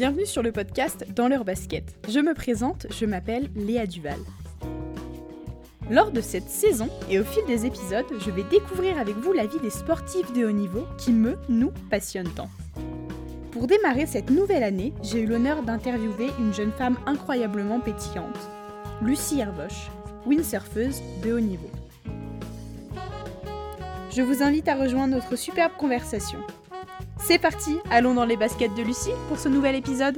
Bienvenue 0.00 0.24
sur 0.24 0.42
le 0.42 0.50
podcast 0.50 1.04
Dans 1.14 1.28
leur 1.28 1.44
basket. 1.44 1.84
Je 2.08 2.20
me 2.20 2.32
présente, 2.32 2.86
je 2.88 3.04
m'appelle 3.04 3.50
Léa 3.54 3.84
Duval. 3.84 4.18
Lors 5.90 6.10
de 6.10 6.22
cette 6.22 6.48
saison 6.48 6.88
et 7.10 7.20
au 7.20 7.22
fil 7.22 7.44
des 7.46 7.66
épisodes, 7.66 8.06
je 8.18 8.30
vais 8.30 8.44
découvrir 8.44 8.98
avec 8.98 9.14
vous 9.16 9.34
la 9.34 9.44
vie 9.44 9.60
des 9.60 9.68
sportifs 9.68 10.32
de 10.32 10.46
haut 10.46 10.52
niveau 10.52 10.86
qui 10.96 11.12
me, 11.12 11.36
nous, 11.50 11.70
passionnent 11.90 12.32
tant. 12.32 12.48
Pour 13.50 13.66
démarrer 13.66 14.06
cette 14.06 14.30
nouvelle 14.30 14.62
année, 14.62 14.94
j'ai 15.02 15.20
eu 15.20 15.26
l'honneur 15.26 15.62
d'interviewer 15.62 16.30
une 16.38 16.54
jeune 16.54 16.72
femme 16.72 16.96
incroyablement 17.04 17.80
pétillante, 17.80 18.48
Lucie 19.02 19.40
Herbosch, 19.40 19.90
windsurfeuse 20.24 21.02
de 21.22 21.34
haut 21.34 21.40
niveau. 21.40 21.70
Je 24.10 24.22
vous 24.22 24.42
invite 24.42 24.68
à 24.68 24.76
rejoindre 24.76 25.16
notre 25.16 25.36
superbe 25.36 25.72
conversation. 25.76 26.38
C'est 27.22 27.40
parti, 27.40 27.78
allons 27.90 28.14
dans 28.14 28.24
les 28.24 28.36
baskets 28.36 28.74
de 28.74 28.82
Lucie 28.82 29.12
pour 29.28 29.38
ce 29.38 29.48
nouvel 29.48 29.76
épisode. 29.76 30.16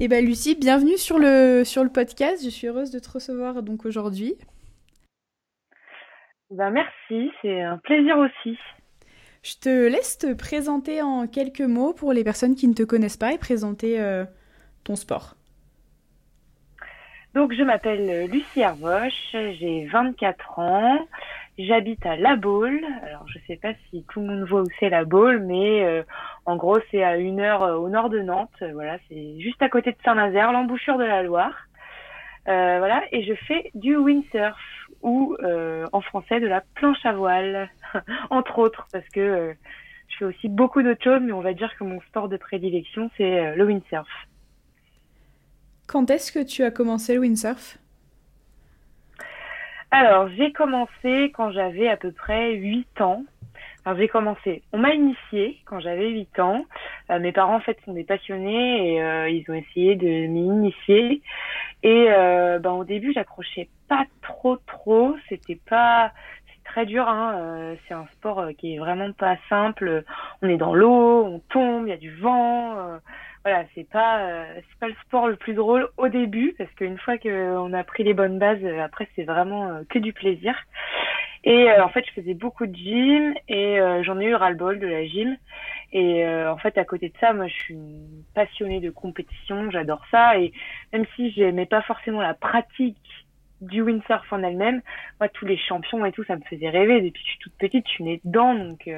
Eh 0.00 0.08
ben 0.08 0.24
Lucie, 0.24 0.54
bienvenue 0.54 0.96
sur 0.96 1.18
le, 1.18 1.62
sur 1.64 1.84
le 1.84 1.90
podcast. 1.90 2.42
Je 2.44 2.48
suis 2.48 2.68
heureuse 2.68 2.90
de 2.90 2.98
te 2.98 3.10
recevoir 3.10 3.62
donc 3.62 3.84
aujourd'hui. 3.84 4.34
Ben 6.50 6.70
merci, 6.70 7.30
c'est 7.42 7.60
un 7.60 7.78
plaisir 7.78 8.16
aussi. 8.18 8.58
Je 9.42 9.56
te 9.60 9.88
laisse 9.88 10.16
te 10.16 10.32
présenter 10.32 11.02
en 11.02 11.26
quelques 11.26 11.60
mots 11.60 11.92
pour 11.92 12.12
les 12.12 12.24
personnes 12.24 12.54
qui 12.54 12.68
ne 12.68 12.74
te 12.74 12.82
connaissent 12.82 13.16
pas 13.16 13.32
et 13.32 13.38
présenter 13.38 14.00
euh, 14.00 14.24
ton 14.84 14.96
sport. 14.96 15.36
Donc 17.34 17.52
je 17.52 17.62
m'appelle 17.62 18.30
Lucie 18.30 18.60
Herboche, 18.60 19.32
j'ai 19.32 19.86
24 19.92 20.58
ans. 20.60 21.08
J'habite 21.56 22.04
à 22.04 22.16
La 22.16 22.34
Baule. 22.34 22.84
Alors, 23.04 23.28
je 23.28 23.38
sais 23.46 23.56
pas 23.56 23.74
si 23.88 24.04
tout 24.10 24.20
le 24.20 24.26
monde 24.26 24.48
voit 24.48 24.62
où 24.62 24.68
c'est 24.80 24.88
La 24.88 25.04
Baule, 25.04 25.38
mais 25.40 25.84
euh, 25.84 26.02
en 26.46 26.56
gros, 26.56 26.78
c'est 26.90 27.04
à 27.04 27.16
une 27.16 27.38
heure 27.38 27.62
euh, 27.62 27.76
au 27.76 27.88
nord 27.88 28.10
de 28.10 28.20
Nantes. 28.20 28.62
Voilà, 28.72 28.98
c'est 29.08 29.38
juste 29.38 29.62
à 29.62 29.68
côté 29.68 29.92
de 29.92 29.96
Saint-Nazaire, 30.04 30.50
l'embouchure 30.50 30.98
de 30.98 31.04
la 31.04 31.22
Loire. 31.22 31.54
Euh, 32.48 32.78
voilà, 32.78 33.04
et 33.12 33.22
je 33.24 33.34
fais 33.46 33.70
du 33.74 33.96
windsurf 33.96 34.58
ou 35.00 35.36
en 35.92 36.00
français 36.00 36.40
de 36.40 36.46
la 36.46 36.62
planche 36.74 37.04
à 37.04 37.12
voile, 37.12 37.70
entre 38.30 38.58
autres, 38.58 38.86
parce 38.90 39.08
que 39.10 39.54
je 40.08 40.16
fais 40.16 40.24
aussi 40.24 40.48
beaucoup 40.48 40.82
d'autres 40.82 41.04
choses, 41.04 41.20
mais 41.22 41.32
on 41.32 41.40
va 41.40 41.52
dire 41.52 41.70
que 41.78 41.84
mon 41.84 42.00
sport 42.02 42.28
de 42.28 42.38
prédilection, 42.38 43.10
c'est 43.16 43.54
le 43.54 43.64
windsurf. 43.64 44.08
Quand 45.86 46.10
est-ce 46.10 46.32
que 46.32 46.42
tu 46.42 46.64
as 46.64 46.70
commencé 46.70 47.14
le 47.14 47.20
windsurf? 47.20 47.78
Alors, 49.94 50.28
j'ai 50.36 50.50
commencé 50.50 51.30
quand 51.36 51.52
j'avais 51.52 51.88
à 51.88 51.96
peu 51.96 52.10
près 52.10 52.54
8 52.54 53.00
ans. 53.00 53.22
Alors, 53.84 53.96
j'ai 53.96 54.08
commencé. 54.08 54.62
On 54.72 54.78
m'a 54.78 54.92
initié 54.92 55.60
quand 55.66 55.78
j'avais 55.78 56.08
8 56.08 56.40
ans. 56.40 56.64
Euh, 57.10 57.20
mes 57.20 57.30
parents, 57.30 57.54
en 57.54 57.60
fait, 57.60 57.78
sont 57.84 57.92
des 57.92 58.02
passionnés 58.02 58.94
et 58.94 59.02
euh, 59.02 59.28
ils 59.28 59.48
ont 59.48 59.54
essayé 59.54 59.94
de 59.94 60.26
m'initier. 60.26 61.22
Et 61.84 62.06
euh, 62.08 62.58
ben, 62.58 62.72
au 62.72 62.82
début, 62.82 63.12
j'accrochais 63.12 63.68
pas 63.88 64.04
trop, 64.20 64.56
trop. 64.56 65.14
C'était 65.28 65.60
pas 65.68 66.10
c'est 66.48 66.64
très 66.64 66.86
dur. 66.86 67.08
Hein. 67.08 67.76
c'est 67.86 67.94
un 67.94 68.06
sport 68.14 68.48
qui 68.58 68.74
est 68.74 68.78
vraiment 68.78 69.12
pas 69.12 69.36
simple. 69.48 70.02
On 70.42 70.48
est 70.48 70.56
dans 70.56 70.74
l'eau, 70.74 71.24
on 71.24 71.38
tombe, 71.50 71.86
il 71.86 71.90
y 71.90 71.92
a 71.92 71.98
du 71.98 72.10
vent 72.16 72.98
voilà, 73.44 73.64
c'est 73.74 73.88
pas 73.88 74.20
euh, 74.20 74.54
c'est 74.56 74.78
pas 74.78 74.88
le 74.88 74.94
sport 75.06 75.28
le 75.28 75.36
plus 75.36 75.52
drôle 75.52 75.88
au 75.98 76.08
début 76.08 76.54
parce 76.56 76.70
qu'une 76.72 76.96
fois 76.96 77.18
qu'on 77.18 77.72
a 77.74 77.84
pris 77.84 78.02
les 78.02 78.14
bonnes 78.14 78.38
bases, 78.38 78.64
euh, 78.64 78.80
après 78.82 79.06
c'est 79.14 79.24
vraiment 79.24 79.68
euh, 79.68 79.82
que 79.88 79.98
du 79.98 80.14
plaisir. 80.14 80.56
Et 81.46 81.70
en 81.70 81.90
fait, 81.90 82.06
je 82.06 82.22
faisais 82.22 82.32
beaucoup 82.32 82.64
de 82.64 82.74
gym 82.74 83.34
et 83.48 83.78
j'en 84.00 84.18
ai 84.18 84.24
eu 84.28 84.34
ras-le-bol 84.34 84.78
de 84.78 84.86
la 84.86 85.04
gym. 85.04 85.36
Et 85.92 86.26
en 86.26 86.56
fait, 86.56 86.78
à 86.78 86.86
côté 86.86 87.10
de 87.10 87.14
ça, 87.20 87.34
moi, 87.34 87.48
je 87.48 87.52
suis 87.52 87.78
passionnée 88.34 88.80
de 88.80 88.88
compétition, 88.88 89.70
j'adore 89.70 90.00
ça. 90.10 90.38
Et 90.38 90.54
même 90.94 91.04
si 91.14 91.32
j'aimais 91.32 91.66
pas 91.66 91.82
forcément 91.82 92.22
la 92.22 92.32
pratique 92.32 92.96
du 93.60 93.82
windsurf 93.82 94.32
en 94.32 94.42
elle-même, 94.42 94.80
moi, 95.20 95.28
tous 95.28 95.44
les 95.44 95.58
champions 95.58 96.06
et 96.06 96.12
tout, 96.12 96.24
ça 96.24 96.36
me 96.36 96.42
faisait 96.48 96.70
rêver. 96.70 97.02
Depuis 97.02 97.22
que 97.22 97.28
je 97.28 97.32
suis 97.32 97.40
toute 97.40 97.58
petite, 97.58 97.86
je 97.88 97.92
suis 97.92 98.04
née 98.04 98.22
dedans, 98.24 98.54
donc 98.54 98.88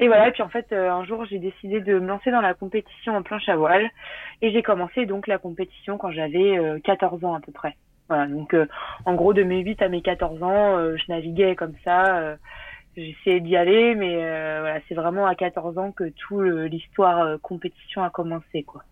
et 0.00 0.08
voilà, 0.08 0.28
et 0.28 0.32
puis 0.32 0.42
en 0.42 0.48
fait, 0.48 0.66
euh, 0.72 0.90
un 0.90 1.04
jour, 1.04 1.24
j'ai 1.24 1.38
décidé 1.38 1.80
de 1.80 1.98
me 1.98 2.06
lancer 2.06 2.30
dans 2.30 2.40
la 2.40 2.54
compétition 2.54 3.16
en 3.16 3.22
planche 3.22 3.48
à 3.48 3.56
voile. 3.56 3.88
Et 4.42 4.50
j'ai 4.50 4.62
commencé 4.62 5.06
donc 5.06 5.26
la 5.26 5.38
compétition 5.38 5.98
quand 5.98 6.10
j'avais 6.10 6.58
14 6.82 7.22
euh, 7.22 7.26
ans 7.26 7.34
à 7.34 7.40
peu 7.40 7.52
près. 7.52 7.76
Voilà, 8.08 8.26
donc 8.26 8.54
euh, 8.54 8.66
en 9.06 9.14
gros, 9.14 9.32
de 9.32 9.44
mes 9.44 9.60
8 9.60 9.82
à 9.82 9.88
mes 9.88 10.02
14 10.02 10.42
ans, 10.42 10.96
je 10.96 11.04
naviguais 11.08 11.54
comme 11.54 11.74
ça. 11.84 12.36
J'essayais 12.96 13.40
d'y 13.40 13.56
aller, 13.56 13.94
mais 13.94 14.16
voilà, 14.16 14.80
c'est 14.88 14.94
vraiment 14.94 15.26
à 15.26 15.34
14 15.34 15.78
ans 15.78 15.92
que 15.92 16.10
tout 16.10 16.40
l'histoire 16.40 17.40
compétition 17.40 18.02
a 18.02 18.10
commencé, 18.10 18.62
quoi. 18.64 18.82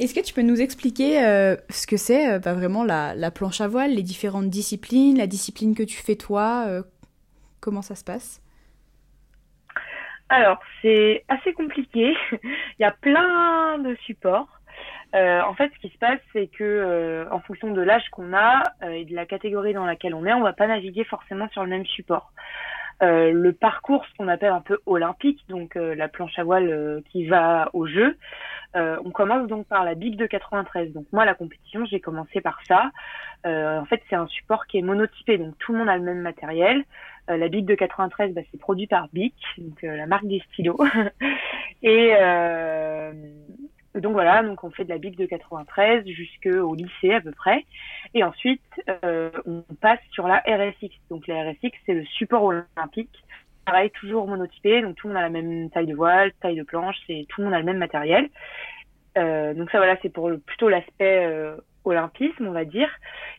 Est-ce 0.00 0.12
que 0.12 0.20
tu 0.20 0.34
peux 0.34 0.42
nous 0.42 0.60
expliquer 0.60 1.18
ce 1.70 1.86
que 1.86 1.96
c'est 1.96 2.40
bah, 2.40 2.54
vraiment 2.54 2.82
la, 2.82 3.30
planche 3.30 3.60
à 3.60 3.68
voile, 3.68 3.94
les 3.94 4.02
différentes 4.02 4.48
disciplines, 4.48 5.18
la 5.18 5.26
discipline 5.26 5.74
que 5.74 5.82
tu 5.82 5.96
fais 5.96 6.16
toi 6.16 6.82
Comment 7.64 7.80
ça 7.80 7.94
se 7.94 8.04
passe? 8.04 8.42
Alors, 10.28 10.60
c'est 10.82 11.24
assez 11.28 11.54
compliqué. 11.54 12.14
Il 12.32 12.80
y 12.80 12.84
a 12.84 12.90
plein 12.90 13.78
de 13.78 13.94
supports. 14.04 14.60
Euh, 15.14 15.40
en 15.40 15.54
fait, 15.54 15.72
ce 15.74 15.78
qui 15.78 15.88
se 15.88 15.96
passe, 15.96 16.20
c'est 16.34 16.48
que 16.48 16.62
euh, 16.62 17.24
en 17.30 17.40
fonction 17.40 17.70
de 17.70 17.80
l'âge 17.80 18.06
qu'on 18.10 18.34
a 18.34 18.64
euh, 18.82 18.90
et 18.90 19.06
de 19.06 19.14
la 19.14 19.24
catégorie 19.24 19.72
dans 19.72 19.86
laquelle 19.86 20.14
on 20.14 20.26
est, 20.26 20.34
on 20.34 20.42
va 20.42 20.52
pas 20.52 20.66
naviguer 20.66 21.04
forcément 21.04 21.48
sur 21.54 21.64
le 21.64 21.70
même 21.70 21.86
support. 21.86 22.32
le 23.00 23.50
parcours, 23.52 24.04
ce 24.04 24.14
qu'on 24.18 24.28
appelle 24.28 24.52
un 24.52 24.60
peu 24.60 24.80
olympique, 24.84 25.42
donc 25.48 25.74
la 25.76 26.08
planche 26.08 26.38
à 26.38 26.44
voile 26.44 27.02
qui 27.10 27.26
va 27.26 27.70
au 27.72 27.86
jeu, 27.86 28.18
on 28.74 29.10
commence 29.10 29.46
donc 29.48 29.66
par 29.66 29.84
la 29.84 29.94
Big 29.94 30.16
de 30.16 30.26
93. 30.26 30.92
Donc 30.92 31.06
moi, 31.12 31.24
la 31.24 31.34
compétition, 31.34 31.86
j'ai 31.86 32.00
commencé 32.00 32.40
par 32.40 32.58
ça. 32.66 32.90
en 33.44 33.84
fait, 33.86 34.02
c'est 34.08 34.16
un 34.16 34.26
support 34.26 34.66
qui 34.66 34.78
est 34.78 34.82
monotypé, 34.82 35.38
donc 35.38 35.56
tout 35.58 35.72
le 35.72 35.78
monde 35.78 35.88
a 35.88 35.96
le 35.96 36.02
même 36.02 36.20
matériel. 36.20 36.84
Euh, 37.30 37.36
la 37.36 37.48
Bic 37.48 37.64
de 37.64 37.74
93, 37.74 38.34
bah, 38.34 38.42
c'est 38.50 38.60
produit 38.60 38.86
par 38.86 39.08
Bic, 39.12 39.34
donc 39.58 39.82
euh, 39.84 39.96
la 39.96 40.06
marque 40.06 40.26
des 40.26 40.42
stylos. 40.50 40.78
et 41.82 42.14
euh, 42.20 43.12
donc 43.94 44.12
voilà, 44.12 44.42
donc 44.42 44.62
on 44.62 44.70
fait 44.70 44.84
de 44.84 44.90
la 44.90 44.98
Bic 44.98 45.16
de 45.16 45.24
93 45.24 46.06
jusqu'au 46.06 46.74
lycée 46.74 47.14
à 47.14 47.20
peu 47.20 47.32
près. 47.32 47.64
Et 48.12 48.22
ensuite, 48.22 48.60
on 49.46 49.62
passe 49.80 50.00
sur 50.10 50.28
la 50.28 50.38
RSX. 50.40 50.90
Donc 51.10 51.26
la 51.26 51.50
RSX, 51.50 51.72
c'est 51.86 51.94
le 51.94 52.04
support 52.04 52.44
olympique. 52.44 53.24
Pareil, 53.64 53.90
toujours 53.90 54.26
monotypé, 54.26 54.82
donc 54.82 54.96
tout 54.96 55.08
le 55.08 55.14
monde 55.14 55.22
a 55.22 55.26
la 55.26 55.30
même 55.30 55.70
taille 55.70 55.86
de 55.86 55.94
voile, 55.94 56.32
taille 56.42 56.56
de 56.56 56.62
planche, 56.62 56.96
tout 57.06 57.40
le 57.40 57.44
monde 57.44 57.54
a 57.54 57.58
le 57.58 57.64
même 57.64 57.78
matériel. 57.78 58.28
donc 59.16 59.70
ça 59.70 59.78
voilà, 59.78 59.96
c'est 60.02 60.10
pour 60.10 60.28
le, 60.28 60.38
plutôt 60.38 60.68
l'aspect 60.68 61.56
olympisme, 61.84 62.46
on 62.46 62.52
va 62.52 62.64
dire. 62.64 62.88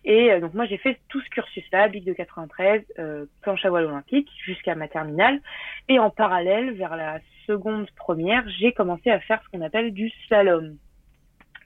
Et 0.03 0.31
euh, 0.31 0.39
donc 0.39 0.53
moi 0.53 0.65
j'ai 0.65 0.77
fait 0.77 0.99
tout 1.09 1.21
ce 1.21 1.29
cursus-là, 1.29 1.87
Big 1.89 2.05
de 2.05 2.13
93, 2.13 2.83
euh, 2.99 3.25
planche 3.41 3.65
à 3.65 3.69
voile 3.69 3.85
olympique, 3.85 4.29
jusqu'à 4.43 4.75
ma 4.75 4.87
terminale. 4.87 5.41
Et 5.89 5.99
en 5.99 6.09
parallèle, 6.09 6.73
vers 6.73 6.95
la 6.95 7.19
seconde 7.47 7.89
première, 7.91 8.47
j'ai 8.59 8.71
commencé 8.71 9.09
à 9.09 9.19
faire 9.19 9.41
ce 9.43 9.49
qu'on 9.49 9.63
appelle 9.63 9.93
du 9.93 10.09
slalom. 10.27 10.77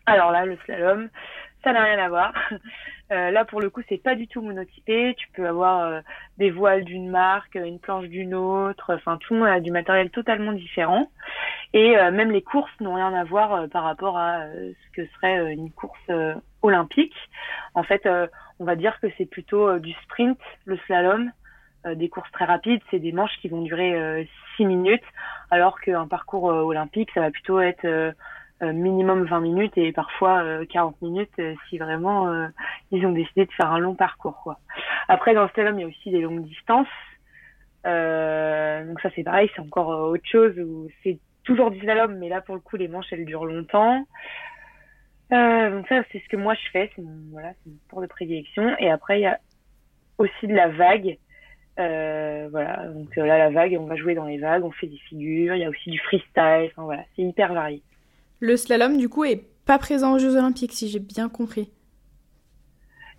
Alors 0.05 0.31
là, 0.31 0.45
le 0.45 0.57
slalom, 0.65 1.09
ça 1.63 1.73
n'a 1.73 1.83
rien 1.83 1.99
à 1.99 2.09
voir. 2.09 2.33
Euh, 3.11 3.31
là, 3.31 3.43
pour 3.43 3.59
le 3.59 3.71
coup, 3.71 3.81
c'est 3.89 3.97
pas 3.97 4.13
du 4.13 4.27
tout 4.27 4.39
monotypé. 4.39 5.15
Tu 5.17 5.27
peux 5.29 5.47
avoir 5.47 5.79
euh, 5.79 6.01
des 6.37 6.51
voiles 6.51 6.83
d'une 6.83 7.09
marque, 7.09 7.55
une 7.55 7.79
planche 7.79 8.05
d'une 8.05 8.35
autre. 8.35 8.93
Enfin, 8.93 9.17
tout 9.17 9.33
le 9.33 9.39
monde 9.39 9.49
a 9.49 9.59
du 9.59 9.71
matériel 9.71 10.11
totalement 10.11 10.53
différent. 10.53 11.09
Et 11.73 11.95
même 12.11 12.29
les 12.29 12.43
courses 12.43 12.79
n'ont 12.81 12.93
rien 12.93 13.11
à 13.15 13.23
voir 13.23 13.67
par 13.69 13.83
rapport 13.83 14.15
à 14.15 14.45
ce 14.53 14.91
que 14.93 15.07
serait 15.07 15.51
une 15.51 15.71
course 15.71 15.99
olympique. 16.61 17.15
En 17.75 17.83
fait, 17.83 18.07
on 18.59 18.65
va 18.65 18.75
dire 18.75 18.99
que 18.99 19.07
c'est 19.17 19.25
plutôt 19.25 19.79
du 19.79 19.93
sprint, 20.03 20.39
le 20.65 20.77
slalom. 20.85 21.31
des 21.85 22.09
courses 22.09 22.31
très 22.31 22.45
rapides, 22.45 22.81
c'est 22.91 22.99
des 22.99 23.11
manches 23.11 23.37
qui 23.41 23.47
vont 23.47 23.61
durer 23.61 24.27
6 24.57 24.65
minutes, 24.65 25.03
alors 25.51 25.79
qu'un 25.79 26.07
parcours 26.07 26.45
olympique, 26.45 27.09
ça 27.13 27.21
va 27.21 27.31
plutôt 27.31 27.59
être 27.59 28.13
euh, 28.61 28.73
minimum 28.73 29.23
20 29.23 29.39
minutes 29.39 29.77
et 29.77 29.93
parfois 29.93 30.43
40 30.69 30.95
euh, 31.01 31.05
minutes 31.07 31.31
euh, 31.39 31.55
si 31.69 31.77
vraiment 31.77 32.27
ils 32.91 33.05
ont 33.05 33.13
décidé 33.13 33.45
de 33.45 33.51
faire 33.53 33.71
un 33.71 33.79
long 33.79 33.95
parcours. 33.95 34.37
Quoi. 34.43 34.59
Après, 35.07 35.33
dans 35.33 35.43
le 35.43 35.49
slalom, 35.53 35.79
il 35.79 35.81
y 35.81 35.85
a 35.85 35.87
aussi 35.87 36.11
des 36.11 36.19
longues 36.19 36.43
distances. 36.43 36.87
donc 37.85 38.99
ça, 39.01 39.09
c'est 39.15 39.23
pareil, 39.23 39.49
c'est 39.55 39.61
encore 39.61 39.87
autre 40.09 40.27
chose 40.29 40.53
c'est 41.03 41.19
toujours 41.45 41.71
du 41.71 41.79
slalom, 41.79 42.17
mais 42.17 42.27
là, 42.27 42.41
pour 42.41 42.53
le 42.53 42.61
coup, 42.61 42.75
les 42.75 42.89
manches, 42.89 43.07
elles 43.11 43.25
durent 43.25 43.45
longtemps. 43.45 44.05
Donc 45.31 45.87
ça, 45.87 46.03
c'est 46.11 46.19
ce 46.19 46.29
que 46.29 46.37
moi, 46.37 46.53
je 46.55 46.69
fais. 46.71 46.91
C'est 46.95 47.01
mon, 47.01 47.31
voilà, 47.31 47.53
c'est 47.63 47.69
mon 47.69 47.77
sport 47.87 48.01
de 48.01 48.07
prédilection. 48.07 48.75
Et 48.79 48.89
après, 48.89 49.19
il 49.19 49.23
y 49.23 49.27
a 49.27 49.39
aussi 50.17 50.47
de 50.47 50.53
la 50.53 50.69
vague. 50.69 51.17
voilà, 51.77 52.87
donc 52.87 53.15
là, 53.15 53.37
la 53.37 53.49
vague, 53.49 53.77
on 53.79 53.85
va 53.85 53.95
jouer 53.95 54.15
dans 54.15 54.25
les 54.25 54.37
vagues, 54.37 54.63
on 54.63 54.71
fait 54.71 54.87
des 54.87 54.99
figures. 55.09 55.55
Il 55.55 55.61
y 55.61 55.65
a 55.65 55.69
aussi 55.69 55.89
du 55.89 55.99
freestyle. 55.99 56.69
Enfin, 56.71 56.83
voilà, 56.83 57.03
c'est 57.15 57.23
hyper 57.23 57.53
varié. 57.53 57.81
Le 58.39 58.55
slalom, 58.55 58.97
du 58.97 59.09
coup, 59.09 59.25
est 59.25 59.43
pas 59.65 59.77
présent 59.77 60.13
aux 60.13 60.19
Jeux 60.19 60.35
Olympiques, 60.35 60.73
si 60.73 60.89
j'ai 60.89 60.99
bien 60.99 61.29
compris. 61.29 61.69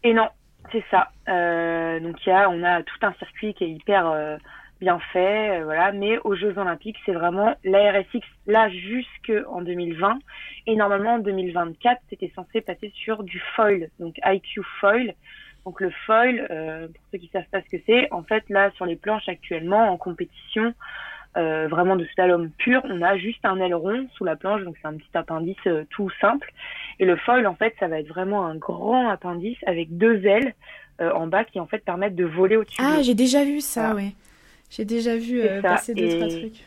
Et 0.03 0.15
non, 0.15 0.29
c'est 0.73 0.85
ça. 0.91 1.11
Euh, 1.29 2.01
donc, 2.01 2.25
y 2.27 2.31
a, 2.31 2.49
on 2.51 2.63
a 2.63 2.83
tout 2.83 2.99
un 3.03 3.13
circuit 3.15 3.55
qui 3.55 3.65
est 3.65 3.71
hyper 3.71 4.07
euh, 4.07 4.37
bien 4.81 4.99
fait, 5.13 5.63
voilà. 5.63 5.93
Mais 5.93 6.19
aux 6.25 6.35
Jeux 6.35 6.57
Olympiques, 6.59 6.97
c'est 7.05 7.13
vraiment 7.13 7.55
la 7.65 7.93
RSX 7.93 8.21
là 8.47 8.69
jusqu'en 8.69 9.63
2020 9.63 10.19
et 10.67 10.77
normalement 10.77 11.15
en 11.15 11.19
2024, 11.19 12.01
c'était 12.11 12.33
censé 12.35 12.61
passer 12.61 12.93
sur 12.95 13.23
du 13.23 13.41
foil, 13.55 13.89
donc 13.99 14.17
IQ 14.25 14.63
foil. 14.81 15.15
Donc 15.67 15.81
le 15.81 15.91
foil, 16.07 16.47
pour 16.49 17.05
ceux 17.13 17.19
qui 17.19 17.29
savent 17.33 17.49
pas 17.53 17.61
ce 17.61 17.77
que 17.77 17.83
c'est, 17.87 18.11
en 18.13 18.23
fait 18.23 18.45
là 18.49 18.71
sur 18.73 18.87
les 18.87 18.97
planches 18.97 19.29
actuellement 19.29 19.91
en 19.91 19.99
compétition, 19.99 20.75
euh, 21.37 21.69
vraiment 21.69 21.95
de 21.95 22.05
slalom 22.15 22.51
pur, 22.51 22.83
on 22.85 23.03
a 23.03 23.17
juste 23.17 23.45
un 23.45 23.61
aileron 23.61 24.09
sous 24.15 24.25
la 24.25 24.35
planche, 24.35 24.63
donc 24.63 24.75
c'est 24.83 24.89
un 24.89 24.95
petit 24.95 25.11
appendice 25.15 25.57
euh, 25.69 25.85
tout 25.91 26.11
simple. 26.21 26.51
Et 26.99 27.05
le 27.05 27.17
foil, 27.17 27.47
en 27.47 27.55
fait, 27.55 27.73
ça 27.79 27.87
va 27.87 28.01
être 28.01 28.09
vraiment 28.09 28.45
un 28.47 28.57
grand 28.57 29.09
appendice 29.09 29.59
avec 29.65 29.97
deux 29.97 30.27
ailes 30.27 30.55
euh, 31.01 31.13
en 31.13 31.29
bas 31.29 31.45
qui 31.45 31.61
en 31.61 31.67
fait 31.67 31.85
permettent 31.85 32.17
de 32.17 32.25
voler 32.25 32.57
au-dessus. 32.57 32.83
Ah, 32.85 33.03
j'ai 33.03 33.15
déjà 33.15 33.45
vu 33.45 33.61
ça, 33.61 33.95
ouais. 33.95 34.13
J'ai 34.71 34.85
déjà 34.85 35.17
vu 35.17 35.43
passer 35.63 35.95
deux 35.95 36.09
trois 36.17 36.29
trucs. 36.29 36.65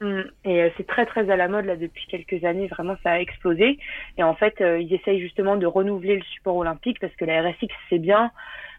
Mm. 0.00 0.22
Et 0.44 0.72
c'est 0.76 0.86
très 0.86 1.06
très 1.06 1.30
à 1.30 1.36
la 1.36 1.48
mode 1.48 1.66
là 1.66 1.76
depuis 1.76 2.06
quelques 2.06 2.44
années, 2.44 2.68
vraiment 2.68 2.96
ça 3.02 3.12
a 3.12 3.18
explosé. 3.18 3.78
Et 4.16 4.22
en 4.22 4.34
fait, 4.34 4.54
ils 4.60 4.92
essayent 4.94 5.20
justement 5.20 5.56
de 5.56 5.66
renouveler 5.66 6.16
le 6.16 6.22
support 6.22 6.56
olympique 6.56 6.98
parce 7.00 7.14
que 7.16 7.24
la 7.24 7.42
RSX 7.42 7.68
c'est 7.90 7.98
bien, 7.98 8.30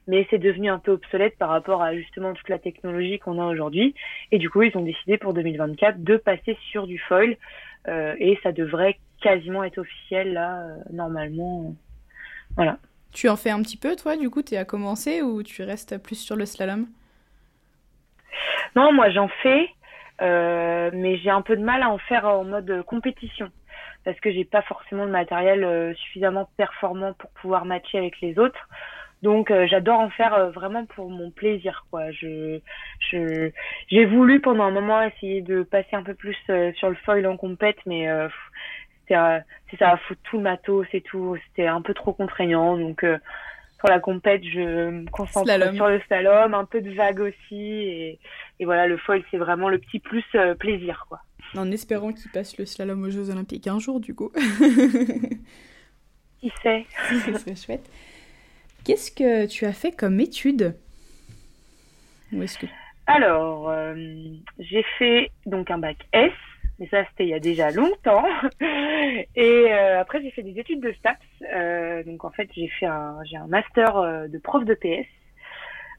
mais 0.07 0.27
c'est 0.29 0.37
devenu 0.37 0.69
un 0.69 0.79
peu 0.79 0.91
obsolète 0.91 1.37
par 1.37 1.49
rapport 1.49 1.81
à 1.81 1.95
justement 1.95 2.33
toute 2.33 2.49
la 2.49 2.59
technologie 2.59 3.19
qu'on 3.19 3.41
a 3.41 3.45
aujourd'hui. 3.45 3.95
Et 4.31 4.37
du 4.37 4.49
coup, 4.49 4.61
ils 4.61 4.75
ont 4.77 4.83
décidé 4.83 5.17
pour 5.17 5.33
2024 5.33 6.03
de 6.03 6.17
passer 6.17 6.57
sur 6.71 6.87
du 6.87 6.99
foil 6.99 7.37
euh, 7.87 8.15
et 8.19 8.37
ça 8.43 8.51
devrait 8.51 8.97
quasiment 9.21 9.63
être 9.63 9.77
officiel 9.77 10.33
là, 10.33 10.61
euh, 10.61 10.77
normalement. 10.91 11.75
Voilà. 12.55 12.77
Tu 13.11 13.29
en 13.29 13.35
fais 13.35 13.49
un 13.49 13.61
petit 13.61 13.77
peu, 13.77 13.95
toi, 13.95 14.17
du 14.17 14.29
coup, 14.29 14.43
tu 14.43 14.55
à 14.55 14.65
commencer 14.65 15.21
ou 15.21 15.41
tu 15.41 15.63
restes 15.63 15.97
plus 15.97 16.15
sur 16.15 16.35
le 16.35 16.45
slalom? 16.45 16.87
Non, 18.75 18.91
moi 18.93 19.09
j'en 19.09 19.27
fais, 19.27 19.69
euh, 20.21 20.89
mais 20.93 21.17
j'ai 21.17 21.29
un 21.29 21.41
peu 21.41 21.55
de 21.55 21.63
mal 21.63 21.83
à 21.83 21.89
en 21.89 21.97
faire 21.97 22.25
en 22.25 22.43
mode 22.43 22.83
compétition 22.83 23.49
parce 24.03 24.19
que 24.19 24.31
j'ai 24.31 24.45
pas 24.45 24.61
forcément 24.61 25.05
le 25.05 25.11
matériel 25.11 25.95
suffisamment 25.97 26.47
performant 26.57 27.13
pour 27.13 27.29
pouvoir 27.31 27.65
matcher 27.65 27.97
avec 27.97 28.21
les 28.21 28.37
autres. 28.37 28.67
Donc 29.25 29.49
euh, 29.49 29.65
j'adore 29.67 29.99
en 29.99 30.09
faire 30.11 30.35
euh, 30.35 30.51
vraiment 30.51 30.85
pour 30.85 31.09
mon 31.09 31.31
plaisir 31.31 31.85
quoi. 31.89 32.11
Je 32.11 32.59
je 32.99 33.49
j'ai 33.87 34.05
voulu 34.05 34.39
pendant 34.39 34.65
un 34.65 34.71
moment 34.71 35.01
essayer 35.01 35.41
de 35.41 35.63
passer 35.63 35.95
un 35.95 36.03
peu 36.03 36.13
plus 36.13 36.37
euh, 36.49 36.71
sur 36.73 36.89
le 36.89 36.95
foil 36.95 37.25
en 37.25 37.35
compète 37.35 37.77
mais 37.87 38.07
c'est 39.07 39.15
c'est 39.71 39.77
ça 39.77 39.97
foutre 39.97 40.21
tout 40.25 40.37
le 40.37 40.43
matos 40.43 40.85
et 40.93 41.01
tout, 41.01 41.37
c'était 41.47 41.67
un 41.67 41.81
peu 41.81 41.93
trop 41.93 42.13
contraignant 42.13 42.77
donc 42.77 43.03
pour 43.85 43.93
la 43.93 43.99
compète, 43.99 44.43
je 44.43 44.89
me 44.89 45.09
concentre 45.11 45.51
sur 45.75 45.87
le 45.87 46.01
slalom, 46.07 46.55
un 46.55 46.65
peu 46.65 46.81
de 46.81 46.91
vague 46.91 47.19
aussi 47.19 47.61
et, 47.61 48.19
et 48.59 48.65
voilà, 48.65 48.87
le 48.87 48.97
foil 48.97 49.23
c'est 49.29 49.37
vraiment 49.37 49.69
le 49.69 49.77
petit 49.77 49.99
plus 49.99 50.25
plaisir 50.57 51.05
quoi. 51.07 51.19
En 51.55 51.71
espérant 51.71 52.11
qu'il 52.11 52.31
passe 52.31 52.57
le 52.57 52.65
slalom 52.65 53.03
aux 53.03 53.11
Jeux 53.11 53.29
Olympiques 53.29 53.67
un 53.67 53.77
jour 53.79 53.99
du 53.99 54.15
coup. 54.15 54.31
Qui 56.41 56.51
sait? 56.63 56.85
Ce 57.09 57.33
serait 57.37 57.55
chouette. 57.55 57.87
Qu'est-ce 58.83 59.11
que 59.11 59.45
tu 59.45 59.65
as 59.65 59.73
fait 59.73 59.91
comme 59.91 60.19
étude? 60.19 60.75
Que... 62.31 62.65
Alors, 63.07 63.69
euh, 63.69 63.95
j'ai 64.59 64.83
fait 64.97 65.31
donc 65.45 65.71
un 65.71 65.77
bac 65.77 65.97
S, 66.11 66.31
mais 66.79 66.87
ça 66.87 67.03
c'était 67.09 67.25
il 67.25 67.29
y 67.29 67.33
a 67.33 67.39
déjà 67.39 67.71
longtemps. 67.71 68.25
Et 69.35 69.65
euh, 69.71 69.99
après 69.99 70.21
j'ai 70.21 70.31
fait 70.31 70.43
des 70.43 70.59
études 70.59 70.81
de 70.81 70.91
STAPS. 70.93 71.25
Euh, 71.53 72.03
donc 72.03 72.23
en 72.25 72.31
fait 72.31 72.49
j'ai 72.55 72.67
fait 72.67 72.85
un 72.85 73.17
j'ai 73.25 73.37
un 73.37 73.47
master 73.47 74.27
de 74.29 74.37
prof 74.37 74.65
de 74.65 74.73
PS. 74.73 75.07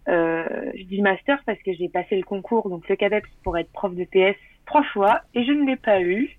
je 0.06 0.84
dis 0.84 1.02
master 1.02 1.38
parce 1.46 1.58
que 1.62 1.73
j'ai 1.73 1.88
passé 1.88 2.17
le 2.17 2.25
concours 2.25 2.69
donc 2.69 2.88
le 2.88 2.96
CADEPS 2.96 3.28
pour 3.43 3.56
être 3.58 3.73
prof 3.73 3.94
de 3.94 4.05
PS 4.05 4.38
trois 4.67 4.84
fois 4.84 5.23
et 5.34 5.44
je 5.44 5.52
ne 5.52 5.67
l'ai 5.67 5.76
pas 5.76 6.00
eu. 6.00 6.37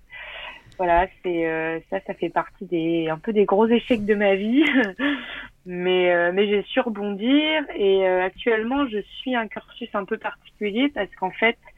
Voilà, 0.76 1.08
c'est 1.24 1.82
ça, 1.90 1.98
ça 2.06 2.14
fait 2.14 2.28
partie 2.28 2.64
des 2.66 3.08
un 3.08 3.18
peu 3.18 3.32
des 3.32 3.46
gros 3.46 3.66
échecs 3.66 4.04
de 4.04 4.14
ma 4.14 4.36
vie 4.36 4.64
mais 5.68 6.10
euh, 6.10 6.32
mais 6.32 6.48
j'ai 6.48 6.62
su 6.62 6.80
rebondir 6.80 7.62
et 7.76 8.08
euh, 8.08 8.24
actuellement 8.24 8.88
je 8.88 9.00
suis 9.18 9.36
un 9.36 9.46
cursus 9.48 9.90
un 9.92 10.06
peu 10.06 10.16
particulier 10.16 10.88
parce 10.88 11.14
qu'en 11.16 11.30
fait 11.30 11.58
euh, 11.58 11.77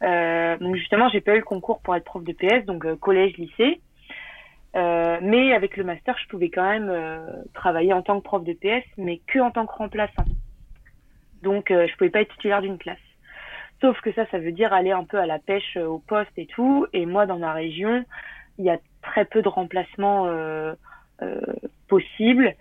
donc 0.00 0.76
justement 0.76 1.08
j'ai 1.08 1.20
pas 1.20 1.34
eu 1.34 1.38
le 1.38 1.44
concours 1.44 1.80
pour 1.80 1.96
être 1.96 2.04
prof 2.04 2.22
de 2.22 2.32
PS 2.32 2.64
donc 2.66 2.86
collège 2.96 3.36
lycée. 3.36 3.80
Mais 4.74 5.54
avec 5.54 5.76
le 5.76 5.84
master 5.84 6.16
je 6.22 6.28
pouvais 6.28 6.50
quand 6.50 6.68
même 6.68 6.92
travailler 7.54 7.92
en 7.92 8.02
tant 8.02 8.18
que 8.18 8.24
prof 8.24 8.44
de 8.44 8.52
PS 8.52 8.86
mais 8.98 9.20
que 9.26 9.38
en 9.38 9.50
tant 9.50 9.66
que 9.66 9.72
remplaçant. 9.72 10.24
Donc 11.42 11.66
je 11.70 11.96
pouvais 11.96 12.10
pas 12.10 12.20
être 12.20 12.32
titulaire 12.34 12.62
d'une 12.62 12.78
classe. 12.78 12.98
Sauf 13.80 14.00
que 14.00 14.12
ça 14.12 14.26
ça 14.30 14.38
veut 14.38 14.52
dire 14.52 14.72
aller 14.72 14.92
un 14.92 15.04
peu 15.04 15.18
à 15.18 15.26
la 15.26 15.38
pêche 15.38 15.76
au 15.76 15.98
poste 15.98 16.36
et 16.36 16.46
tout. 16.46 16.86
Et 16.92 17.06
moi 17.06 17.26
dans 17.26 17.38
ma 17.38 17.52
région 17.52 18.04
il 18.58 18.64
y 18.64 18.70
a 18.70 18.78
très 19.02 19.24
peu 19.24 19.42
de 19.42 19.48
remplacements 19.48 20.26
possibles 21.88 22.54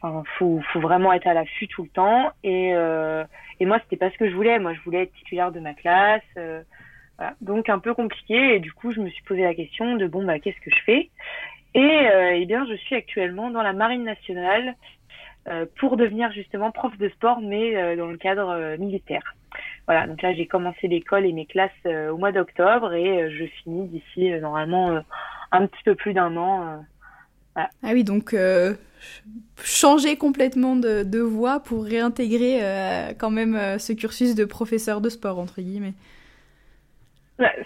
Enfin, 0.00 0.22
faut, 0.38 0.60
faut 0.72 0.80
vraiment 0.80 1.12
être 1.12 1.26
à 1.26 1.34
l'affût 1.34 1.68
tout 1.68 1.82
le 1.82 1.88
temps. 1.88 2.30
Et, 2.44 2.72
euh, 2.74 3.24
et 3.60 3.66
moi, 3.66 3.78
c'était 3.82 3.96
pas 3.96 4.10
ce 4.10 4.18
que 4.18 4.28
je 4.28 4.34
voulais. 4.34 4.58
Moi, 4.58 4.74
je 4.74 4.80
voulais 4.80 5.02
être 5.02 5.12
titulaire 5.14 5.52
de 5.52 5.60
ma 5.60 5.74
classe. 5.74 6.22
Euh, 6.36 6.62
voilà. 7.18 7.34
Donc, 7.40 7.68
un 7.68 7.78
peu 7.78 7.94
compliqué. 7.94 8.56
Et 8.56 8.60
du 8.60 8.72
coup, 8.72 8.92
je 8.92 9.00
me 9.00 9.08
suis 9.08 9.22
posé 9.24 9.42
la 9.42 9.54
question 9.54 9.96
de 9.96 10.06
bon, 10.06 10.24
bah, 10.24 10.38
qu'est-ce 10.38 10.60
que 10.60 10.70
je 10.70 10.82
fais? 10.84 11.10
Et 11.74 11.80
euh, 11.80 12.36
eh 12.36 12.46
bien, 12.46 12.66
je 12.66 12.74
suis 12.74 12.94
actuellement 12.94 13.50
dans 13.50 13.62
la 13.62 13.72
Marine 13.72 14.04
nationale 14.04 14.74
euh, 15.48 15.66
pour 15.78 15.96
devenir 15.96 16.32
justement 16.32 16.70
prof 16.72 16.96
de 16.98 17.08
sport, 17.10 17.40
mais 17.40 17.76
euh, 17.76 17.96
dans 17.96 18.06
le 18.06 18.16
cadre 18.16 18.48
euh, 18.48 18.76
militaire. 18.78 19.34
Voilà. 19.86 20.06
Donc 20.06 20.20
là, 20.20 20.34
j'ai 20.34 20.46
commencé 20.46 20.88
l'école 20.88 21.24
et 21.24 21.32
mes 21.32 21.46
classes 21.46 21.70
au 21.84 22.16
mois 22.16 22.32
d'octobre 22.32 22.92
et 22.92 23.30
je 23.30 23.44
finis 23.44 23.86
d'ici 23.88 24.30
normalement 24.40 25.00
un 25.52 25.66
petit 25.66 25.82
peu 25.84 25.94
plus 25.94 26.12
d'un 26.12 26.36
an. 26.36 26.84
Ah 27.54 27.68
oui, 27.84 28.04
donc 28.04 28.34
changer 29.62 30.16
complètement 30.16 30.76
de, 30.76 31.18
voie 31.20 31.60
pour 31.60 31.84
réintégrer 31.84 32.58
euh, 32.62 33.12
quand 33.18 33.30
même 33.30 33.56
euh, 33.56 33.78
ce 33.78 33.92
cursus 33.92 34.34
de 34.34 34.44
professeur 34.44 35.00
de 35.00 35.08
sport, 35.08 35.38
entre 35.38 35.60
guillemets. 35.60 35.94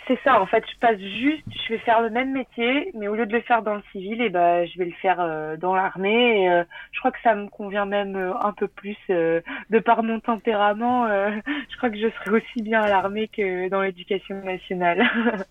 C'est 0.09 0.19
ça, 0.25 0.41
en 0.41 0.47
fait, 0.47 0.65
je 0.69 0.77
passe 0.81 0.99
juste, 0.99 1.45
je 1.49 1.75
vais 1.75 1.79
faire 1.79 2.01
le 2.01 2.11
même 2.11 2.33
métier, 2.33 2.91
mais 2.95 3.07
au 3.07 3.15
lieu 3.15 3.25
de 3.25 3.33
le 3.33 3.41
faire 3.43 3.63
dans 3.63 3.77
le 3.77 3.83
civil, 3.93 4.21
et 4.21 4.25
eh 4.25 4.29
ben, 4.29 4.67
je 4.67 4.77
vais 4.77 4.87
le 4.87 4.95
faire 5.01 5.21
euh, 5.21 5.57
dans 5.57 5.77
l'armée. 5.77 6.45
Et 6.45 6.63
je 6.91 6.99
crois 6.99 7.13
que 7.13 7.21
ça 7.23 7.37
me 7.37 7.47
convient 7.47 7.87
même 7.87 8.17
un 8.17 8.53
peu 8.53 8.67
plus 8.67 8.97
de 9.09 9.79
par 9.85 10.03
mon 10.03 10.19
tempérament. 10.19 11.07
je 11.07 11.77
crois 11.77 11.89
que 11.89 11.99
je 11.99 12.09
serai 12.09 12.39
aussi 12.39 12.63
bien 12.63 12.83
à 12.83 12.89
l'armée 12.89 13.29
que 13.29 13.69
dans 13.69 13.81
l'éducation 13.81 14.43
nationale. 14.43 15.05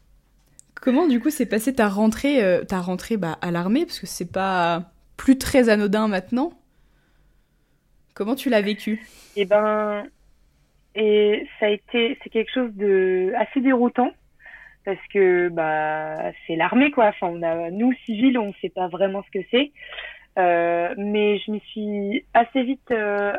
Comment 0.81 1.07
du 1.07 1.21
coup 1.21 1.29
s'est 1.29 1.45
passée 1.45 1.73
ta 1.73 1.87
rentrée, 1.87 2.41
ta 2.67 2.79
rentrée 2.79 3.15
bah, 3.15 3.37
à 3.41 3.51
l'armée, 3.51 3.85
parce 3.85 4.01
que 4.01 4.07
c'est 4.07 4.33
pas 4.33 4.83
plus 5.19 5.37
très 5.37 5.67
anodin 5.67 6.07
maintenant. 6.07 6.53
Comment 8.15 8.35
tu 8.35 8.49
l'as 8.49 8.61
vécu? 8.61 9.05
Eh 9.35 9.45
ben, 9.45 10.05
et 10.95 11.45
ça 11.59 11.65
a 11.65 11.69
été, 11.69 12.17
c'est 12.23 12.29
quelque 12.29 12.51
chose 12.51 12.73
de 12.73 13.33
assez 13.37 13.59
déroutant 13.59 14.11
parce 14.85 15.05
que 15.13 15.49
bah 15.49 16.31
c'est 16.47 16.55
l'armée 16.55 16.89
quoi. 16.91 17.07
Enfin, 17.07 17.27
on 17.27 17.43
a 17.43 17.69
nous 17.69 17.93
civils, 18.05 18.37
on 18.37 18.47
ne 18.47 18.53
sait 18.61 18.69
pas 18.69 18.87
vraiment 18.87 19.21
ce 19.23 19.39
que 19.39 19.45
c'est, 19.51 19.71
euh, 20.39 20.95
mais 20.97 21.37
je 21.39 21.51
me 21.51 21.59
suis 21.59 22.25
assez 22.33 22.63
vite 22.63 22.89
euh, 22.91 23.33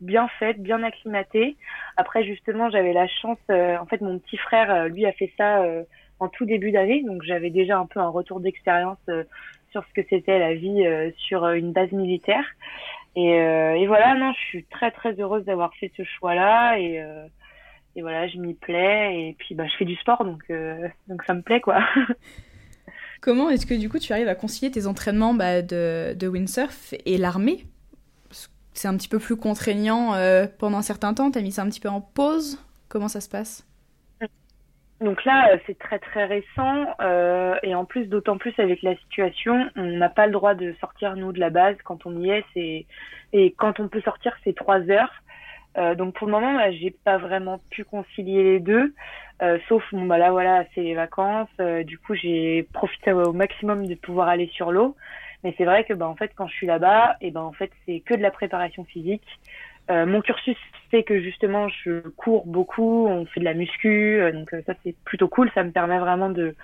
bien 0.00 0.28
faite, 0.38 0.62
bien 0.62 0.84
acclimatée. 0.84 1.56
Après 1.96 2.22
justement, 2.22 2.70
j'avais 2.70 2.92
la 2.92 3.08
chance. 3.08 3.38
Euh, 3.50 3.76
en 3.76 3.86
fait, 3.86 4.00
mon 4.00 4.20
petit 4.20 4.36
frère, 4.36 4.88
lui, 4.88 5.04
a 5.04 5.12
fait 5.12 5.32
ça 5.36 5.64
en 6.20 6.28
tout 6.28 6.44
début 6.44 6.70
d'année, 6.70 7.02
donc 7.04 7.22
j'avais 7.24 7.50
déjà 7.50 7.76
un 7.76 7.86
peu 7.86 7.98
un 7.98 8.08
retour 8.08 8.38
d'expérience 8.38 8.98
sur 9.70 9.84
ce 9.84 10.00
que 10.00 10.06
c'était 10.08 10.38
la 10.38 10.54
vie 10.54 10.86
euh, 10.86 11.10
sur 11.16 11.44
euh, 11.44 11.54
une 11.54 11.72
base 11.72 11.92
militaire. 11.92 12.44
Et, 13.16 13.40
euh, 13.40 13.74
et, 13.74 13.86
voilà, 13.86 14.14
non, 14.14 14.32
je 14.32 14.40
suis 14.46 14.64
très 14.64 14.90
très 14.90 15.12
heureuse 15.20 15.44
d'avoir 15.44 15.74
fait 15.74 15.90
ce 15.96 16.04
choix-là. 16.04 16.78
Et, 16.78 17.04
et 17.96 18.02
voilà, 18.02 18.28
je 18.28 18.38
m'y 18.38 18.54
plais. 18.54 19.28
Et 19.28 19.36
puis 19.38 19.54
bah 19.54 19.66
je 19.66 19.76
fais 19.76 19.84
du 19.84 19.96
sport 19.96 20.24
donc 20.24 20.44
donc 21.08 21.22
ça 21.24 21.34
me 21.34 21.42
plaît 21.42 21.60
quoi. 21.60 21.80
Comment 23.20 23.50
est-ce 23.50 23.66
que 23.66 23.74
du 23.74 23.88
coup 23.88 23.98
tu 23.98 24.12
arrives 24.12 24.28
à 24.28 24.36
concilier 24.36 24.70
tes 24.70 24.86
entraînements 24.86 25.34
bah, 25.34 25.62
de, 25.62 26.14
de 26.14 26.28
windsurf 26.28 26.94
et 27.04 27.18
l'armée? 27.18 27.64
C'est 28.74 28.86
un 28.86 28.96
petit 28.96 29.08
peu 29.08 29.18
plus 29.18 29.34
contraignant 29.34 30.12
pendant 30.58 30.78
un 30.78 30.82
certain 30.82 31.12
temps, 31.12 31.32
t'as 31.32 31.40
mis 31.40 31.50
ça 31.50 31.62
un 31.62 31.68
petit 31.68 31.80
peu 31.80 31.88
en 31.88 32.00
pause? 32.00 32.64
Comment 32.88 33.08
ça 33.08 33.20
se 33.20 33.28
passe? 33.28 33.66
Donc 35.00 35.24
là, 35.24 35.52
euh, 35.52 35.58
c'est 35.66 35.78
très 35.78 36.00
très 36.00 36.24
récent 36.24 36.86
euh, 37.00 37.56
et 37.62 37.74
en 37.74 37.84
plus, 37.84 38.06
d'autant 38.06 38.36
plus 38.36 38.52
avec 38.58 38.82
la 38.82 38.96
situation, 38.96 39.70
on 39.76 39.84
n'a 39.84 40.08
pas 40.08 40.26
le 40.26 40.32
droit 40.32 40.54
de 40.54 40.74
sortir 40.80 41.14
nous 41.14 41.32
de 41.32 41.38
la 41.38 41.50
base 41.50 41.76
quand 41.84 42.04
on 42.04 42.20
y 42.20 42.30
est. 42.30 42.44
C'est 42.54 42.86
et 43.32 43.52
quand 43.52 43.78
on 43.78 43.88
peut 43.88 44.00
sortir, 44.00 44.36
c'est 44.42 44.56
trois 44.56 44.80
heures. 44.90 45.12
Euh, 45.76 45.94
donc 45.94 46.14
pour 46.14 46.26
le 46.26 46.32
moment, 46.32 46.52
là, 46.52 46.72
j'ai 46.72 46.90
pas 46.90 47.16
vraiment 47.18 47.60
pu 47.70 47.84
concilier 47.84 48.42
les 48.42 48.60
deux, 48.60 48.92
sauf 49.68 49.84
bon 49.92 50.06
bah 50.06 50.18
là 50.18 50.32
voilà, 50.32 50.64
c'est 50.74 50.82
les 50.82 50.94
vacances. 50.94 51.48
Du 51.84 51.98
coup, 51.98 52.14
j'ai 52.14 52.66
profité 52.72 53.12
au 53.12 53.32
maximum 53.32 53.86
de 53.86 53.94
pouvoir 53.94 54.28
aller 54.28 54.48
sur 54.48 54.72
l'eau. 54.72 54.96
Mais 55.44 55.54
c'est 55.56 55.64
vrai 55.64 55.84
que 55.84 55.92
bah 55.92 56.08
en 56.08 56.16
fait, 56.16 56.32
quand 56.34 56.48
je 56.48 56.54
suis 56.54 56.66
là-bas, 56.66 57.16
et 57.20 57.30
ben 57.30 57.42
en 57.42 57.52
fait, 57.52 57.70
c'est 57.86 58.00
que 58.00 58.14
de 58.14 58.22
la 58.22 58.32
préparation 58.32 58.84
physique. 58.84 59.22
Mon 59.90 60.20
cursus 60.20 60.56
fait 60.90 61.02
que 61.02 61.20
justement 61.20 61.68
je 61.68 62.00
cours 62.16 62.46
beaucoup, 62.46 63.06
on 63.06 63.26
fait 63.26 63.40
de 63.40 63.44
la 63.44 63.54
muscu, 63.54 64.20
donc 64.32 64.50
ça 64.66 64.74
c'est 64.84 64.94
plutôt 65.04 65.28
cool, 65.28 65.50
ça 65.54 65.64
me 65.64 65.70
permet 65.70 65.98
vraiment 65.98 66.30
de 66.30 66.54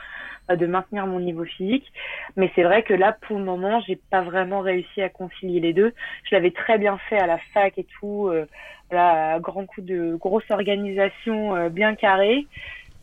de 0.49 0.66
maintenir 0.66 1.07
mon 1.07 1.21
niveau 1.21 1.45
physique. 1.45 1.90
Mais 2.37 2.50
c'est 2.54 2.62
vrai 2.62 2.83
que 2.83 2.95
là, 2.95 3.16
pour 3.23 3.38
le 3.38 3.45
moment, 3.45 3.81
j'ai 3.87 3.97
pas 4.11 4.23
vraiment 4.23 4.61
réussi 4.61 5.00
à 5.02 5.09
concilier 5.09 5.61
les 5.61 5.73
deux. 5.73 5.93
Je 6.25 6.35
l'avais 6.35 6.50
très 6.50 6.78
bien 6.78 6.99
fait 7.09 7.19
à 7.19 7.26
la 7.26 7.38
fac 7.52 7.78
et 7.78 7.87
tout, 7.99 8.28
euh, 8.28 8.47
voilà, 8.90 9.38
grand 9.40 9.66
coup 9.66 9.81
de 9.81 10.16
grosse 10.16 10.50
organisation 10.50 11.57
euh, 11.57 11.69
bien 11.69 11.95
carrée. 11.95 12.47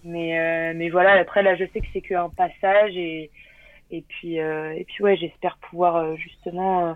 Mais 0.04 0.40
euh, 0.40 0.74
mais 0.76 0.90
voilà, 0.90 1.14
après 1.14 1.44
là, 1.44 1.56
je 1.56 1.66
sais 1.74 1.82
que 1.82 1.88
c'est 1.94 2.02
qu'un 2.02 2.30
passage 2.30 2.96
et 2.96 3.30
et 3.92 4.04
puis 4.08 4.40
euh, 4.40 4.74
et 4.74 4.86
puis 4.86 5.04
ouais, 5.04 5.18
j'espère 5.18 5.58
pouvoir 5.58 6.16
justement 6.18 6.96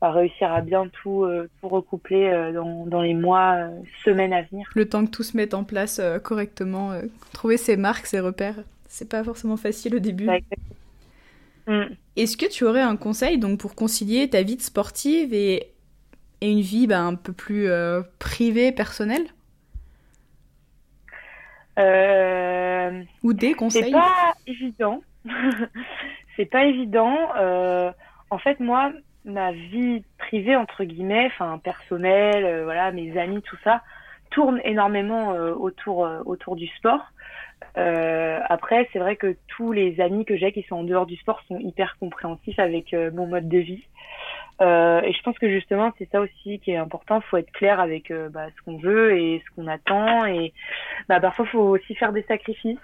réussir 0.00 0.52
à 0.52 0.60
bien 0.60 0.88
tout, 0.88 1.26
tout 1.60 1.68
recoupler 1.68 2.52
dans, 2.54 2.86
dans 2.86 3.02
les 3.02 3.14
mois, 3.14 3.68
semaines 4.04 4.32
à 4.32 4.42
venir. 4.42 4.68
Le 4.74 4.88
temps 4.88 5.04
que 5.04 5.10
tout 5.10 5.22
se 5.22 5.36
mette 5.36 5.54
en 5.54 5.64
place 5.64 6.00
correctement, 6.22 6.92
trouver 7.32 7.56
ses 7.56 7.76
marques, 7.76 8.06
ses 8.06 8.20
repères 8.20 8.56
c'est 8.88 9.08
pas 9.08 9.22
forcément 9.22 9.56
facile 9.56 9.94
au 9.94 9.98
début. 9.98 10.28
Mm. 11.66 11.82
Est-ce 12.16 12.36
que 12.36 12.46
tu 12.46 12.64
aurais 12.64 12.80
un 12.80 12.96
conseil 12.96 13.38
donc 13.38 13.60
pour 13.60 13.74
concilier 13.74 14.28
ta 14.28 14.42
vie 14.42 14.56
de 14.56 14.62
sportive 14.62 15.32
et, 15.34 15.70
et 16.40 16.50
une 16.50 16.62
vie 16.62 16.86
bah, 16.86 17.00
un 17.00 17.14
peu 17.14 17.32
plus 17.32 17.68
euh, 17.68 18.02
privée, 18.18 18.72
personnelle? 18.72 19.26
Euh... 21.78 23.02
Ou 23.22 23.34
des 23.34 23.52
conseils? 23.52 23.84
C'est 23.84 23.92
pas 23.92 24.34
évident. 24.46 25.02
c'est 26.36 26.46
pas 26.46 26.64
évident. 26.64 27.16
Euh, 27.36 27.92
en 28.30 28.38
fait, 28.38 28.58
moi, 28.58 28.90
ma 29.24 29.52
vie 29.52 30.02
privée 30.18 30.56
entre 30.56 30.84
guillemets, 30.84 31.26
enfin 31.26 31.58
personnelle, 31.58 32.44
euh, 32.44 32.64
voilà, 32.64 32.92
mes 32.92 33.18
amis, 33.18 33.42
tout 33.42 33.58
ça, 33.64 33.82
tourne 34.30 34.60
énormément 34.64 35.30
autour 35.30 36.06
autour 36.26 36.56
du 36.56 36.66
sport. 36.66 37.00
Euh, 37.76 38.40
après, 38.48 38.88
c'est 38.92 38.98
vrai 38.98 39.16
que 39.16 39.36
tous 39.48 39.72
les 39.72 40.00
amis 40.00 40.24
que 40.24 40.36
j'ai 40.36 40.52
qui 40.52 40.62
sont 40.62 40.76
en 40.76 40.84
dehors 40.84 41.06
du 41.06 41.16
sport 41.16 41.40
sont 41.48 41.58
hyper 41.58 41.96
compréhensifs 41.98 42.58
avec 42.58 42.92
euh, 42.92 43.10
mon 43.12 43.26
mode 43.26 43.48
de 43.48 43.58
vie. 43.58 43.84
Euh, 44.60 45.00
et 45.02 45.12
je 45.12 45.22
pense 45.22 45.38
que 45.38 45.48
justement, 45.48 45.92
c'est 45.98 46.10
ça 46.10 46.20
aussi 46.20 46.58
qui 46.60 46.72
est 46.72 46.76
important. 46.76 47.20
faut 47.20 47.36
être 47.36 47.52
clair 47.52 47.78
avec 47.78 48.10
euh, 48.10 48.28
bah, 48.28 48.46
ce 48.56 48.62
qu'on 48.64 48.78
veut 48.78 49.16
et 49.16 49.42
ce 49.46 49.54
qu'on 49.54 49.68
attend. 49.68 50.24
Et 50.26 50.52
bah, 51.08 51.20
parfois, 51.20 51.46
faut 51.46 51.60
aussi 51.60 51.94
faire 51.94 52.12
des 52.12 52.22
sacrifices. 52.22 52.78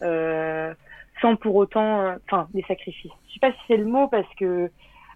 sans 0.00 1.36
pour 1.36 1.56
autant, 1.56 2.14
enfin, 2.26 2.48
des 2.54 2.62
sacrifices. 2.62 3.12
Je 3.28 3.34
sais 3.34 3.40
pas 3.40 3.52
si 3.52 3.58
c'est 3.68 3.76
le 3.76 3.84
mot 3.84 4.08
parce 4.08 4.32
que 4.38 4.70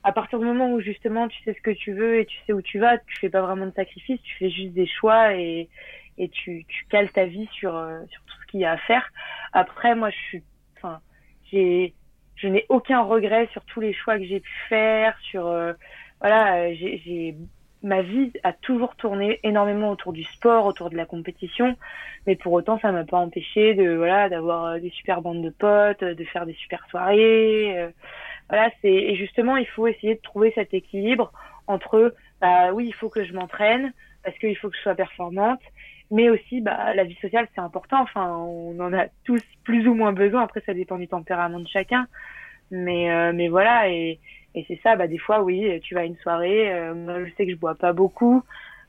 à 0.05 0.13
partir 0.13 0.39
du 0.39 0.45
moment 0.45 0.73
où 0.73 0.81
justement 0.81 1.27
tu 1.27 1.43
sais 1.43 1.55
ce 1.55 1.61
que 1.61 1.73
tu 1.73 1.93
veux 1.93 2.21
et 2.21 2.27
tu 2.27 2.37
sais 2.47 2.53
où 2.53 2.63
tu 2.63 2.79
vas, 2.79 2.99
tu 2.99 3.19
fais 3.19 3.31
pas 3.31 3.43
vraiment 3.43 3.67
de 3.67 3.75
sacrifices, 3.75 4.23
tu 4.23 4.37
fais 4.37 4.51
juste 4.51 4.73
des 4.73 4.87
choix 4.87 5.35
et, 5.35 5.69
et 6.19 6.29
tu, 6.29 6.65
tu 6.69 6.85
cales 6.87 7.11
ta 7.11 7.25
vie 7.25 7.49
sur, 7.53 7.73
sur 8.09 8.23
tout 8.23 8.45
y 8.59 8.65
a 8.65 8.73
à 8.73 8.77
faire. 8.79 9.11
Après, 9.53 9.95
moi, 9.95 10.11
je 10.11 10.17
suis, 10.17 10.43
enfin, 10.77 11.01
j'ai, 11.51 11.95
je 12.37 12.49
n'ai 12.49 12.67
aucun 12.69 13.03
regret 13.03 13.49
sur 13.53 13.65
tous 13.65 13.81
les 13.81 13.93
choix 13.93 14.19
que 14.19 14.25
j'ai 14.25 14.41
pu 14.41 14.53
faire, 14.69 15.17
sur, 15.21 15.47
euh, 15.47 15.73
voilà, 16.21 16.73
j'ai, 16.75 17.37
ma 17.83 18.03
vie 18.03 18.33
a 18.43 18.53
toujours 18.53 18.97
tourné 18.97 19.41
énormément 19.43 19.91
autour 19.91 20.13
du 20.13 20.25
sport, 20.25 20.67
autour 20.67 20.91
de 20.91 20.97
la 20.97 21.05
compétition, 21.05 21.77
mais 22.27 22.37
pour 22.37 22.53
autant, 22.53 22.79
ça 22.81 22.93
m'a 22.93 23.05
pas 23.05 23.19
empêché 23.19 23.75
de, 23.75 23.95
voilà, 23.95 24.29
d'avoir 24.29 24.65
euh, 24.65 24.79
des 24.79 24.91
super 24.91 25.21
bandes 25.21 25.43
de 25.43 25.51
potes, 25.51 26.03
de 26.03 26.25
faire 26.25 26.47
des 26.47 26.55
super 26.55 26.87
soirées. 26.89 27.79
Euh, 27.79 27.91
voilà, 28.49 28.71
c'est, 28.83 28.93
et 28.93 29.17
justement, 29.17 29.57
il 29.57 29.67
faut 29.67 29.87
essayer 29.87 30.15
de 30.15 30.21
trouver 30.21 30.53
cet 30.55 30.75
équilibre 30.75 31.33
entre, 31.67 32.15
bah 32.41 32.73
oui, 32.73 32.87
il 32.87 32.95
faut 32.95 33.09
que 33.09 33.25
je 33.25 33.33
m'entraîne 33.33 33.93
parce 34.25 34.37
qu'il 34.39 34.57
faut 34.57 34.71
que 34.71 34.77
je 34.77 34.83
sois 34.83 34.95
performante, 34.95 35.61
mais 36.11 36.31
aussi 36.31 36.61
bah, 36.61 36.95
la 36.95 37.05
vie 37.05 37.17
sociale 37.21 37.47
c'est 37.55 37.61
important. 37.61 38.01
Enfin 38.01 38.37
on 38.37 38.79
en 38.81 38.93
a 38.93 39.07
tous 39.25 39.43
plus 39.65 39.87
ou 39.87 39.95
moins 39.95 40.13
besoin. 40.13 40.43
Après 40.43 40.63
ça 40.67 40.75
dépend 40.75 40.99
du 40.99 41.09
tempérament 41.09 41.61
de 41.61 41.69
chacun. 41.69 42.07
Mais 42.71 43.13
euh, 43.13 43.33
mais 43.35 43.49
voilà 43.49 43.89
et, 43.91 44.19
et 44.55 44.65
c'est 44.67 44.81
ça. 44.83 44.97
Bah 44.97 45.07
des 45.07 45.19
fois 45.19 45.43
oui 45.43 45.81
tu 45.83 45.95
vas 45.95 46.01
à 46.01 46.05
une 46.05 46.17
soirée 46.17 46.73
euh, 46.73 47.27
je 47.27 47.33
sais 47.35 47.47
que 47.47 47.53
je 47.53 47.57
bois 47.57 47.75
pas 47.75 47.93
beaucoup. 47.93 48.43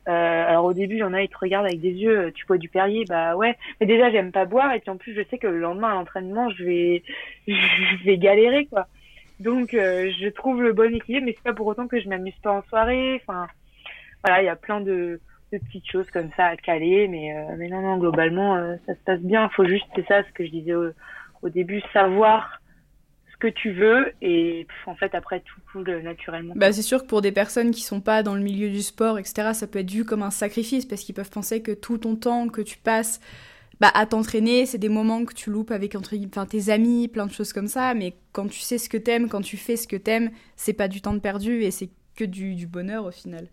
Euh, 0.07 0.47
alors 0.47 0.65
au 0.65 0.73
début 0.73 0.95
il 0.95 0.99
y 0.99 1.03
en 1.03 1.13
a 1.13 1.23
ils 1.23 1.29
te 1.29 1.37
regardent 1.37 1.65
avec 1.65 1.81
des 1.81 1.91
yeux 1.91 2.31
tu 2.33 2.45
bois 2.45 2.57
du 2.57 2.69
Perrier 2.69 3.05
bah 3.07 3.35
ouais. 3.35 3.57
Mais 3.79 3.87
déjà 3.87 4.11
j'aime 4.11 4.31
pas 4.31 4.45
boire 4.45 4.73
et 4.73 4.79
puis 4.79 4.91
en 4.91 4.97
plus 4.97 5.13
je 5.13 5.21
sais 5.29 5.37
que 5.37 5.47
le 5.47 5.59
lendemain 5.59 5.91
à 5.91 5.93
l'entraînement 5.95 6.49
je 6.51 6.63
vais 6.63 7.03
je 7.47 8.05
vais 8.05 8.17
galérer 8.17 8.65
quoi 8.67 8.87
donc 9.39 9.69
je 9.71 10.29
trouve 10.29 10.61
le 10.61 10.73
bon 10.73 10.93
équilibre 10.93 11.25
mais 11.25 11.33
c'est 11.33 11.43
pas 11.43 11.53
pour 11.53 11.67
autant 11.67 11.87
que 11.87 11.99
je 11.99 12.07
m'amuse 12.07 12.37
pas 12.41 12.51
en 12.51 12.63
soirée 12.63 13.21
enfin 13.21 13.47
voilà 14.23 14.41
il 14.41 14.45
y 14.45 14.49
a 14.49 14.55
plein 14.55 14.81
de 14.81 15.19
de 15.51 15.57
petites 15.59 15.89
choses 15.89 16.09
comme 16.11 16.29
ça 16.35 16.45
à 16.47 16.57
caler, 16.57 17.07
mais, 17.07 17.35
euh, 17.35 17.55
mais 17.57 17.67
non, 17.67 17.81
non, 17.81 17.97
globalement, 17.97 18.55
euh, 18.55 18.75
ça 18.85 18.93
se 18.93 18.99
passe 19.05 19.21
bien. 19.21 19.49
Faut 19.49 19.65
juste, 19.65 19.85
c'est 19.95 20.07
ça 20.07 20.23
ce 20.23 20.31
que 20.33 20.45
je 20.45 20.51
disais 20.51 20.73
au, 20.73 21.49
début, 21.49 21.81
savoir 21.93 22.59
ce 23.31 23.37
que 23.37 23.47
tu 23.47 23.71
veux 23.71 24.13
et 24.19 24.65
en 24.87 24.95
fait 24.95 25.13
après 25.13 25.41
tout 25.41 25.59
coule 25.71 26.01
naturellement. 26.01 26.53
Bah 26.55 26.71
c'est 26.71 26.81
sûr 26.81 27.03
que 27.03 27.07
pour 27.07 27.21
des 27.21 27.31
personnes 27.31 27.69
qui 27.69 27.81
sont 27.81 28.01
pas 28.01 28.23
dans 28.23 28.33
le 28.33 28.41
milieu 28.41 28.69
du 28.69 28.81
sport 28.81 29.19
etc 29.19 29.49
ça 29.53 29.67
peut 29.67 29.79
être 29.79 29.91
vu 29.91 30.05
comme 30.05 30.23
un 30.23 30.31
sacrifice 30.31 30.87
parce 30.87 31.01
qu'ils 31.01 31.13
peuvent 31.13 31.29
penser 31.29 31.61
que 31.61 31.71
tout 31.71 31.99
ton 31.99 32.15
temps 32.15 32.47
que 32.47 32.61
tu 32.61 32.79
passes 32.79 33.19
bah, 33.79 33.91
à 33.93 34.05
t'entraîner 34.05 34.65
c'est 34.65 34.77
des 34.77 34.89
moments 34.89 35.25
que 35.25 35.33
tu 35.33 35.49
loupes 35.49 35.71
avec 35.71 35.95
entre 35.95 36.15
enfin 36.27 36.45
tes 36.45 36.69
amis 36.69 37.07
plein 37.07 37.25
de 37.25 37.31
choses 37.31 37.53
comme 37.53 37.67
ça 37.67 37.93
mais 37.93 38.15
quand 38.31 38.47
tu 38.47 38.59
sais 38.59 38.77
ce 38.77 38.89
que 38.89 38.97
t'aimes 38.97 39.27
quand 39.29 39.41
tu 39.41 39.57
fais 39.57 39.75
ce 39.75 39.87
que 39.87 39.95
t'aimes 39.95 40.31
c'est 40.55 40.73
pas 40.73 40.87
du 40.87 41.01
temps 41.01 41.13
de 41.13 41.19
perdu 41.19 41.63
et 41.63 41.71
c'est 41.71 41.89
que 42.15 42.23
du, 42.23 42.55
du 42.55 42.67
bonheur 42.67 43.05
au 43.05 43.11
final. 43.11 43.47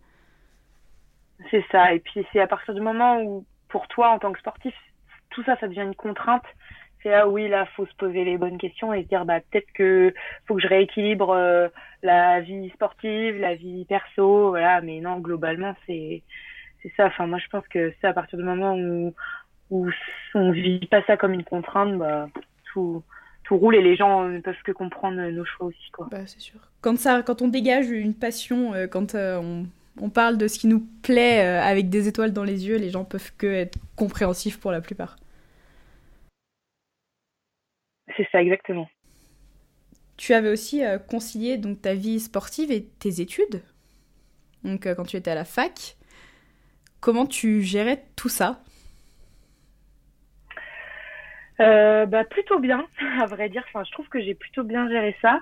C'est 1.51 1.65
ça. 1.71 1.93
Et 1.93 2.01
puis 2.01 2.25
c'est 2.33 2.41
à 2.41 2.47
partir 2.47 2.75
du 2.75 2.81
moment 2.81 3.21
où, 3.23 3.45
pour 3.69 3.89
toi, 3.89 4.11
en 4.11 4.19
tant 4.19 4.33
que 4.33 4.39
sportif, 4.39 4.75
tout 5.31 5.43
ça, 5.45 5.57
ça 5.59 5.69
devient 5.69 5.81
une 5.83 5.95
contrainte. 5.95 6.45
C'est 7.03 7.11
là, 7.11 7.29
oui, 7.29 7.49
là, 7.49 7.67
faut 7.75 7.87
se 7.87 7.95
poser 7.97 8.25
les 8.25 8.39
bonnes 8.39 8.59
questions 8.59 8.95
et 8.95 9.03
se 9.03 9.09
dire, 9.09 9.25
bah, 9.25 9.41
peut-être 9.41 9.71
que 9.75 10.15
faut 10.47 10.55
que 10.55 10.63
je 10.63 10.69
rééquilibre 10.69 11.31
euh, 11.31 11.69
la 12.03 12.41
vie 12.41 12.71
sportive, 12.71 13.37
la 13.41 13.57
vie 13.57 13.85
perso, 13.87 14.51
voilà. 14.51 14.81
Mais 14.83 15.01
non, 15.01 15.19
globalement, 15.19 15.75
c'est, 15.87 16.23
c'est 16.83 16.93
ça. 16.97 17.07
Enfin, 17.07 17.27
moi, 17.27 17.39
je 17.39 17.49
pense 17.49 17.67
que 17.69 17.93
c'est 18.01 18.07
à 18.07 18.13
partir 18.13 18.39
du 18.39 18.45
moment 18.45 18.77
où, 18.77 19.15
où 19.73 19.89
on 20.35 20.53
vit 20.53 20.87
pas 20.87 21.03
ça 21.05 21.17
comme 21.17 21.33
une 21.33 21.45
contrainte, 21.45 21.97
bah, 21.97 22.29
tout, 22.73 23.03
tout 23.43 23.57
roule 23.57 23.75
et 23.75 23.83
les 23.83 23.97
gens 23.97 24.29
ne 24.29 24.41
peuvent 24.41 24.63
que 24.63 24.71
comprendre 24.71 25.17
nos 25.31 25.45
choix 25.47 25.69
aussi, 25.69 25.91
quoi. 25.93 26.09
Bah, 26.11 26.27
c'est 26.27 26.41
sûr. 26.41 26.61
Quand 26.83 26.99
ça, 26.99 27.23
quand 27.23 27.41
on 27.41 27.49
dégage 27.49 27.89
une 27.91 28.15
passion, 28.15 28.75
euh, 28.75 28.87
quand 28.87 29.15
euh, 29.15 29.39
on 29.39 29.67
on 30.01 30.09
parle 30.09 30.39
de 30.39 30.49
ce 30.49 30.59
qui 30.59 30.69
nous 30.69 30.81
plaît 31.03 31.45
euh, 31.45 31.61
avec 31.61 31.91
des 31.91 32.09
étoiles 32.09 32.33
dans 32.33 32.45
les 32.45 32.67
yeux, 32.67 32.79
les 32.79 32.89
gens 32.89 33.05
peuvent 33.05 33.31
que 33.37 33.47
être 33.47 33.79
compréhensifs 33.95 34.59
pour 34.59 34.73
la 34.73 34.81
plupart. 34.81 35.17
C'est 38.17 38.27
ça 38.33 38.41
exactement. 38.41 38.89
Tu 40.17 40.33
avais 40.33 40.51
aussi 40.51 40.83
concilié 41.11 41.59
donc 41.59 41.83
ta 41.83 41.95
vie 41.95 42.21
sportive 42.21 42.73
et 42.73 42.85
tes 42.85 43.21
études. 43.21 43.61
Donc 44.65 44.87
quand 44.95 45.05
tu 45.05 45.19
étais 45.19 45.31
à 45.31 45.35
la 45.35 45.45
fac, 45.45 45.97
comment 47.01 47.27
tu 47.27 47.61
gérais 47.61 48.03
tout 48.17 48.31
ça? 48.31 48.63
Bah 52.07 52.25
plutôt 52.25 52.59
bien, 52.59 52.87
à 53.21 53.27
vrai 53.27 53.49
dire. 53.49 53.65
Enfin, 53.69 53.85
je 53.85 53.93
trouve 53.93 54.09
que 54.09 54.21
j'ai 54.21 54.35
plutôt 54.35 54.65
bien 54.65 54.89
géré 54.89 55.17
ça. 55.23 55.41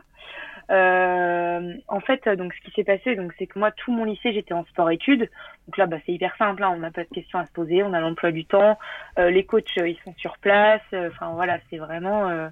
Euh, 0.71 1.75
en 1.89 2.00
fait, 2.00 2.29
donc 2.29 2.55
ce 2.55 2.61
qui 2.61 2.71
s'est 2.71 2.85
passé, 2.85 3.17
donc 3.17 3.33
c'est 3.39 3.49
que 3.49 3.59
moi 3.59 3.73
tout 3.73 3.91
mon 3.91 4.05
lycée 4.05 4.33
j'étais 4.33 4.55
en 4.55 4.65
sport-études. 4.67 5.29
Donc 5.67 5.77
là, 5.77 5.87
bah, 5.87 5.97
c'est 6.07 6.12
hyper 6.12 6.35
simple, 6.37 6.62
hein, 6.62 6.73
on 6.73 6.79
n'a 6.79 6.93
pas 6.93 7.03
de 7.03 7.09
questions 7.09 7.41
à 7.41 7.47
se 7.47 7.53
poser, 7.53 7.83
on 7.83 7.93
a 7.93 8.00
l'emploi 8.00 8.31
du 8.31 8.45
temps, 8.45 8.79
euh, 9.19 9.31
les 9.31 9.45
coachs 9.45 9.79
euh, 9.79 9.89
ils 9.89 9.99
sont 10.05 10.15
sur 10.17 10.39
place. 10.39 10.83
Euh, 10.93 11.09
enfin 11.09 11.33
voilà, 11.35 11.59
c'est 11.69 11.79
vraiment. 11.79 12.29
Euh, 12.29 12.49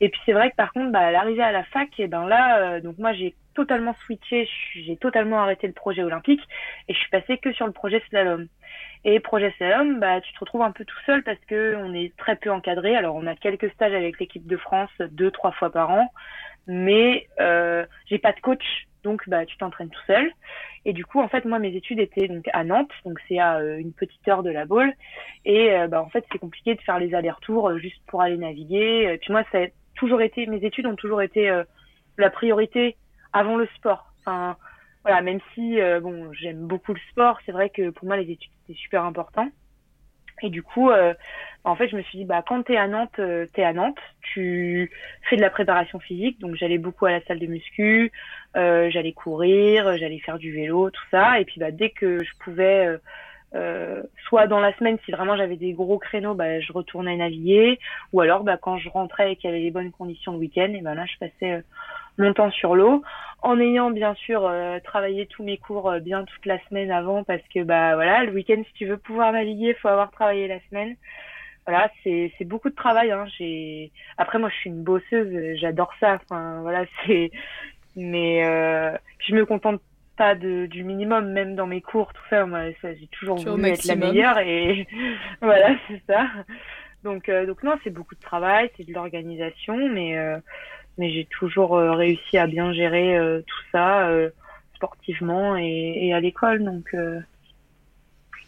et 0.00 0.08
puis 0.08 0.20
c'est 0.24 0.32
vrai 0.32 0.50
que 0.50 0.56
par 0.56 0.72
contre, 0.72 0.92
bah, 0.92 1.10
l'arrivée 1.10 1.42
à 1.42 1.50
la 1.50 1.64
fac, 1.64 1.88
et 1.98 2.06
ben 2.06 2.26
là, 2.26 2.80
donc 2.80 2.96
moi 2.98 3.12
j'ai 3.12 3.34
totalement 3.54 3.94
switché, 4.04 4.48
j'ai 4.74 4.96
totalement 4.96 5.40
arrêté 5.40 5.66
le 5.66 5.72
projet 5.72 6.04
olympique 6.04 6.42
et 6.86 6.94
je 6.94 6.98
suis 6.98 7.10
passée 7.10 7.38
que 7.38 7.52
sur 7.52 7.66
le 7.66 7.72
projet 7.72 8.00
slalom. 8.08 8.46
Et 9.04 9.20
projet 9.20 9.52
slalom, 9.56 10.00
bah, 10.00 10.20
tu 10.20 10.32
te 10.32 10.40
retrouves 10.40 10.62
un 10.62 10.72
peu 10.72 10.84
tout 10.84 10.98
seul 11.06 11.22
parce 11.22 11.38
que 11.46 11.76
on 11.76 11.94
est 11.94 12.16
très 12.16 12.36
peu 12.36 12.50
encadré. 12.50 12.96
Alors, 12.96 13.14
on 13.14 13.26
a 13.26 13.36
quelques 13.36 13.70
stages 13.72 13.94
avec 13.94 14.18
l'équipe 14.18 14.46
de 14.46 14.56
France 14.56 14.90
deux, 15.10 15.30
trois 15.30 15.52
fois 15.52 15.70
par 15.70 15.90
an 15.90 16.10
mais 16.68 17.26
euh, 17.40 17.84
j'ai 18.06 18.18
pas 18.18 18.32
de 18.32 18.40
coach, 18.40 18.86
donc 19.02 19.28
bah 19.28 19.46
tu 19.46 19.56
t'entraînes 19.56 19.88
tout 19.88 20.04
seul. 20.06 20.30
Et 20.84 20.92
du 20.92 21.04
coup, 21.04 21.20
en 21.20 21.28
fait, 21.28 21.44
moi 21.44 21.58
mes 21.58 21.74
études 21.74 21.98
étaient 21.98 22.28
donc 22.28 22.46
à 22.52 22.62
Nantes, 22.62 22.92
donc 23.04 23.18
c'est 23.26 23.38
à 23.38 23.56
euh, 23.56 23.78
une 23.78 23.92
petite 23.92 24.26
heure 24.28 24.42
de 24.42 24.50
la 24.50 24.66
Baule, 24.66 24.92
et 25.44 25.72
euh, 25.72 25.88
bah 25.88 26.02
en 26.02 26.10
fait 26.10 26.24
c'est 26.30 26.38
compliqué 26.38 26.74
de 26.74 26.80
faire 26.82 26.98
les 26.98 27.14
allers-retours 27.14 27.70
euh, 27.70 27.78
juste 27.78 28.00
pour 28.06 28.20
aller 28.20 28.36
naviguer. 28.36 29.10
Et 29.12 29.18
puis 29.18 29.32
moi, 29.32 29.42
ça 29.50 29.62
a 29.62 29.66
toujours 29.96 30.20
été, 30.20 30.46
mes 30.46 30.62
études 30.64 30.86
ont 30.86 30.94
toujours 30.94 31.22
été 31.22 31.50
la 32.18 32.30
priorité 32.30 32.96
avant 33.32 33.56
le 33.56 33.66
sport. 33.76 34.12
Voilà, 35.08 35.22
même 35.22 35.40
si 35.54 35.78
bon 36.02 36.30
j'aime 36.34 36.66
beaucoup 36.66 36.92
le 36.92 37.00
sport, 37.10 37.38
c'est 37.46 37.52
vrai 37.52 37.70
que 37.70 37.88
pour 37.88 38.06
moi 38.06 38.18
les 38.18 38.30
études 38.30 38.52
c'était 38.66 38.78
super 38.78 39.04
important. 39.04 39.48
Et 40.40 40.50
du 40.50 40.62
coup, 40.62 40.90
en 41.64 41.74
fait, 41.74 41.88
je 41.88 41.96
me 41.96 42.02
suis 42.02 42.18
dit, 42.18 42.24
bah, 42.24 42.44
quand 42.46 42.62
t'es 42.62 42.76
à 42.76 42.86
Nantes, 42.86 43.20
t'es 43.54 43.64
à 43.64 43.72
Nantes, 43.72 43.98
tu 44.20 44.88
fais 45.28 45.34
de 45.34 45.40
la 45.40 45.50
préparation 45.50 45.98
physique. 45.98 46.38
Donc, 46.38 46.54
j'allais 46.54 46.78
beaucoup 46.78 47.06
à 47.06 47.10
la 47.10 47.20
salle 47.22 47.40
de 47.40 47.46
muscu, 47.46 48.12
j'allais 48.54 49.12
courir, 49.12 49.96
j'allais 49.96 50.20
faire 50.20 50.38
du 50.38 50.52
vélo, 50.52 50.90
tout 50.90 51.02
ça. 51.10 51.40
Et 51.40 51.44
puis, 51.44 51.58
bah, 51.58 51.72
dès 51.72 51.90
que 51.90 52.22
je 52.22 52.30
pouvais 52.38 52.98
euh, 53.54 54.02
soit 54.26 54.46
dans 54.46 54.60
la 54.60 54.76
semaine 54.76 54.98
si 55.04 55.10
vraiment 55.10 55.36
j'avais 55.36 55.56
des 55.56 55.72
gros 55.72 55.98
créneaux 55.98 56.34
bah, 56.34 56.60
je 56.60 56.72
retournais 56.72 57.16
naviguer. 57.16 57.78
Ou 58.12 58.20
alors 58.20 58.44
bah, 58.44 58.58
quand 58.60 58.78
je 58.78 58.88
rentrais 58.88 59.32
et 59.32 59.36
qu'il 59.36 59.48
y 59.48 59.52
avait 59.52 59.62
les 59.62 59.70
bonnes 59.70 59.90
conditions 59.90 60.32
le 60.32 60.38
week-end 60.38 60.72
et 60.74 60.82
ben 60.82 60.94
là 60.94 61.06
je 61.06 61.18
passais 61.18 61.52
euh, 61.52 61.60
mon 62.18 62.32
temps 62.34 62.50
sur 62.50 62.74
l'eau. 62.74 63.02
En 63.40 63.58
ayant 63.60 63.90
bien 63.90 64.14
sûr 64.14 64.44
euh, 64.44 64.78
travaillé 64.80 65.26
tous 65.26 65.44
mes 65.44 65.56
cours 65.56 65.92
bien 66.00 66.24
toute 66.24 66.44
la 66.44 66.58
semaine 66.68 66.90
avant 66.90 67.24
parce 67.24 67.42
que 67.54 67.62
bah 67.62 67.94
voilà 67.94 68.24
le 68.24 68.32
week-end 68.32 68.62
si 68.66 68.72
tu 68.74 68.86
veux 68.86 68.98
pouvoir 68.98 69.32
naviguer 69.32 69.74
faut 69.74 69.88
avoir 69.88 70.10
travaillé 70.10 70.48
la 70.48 70.60
semaine. 70.68 70.96
Voilà 71.66 71.90
c'est 72.02 72.32
c'est 72.36 72.44
beaucoup 72.44 72.68
de 72.68 72.74
travail 72.74 73.12
hein. 73.12 73.26
j'ai 73.38 73.92
après 74.18 74.38
moi 74.38 74.50
je 74.50 74.56
suis 74.56 74.70
une 74.70 74.82
bosseuse 74.82 75.56
j'adore 75.58 75.92
ça. 76.00 76.18
Enfin 76.22 76.60
voilà 76.62 76.84
c'est 77.06 77.30
mais 77.96 78.42
je 79.26 79.34
me 79.34 79.46
contente 79.46 79.80
pas 80.18 80.34
de, 80.34 80.66
du 80.66 80.82
minimum, 80.82 81.30
même 81.30 81.54
dans 81.54 81.66
mes 81.66 81.80
cours, 81.80 82.12
tout 82.12 82.22
ça, 82.28 82.44
moi, 82.44 82.60
ça 82.82 82.92
j'ai 82.94 83.06
toujours 83.06 83.36
voulu 83.36 83.68
être 83.68 83.84
la 83.84 83.96
meilleure 83.96 84.38
et 84.38 84.86
voilà, 85.40 85.70
c'est 85.86 86.02
ça. 86.06 86.26
Donc, 87.04 87.28
euh, 87.28 87.46
donc 87.46 87.62
non, 87.62 87.78
c'est 87.84 87.90
beaucoup 87.90 88.16
de 88.16 88.20
travail, 88.20 88.70
c'est 88.76 88.86
de 88.86 88.92
l'organisation, 88.92 89.88
mais, 89.88 90.18
euh, 90.18 90.36
mais 90.98 91.10
j'ai 91.10 91.24
toujours 91.26 91.76
euh, 91.76 91.92
réussi 91.92 92.36
à 92.36 92.48
bien 92.48 92.72
gérer 92.72 93.16
tout 93.46 93.62
ça 93.72 94.10
sportivement 94.74 95.56
et, 95.56 95.94
et 96.02 96.12
à 96.12 96.20
l'école, 96.20 96.64
donc 96.64 96.94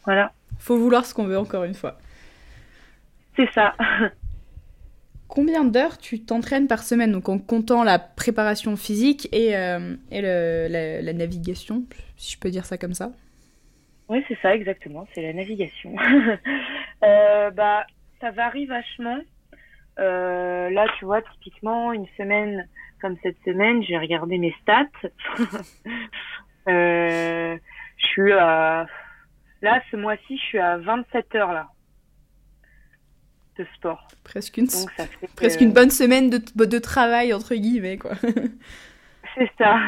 voilà. 0.04 0.32
Faut 0.58 0.76
vouloir 0.76 1.06
ce 1.06 1.14
qu'on 1.14 1.24
veut 1.24 1.38
encore 1.38 1.64
une 1.64 1.74
fois. 1.74 1.98
C'est 3.36 3.50
ça. 3.52 3.74
Combien 5.30 5.64
d'heures 5.64 5.96
tu 5.96 6.24
t'entraînes 6.24 6.66
par 6.66 6.82
semaine, 6.82 7.12
donc 7.12 7.28
en 7.28 7.38
comptant 7.38 7.84
la 7.84 8.00
préparation 8.00 8.74
physique 8.74 9.28
et, 9.30 9.56
euh, 9.56 9.94
et 10.10 10.22
le, 10.22 10.66
la, 10.68 11.12
navigation, 11.12 11.84
si 12.16 12.34
je 12.34 12.40
peux 12.40 12.50
dire 12.50 12.64
ça 12.64 12.76
comme 12.76 12.94
ça? 12.94 13.12
Oui, 14.08 14.24
c'est 14.26 14.36
ça, 14.42 14.56
exactement, 14.56 15.06
c'est 15.14 15.22
la 15.22 15.32
navigation. 15.32 15.94
euh, 17.04 17.50
bah, 17.52 17.86
ça 18.20 18.32
varie 18.32 18.66
vachement. 18.66 19.20
Euh, 20.00 20.68
là, 20.70 20.86
tu 20.98 21.04
vois, 21.04 21.22
typiquement, 21.22 21.92
une 21.92 22.08
semaine 22.16 22.66
comme 23.00 23.16
cette 23.22 23.38
semaine, 23.44 23.84
j'ai 23.84 23.98
regardé 23.98 24.36
mes 24.36 24.52
stats. 24.62 24.88
je 26.66 27.56
suis 27.98 28.32
à... 28.32 28.84
Là, 29.62 29.80
ce 29.92 29.96
mois-ci, 29.96 30.38
je 30.38 30.42
suis 30.42 30.58
à 30.58 30.78
27 30.78 31.34
heures, 31.36 31.52
là 31.52 31.68
sport. 33.76 34.08
Presque 34.24 34.56
une, 34.56 34.68
presque 35.36 35.60
une 35.60 35.72
bonne 35.72 35.90
semaine 35.90 36.30
de, 36.30 36.38
de 36.38 36.78
travail, 36.78 37.32
entre 37.32 37.54
guillemets, 37.54 37.98
quoi. 37.98 38.12
c'est 39.34 39.50
ça. 39.58 39.78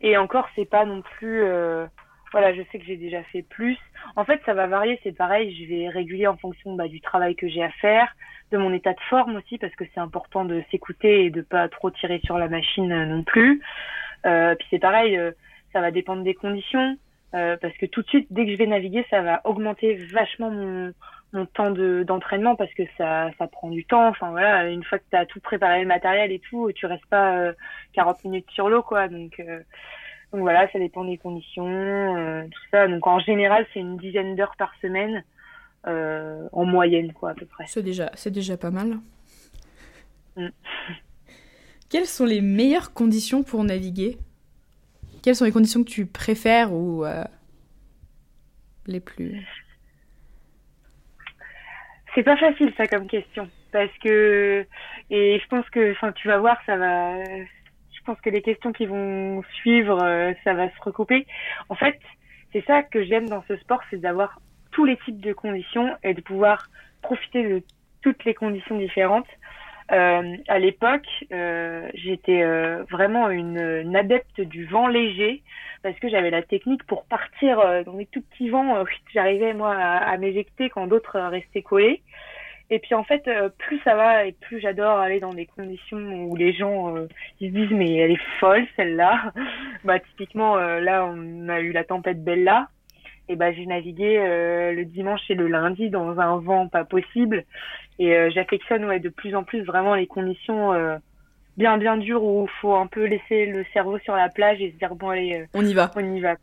Et 0.00 0.16
encore, 0.16 0.48
c'est 0.54 0.68
pas 0.68 0.84
non 0.84 1.02
plus... 1.02 1.42
Euh, 1.42 1.86
voilà, 2.32 2.52
je 2.54 2.62
sais 2.70 2.78
que 2.78 2.84
j'ai 2.84 2.96
déjà 2.96 3.22
fait 3.24 3.42
plus. 3.42 3.78
En 4.14 4.24
fait, 4.24 4.40
ça 4.44 4.54
va 4.54 4.66
varier, 4.66 5.00
c'est 5.02 5.16
pareil, 5.16 5.56
je 5.56 5.68
vais 5.68 5.88
réguler 5.88 6.26
en 6.26 6.36
fonction 6.36 6.74
bah, 6.74 6.88
du 6.88 7.00
travail 7.00 7.34
que 7.34 7.48
j'ai 7.48 7.62
à 7.62 7.70
faire, 7.70 8.14
de 8.52 8.58
mon 8.58 8.72
état 8.72 8.92
de 8.92 9.00
forme 9.08 9.36
aussi, 9.36 9.58
parce 9.58 9.74
que 9.74 9.84
c'est 9.94 10.00
important 10.00 10.44
de 10.44 10.62
s'écouter 10.70 11.24
et 11.24 11.30
de 11.30 11.40
pas 11.40 11.68
trop 11.68 11.90
tirer 11.90 12.20
sur 12.24 12.38
la 12.38 12.48
machine 12.48 12.92
euh, 12.92 13.06
non 13.06 13.22
plus. 13.22 13.62
Euh, 14.26 14.54
puis 14.54 14.66
c'est 14.70 14.78
pareil, 14.78 15.16
euh, 15.16 15.30
ça 15.72 15.80
va 15.80 15.90
dépendre 15.90 16.22
des 16.24 16.34
conditions, 16.34 16.98
parce 17.32 17.76
que 17.78 17.84
tout 17.86 18.00
de 18.00 18.08
suite, 18.08 18.28
dès 18.30 18.46
que 18.46 18.52
je 18.52 18.56
vais 18.56 18.66
naviguer, 18.66 19.04
ça 19.10 19.20
va 19.20 19.42
augmenter 19.44 19.94
vachement 20.12 20.50
mon, 20.50 20.92
mon 21.32 21.46
temps 21.46 21.70
de 21.70 22.04
d'entraînement 22.06 22.56
parce 22.56 22.72
que 22.74 22.82
ça 22.96 23.30
ça 23.38 23.46
prend 23.46 23.70
du 23.70 23.84
temps. 23.84 24.08
Enfin 24.08 24.30
voilà 24.30 24.68
une 24.68 24.84
fois 24.84 24.98
que 24.98 25.04
tu 25.10 25.16
as 25.16 25.26
tout 25.26 25.40
préparé 25.40 25.80
le 25.80 25.86
matériel 25.86 26.32
et 26.32 26.38
tout 26.38 26.70
tu 26.74 26.86
restes 26.86 27.06
pas 27.06 27.36
euh, 27.36 27.52
40 27.94 28.24
minutes 28.24 28.50
sur 28.50 28.68
l'eau 28.68 28.82
quoi. 28.82 29.08
Donc 29.08 29.38
euh, 29.40 29.60
donc 30.32 30.40
voilà 30.42 30.70
ça 30.72 30.78
dépend 30.78 31.04
des 31.04 31.18
conditions 31.18 32.16
euh, 32.16 32.44
tout 32.44 32.62
ça. 32.70 32.88
Donc 32.88 33.06
en 33.06 33.18
général 33.18 33.66
c'est 33.72 33.80
une 33.80 33.96
dizaine 33.96 34.36
d'heures 34.36 34.56
par 34.56 34.72
semaine 34.80 35.24
euh, 35.86 36.48
en 36.52 36.64
moyenne 36.64 37.12
quoi 37.12 37.30
à 37.30 37.34
peu 37.34 37.46
près. 37.46 37.64
C'est 37.66 37.82
déjà 37.82 38.10
c'est 38.14 38.32
déjà 38.32 38.56
pas 38.56 38.70
mal. 38.70 38.98
Mm. 40.36 40.48
quelles 41.90 42.06
sont 42.06 42.26
les 42.26 42.40
meilleures 42.40 42.92
conditions 42.92 43.42
pour 43.42 43.64
naviguer? 43.64 44.18
Quelles 45.22 45.34
sont 45.34 45.44
les 45.44 45.52
conditions 45.52 45.82
que 45.82 45.90
tu 45.90 46.06
préfères 46.06 46.72
ou 46.72 47.04
les 48.86 49.00
plus 49.00 49.44
c'est 52.16 52.24
pas 52.24 52.36
facile 52.36 52.72
ça 52.76 52.88
comme 52.88 53.06
question 53.06 53.48
parce 53.70 53.92
que 54.02 54.66
et 55.10 55.38
je 55.38 55.46
pense 55.48 55.68
que 55.70 55.92
enfin 55.92 56.10
tu 56.12 56.26
vas 56.26 56.38
voir 56.38 56.58
ça 56.66 56.76
va 56.76 57.22
je 58.06 58.12
pense 58.12 58.20
que 58.20 58.30
les 58.30 58.42
questions 58.42 58.72
qui 58.72 58.86
vont 58.86 59.42
suivre 59.54 60.00
euh, 60.00 60.32
ça 60.44 60.54
va 60.54 60.70
se 60.70 60.80
recouper. 60.80 61.26
En 61.68 61.74
fait, 61.74 61.98
c'est 62.52 62.64
ça 62.64 62.84
que 62.84 63.04
j'aime 63.04 63.28
dans 63.28 63.42
ce 63.48 63.56
sport, 63.56 63.80
c'est 63.90 64.00
d'avoir 64.00 64.40
tous 64.70 64.84
les 64.84 64.96
types 64.98 65.20
de 65.20 65.32
conditions 65.32 65.96
et 66.04 66.14
de 66.14 66.20
pouvoir 66.20 66.68
profiter 67.02 67.42
de 67.42 67.62
toutes 68.02 68.24
les 68.24 68.34
conditions 68.34 68.78
différentes. 68.78 69.26
Euh, 69.92 70.36
à 70.48 70.58
l'époque, 70.58 71.06
euh, 71.32 71.88
j'étais 71.94 72.42
euh, 72.42 72.82
vraiment 72.90 73.30
une, 73.30 73.58
une, 73.58 73.94
adepte 73.94 74.40
du 74.40 74.64
vent 74.66 74.88
léger 74.88 75.42
parce 75.82 75.96
que 76.00 76.08
j'avais 76.08 76.30
la 76.30 76.42
technique 76.42 76.84
pour 76.84 77.04
partir 77.04 77.60
euh, 77.60 77.84
dans 77.84 77.96
les 77.96 78.06
tout 78.06 78.22
petits 78.22 78.48
vents. 78.48 78.76
Euh, 78.78 78.84
j'arrivais 79.14 79.54
moi 79.54 79.74
à, 79.74 79.98
à 79.98 80.16
m'éjecter 80.16 80.70
quand 80.70 80.88
d'autres 80.88 81.18
restaient 81.20 81.62
collés. 81.62 82.02
Et 82.68 82.80
puis 82.80 82.96
en 82.96 83.04
fait, 83.04 83.30
plus 83.58 83.78
ça 83.84 83.94
va 83.94 84.26
et 84.26 84.32
plus 84.32 84.58
j'adore 84.58 84.98
aller 84.98 85.20
dans 85.20 85.32
des 85.32 85.46
conditions 85.46 86.24
où 86.24 86.34
les 86.34 86.52
gens 86.52 86.96
ils 87.40 87.50
se 87.50 87.54
disent 87.54 87.70
mais 87.70 87.94
elle 87.94 88.10
est 88.10 88.40
folle 88.40 88.66
celle-là. 88.74 89.32
bah 89.84 90.00
typiquement 90.00 90.56
là 90.56 91.06
on 91.06 91.48
a 91.48 91.60
eu 91.60 91.70
la 91.70 91.84
tempête 91.84 92.24
Bella 92.24 92.66
et 93.28 93.36
bah 93.36 93.52
j'ai 93.52 93.66
navigué 93.66 94.16
le 94.72 94.84
dimanche 94.84 95.22
et 95.28 95.34
le 95.34 95.48
lundi 95.48 95.90
dans 95.90 96.18
un 96.20 96.38
vent 96.38 96.68
pas 96.68 96.84
possible 96.84 97.44
et 97.98 98.14
euh, 98.14 98.30
j'affectionne 98.30 98.84
ouais, 98.84 99.00
de 99.00 99.08
plus 99.08 99.34
en 99.34 99.44
plus 99.44 99.62
vraiment 99.62 99.94
les 99.94 100.06
conditions 100.06 100.72
euh, 100.72 100.96
bien 101.56 101.78
bien 101.78 101.96
dures 101.96 102.22
où 102.22 102.46
il 102.46 102.60
faut 102.60 102.74
un 102.74 102.86
peu 102.86 103.04
laisser 103.04 103.46
le 103.46 103.64
cerveau 103.72 103.98
sur 104.00 104.14
la 104.14 104.28
plage 104.28 104.60
et 104.60 104.70
se 104.72 104.76
dire 104.76 104.94
bon 104.94 105.10
allez, 105.10 105.40
euh, 105.40 105.46
on 105.54 105.64
y 105.64 105.72
va. 105.72 105.90
On 105.96 106.14
y 106.14 106.20
va. 106.20 106.34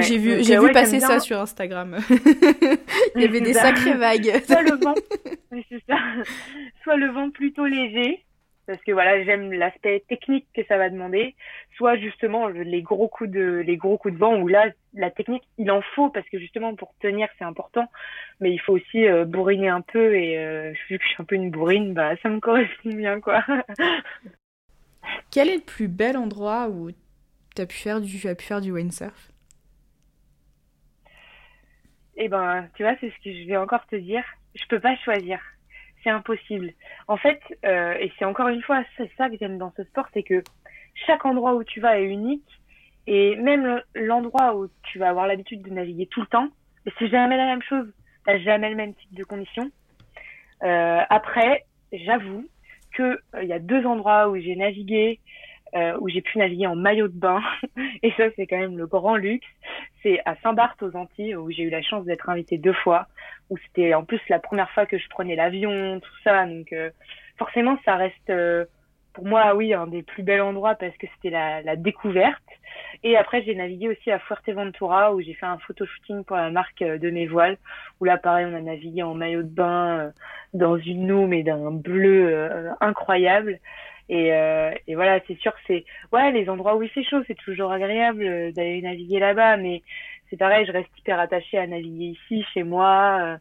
j'ai 0.00 0.18
vu, 0.18 0.42
j'ai 0.42 0.58
vu 0.58 0.72
passer 0.72 0.98
ça 0.98 1.20
sur 1.20 1.40
Instagram. 1.40 1.98
il 3.14 3.22
y 3.22 3.24
avait 3.24 3.40
des 3.40 3.54
sacrées 3.54 3.94
vagues. 3.94 4.42
Soit 4.44 4.62
le 4.62 4.76
vent, 4.76 4.94
ça. 5.88 5.96
Soit 6.82 6.96
le 6.96 7.08
vent 7.10 7.30
plutôt 7.30 7.66
léger, 7.66 8.24
parce 8.70 8.82
que 8.84 8.92
voilà, 8.92 9.24
j'aime 9.24 9.52
l'aspect 9.52 10.04
technique 10.08 10.46
que 10.54 10.64
ça 10.66 10.78
va 10.78 10.90
demander, 10.90 11.34
soit 11.76 11.96
justement 11.96 12.46
les 12.46 12.82
gros 12.82 13.08
coups 13.08 13.30
de 13.30 13.64
les 13.66 13.76
gros 13.76 13.98
coups 13.98 14.14
de 14.14 14.18
vent 14.18 14.36
où 14.36 14.46
là 14.46 14.70
la 14.94 15.10
technique 15.10 15.42
il 15.58 15.72
en 15.72 15.82
faut 15.96 16.08
parce 16.08 16.28
que 16.28 16.38
justement 16.38 16.76
pour 16.76 16.94
tenir 17.00 17.28
c'est 17.36 17.44
important, 17.44 17.90
mais 18.38 18.52
il 18.52 18.58
faut 18.58 18.74
aussi 18.74 19.08
euh, 19.08 19.24
bourriner 19.24 19.70
un 19.70 19.80
peu 19.80 20.14
et 20.14 20.38
euh, 20.38 20.72
vu 20.88 20.98
que 20.98 21.04
je 21.04 21.08
suis 21.08 21.20
un 21.20 21.24
peu 21.24 21.34
une 21.34 21.50
bourrine, 21.50 21.94
bah 21.94 22.14
ça 22.22 22.28
me 22.28 22.38
correspond 22.38 22.90
bien 22.90 23.20
quoi. 23.20 23.44
Quel 25.32 25.48
est 25.48 25.56
le 25.56 25.64
plus 25.64 25.88
bel 25.88 26.16
endroit 26.16 26.68
où 26.68 26.92
tu 27.56 27.62
as 27.62 27.66
pu 27.66 27.76
faire 27.76 28.00
du 28.00 28.28
as 28.28 28.36
pu 28.36 28.44
faire 28.44 28.60
du 28.60 28.70
windsurf? 28.70 29.32
Eh 32.22 32.28
ben, 32.28 32.68
tu 32.74 32.84
vois, 32.84 32.94
c'est 33.00 33.10
ce 33.10 33.24
que 33.24 33.32
je 33.32 33.46
vais 33.48 33.56
encore 33.56 33.84
te 33.86 33.96
dire. 33.96 34.22
Je 34.54 34.64
peux 34.68 34.78
pas 34.78 34.94
choisir 34.98 35.40
c'est 36.02 36.10
impossible. 36.10 36.72
En 37.08 37.16
fait, 37.16 37.40
euh, 37.64 37.94
et 37.98 38.12
c'est 38.18 38.24
encore 38.24 38.48
une 38.48 38.62
fois, 38.62 38.82
c'est 38.96 39.10
ça 39.16 39.28
que 39.28 39.36
j'aime 39.38 39.58
dans 39.58 39.72
ce 39.76 39.84
sport, 39.84 40.06
c'est 40.12 40.22
que 40.22 40.42
chaque 41.06 41.24
endroit 41.24 41.54
où 41.54 41.64
tu 41.64 41.80
vas 41.80 41.98
est 41.98 42.04
unique, 42.04 42.48
et 43.06 43.36
même 43.36 43.82
l'endroit 43.94 44.56
où 44.56 44.68
tu 44.84 44.98
vas 44.98 45.08
avoir 45.08 45.26
l'habitude 45.26 45.62
de 45.62 45.70
naviguer 45.70 46.06
tout 46.06 46.20
le 46.20 46.26
temps, 46.26 46.48
c'est 46.98 47.08
jamais 47.08 47.36
la 47.36 47.46
même 47.46 47.62
chose. 47.62 47.86
T'as 48.24 48.38
jamais 48.38 48.70
le 48.70 48.76
même 48.76 48.94
type 48.94 49.14
de 49.14 49.24
conditions. 49.24 49.70
Euh, 50.62 51.00
après, 51.08 51.64
j'avoue 51.92 52.46
que 52.92 53.18
il 53.34 53.38
euh, 53.38 53.44
y 53.44 53.52
a 53.52 53.58
deux 53.58 53.86
endroits 53.86 54.28
où 54.28 54.36
j'ai 54.36 54.56
navigué 54.56 55.20
euh, 55.74 55.96
où 56.00 56.08
j'ai 56.08 56.20
pu 56.20 56.38
naviguer 56.38 56.66
en 56.66 56.74
maillot 56.74 57.08
de 57.08 57.18
bain. 57.18 57.40
Et 58.02 58.12
ça, 58.16 58.24
c'est 58.34 58.46
quand 58.46 58.58
même 58.58 58.76
le 58.76 58.86
grand 58.86 59.16
luxe. 59.16 59.46
C'est 60.02 60.20
à 60.24 60.34
Saint-Barth 60.42 60.82
aux 60.82 60.96
Antilles, 60.96 61.36
où 61.36 61.50
j'ai 61.50 61.62
eu 61.62 61.70
la 61.70 61.82
chance 61.82 62.04
d'être 62.04 62.28
invitée 62.28 62.58
deux 62.58 62.72
fois, 62.72 63.06
où 63.50 63.58
c'était 63.58 63.94
en 63.94 64.04
plus 64.04 64.20
la 64.28 64.40
première 64.40 64.70
fois 64.70 64.86
que 64.86 64.98
je 64.98 65.08
prenais 65.08 65.36
l'avion, 65.36 66.00
tout 66.00 66.18
ça. 66.24 66.46
Donc 66.46 66.72
euh, 66.72 66.90
forcément, 67.38 67.78
ça 67.84 67.94
reste 67.96 68.30
euh, 68.30 68.64
pour 69.12 69.26
moi, 69.26 69.54
oui, 69.54 69.72
un 69.72 69.86
des 69.86 70.02
plus 70.02 70.22
bels 70.22 70.40
endroits 70.40 70.74
parce 70.74 70.96
que 70.96 71.06
c'était 71.14 71.30
la, 71.30 71.62
la, 71.62 71.76
découverte. 71.76 72.42
Et 73.02 73.16
après, 73.16 73.42
j'ai 73.42 73.54
navigué 73.54 73.88
aussi 73.88 74.10
à 74.10 74.18
Fuerteventura 74.18 75.14
où 75.14 75.20
j'ai 75.20 75.34
fait 75.34 75.46
un 75.46 75.58
photoshooting 75.58 76.24
pour 76.24 76.36
la 76.36 76.50
marque 76.50 76.82
de 76.82 77.10
mes 77.10 77.26
voiles. 77.26 77.58
Où 78.00 78.04
là, 78.04 78.18
pareil, 78.18 78.46
on 78.46 78.54
a 78.54 78.60
navigué 78.60 79.02
en 79.02 79.14
maillot 79.14 79.42
de 79.42 79.48
bain 79.48 80.12
dans 80.54 80.76
une 80.76 81.10
eau 81.10 81.26
mais 81.26 81.42
d'un 81.42 81.70
bleu 81.72 82.70
incroyable. 82.80 83.58
Et, 84.10 84.32
euh, 84.32 84.72
et 84.88 84.96
voilà, 84.96 85.20
c'est 85.28 85.38
sûr 85.38 85.52
que 85.52 85.60
c'est 85.68 85.84
ouais 86.12 86.32
les 86.32 86.48
endroits 86.48 86.74
où 86.74 86.82
il 86.82 86.88
fait 86.88 87.04
chaud, 87.04 87.22
c'est 87.28 87.36
toujours 87.36 87.70
agréable 87.70 88.24
euh, 88.24 88.50
d'aller 88.50 88.82
naviguer 88.82 89.20
là-bas, 89.20 89.56
mais 89.56 89.82
c'est 90.28 90.36
pareil, 90.36 90.66
je 90.66 90.72
reste 90.72 90.88
hyper 90.98 91.20
attachée 91.20 91.58
à 91.58 91.66
naviguer 91.68 92.16
ici, 92.18 92.44
chez 92.52 92.64
moi. 92.64 93.18
Euh, 93.20 93.36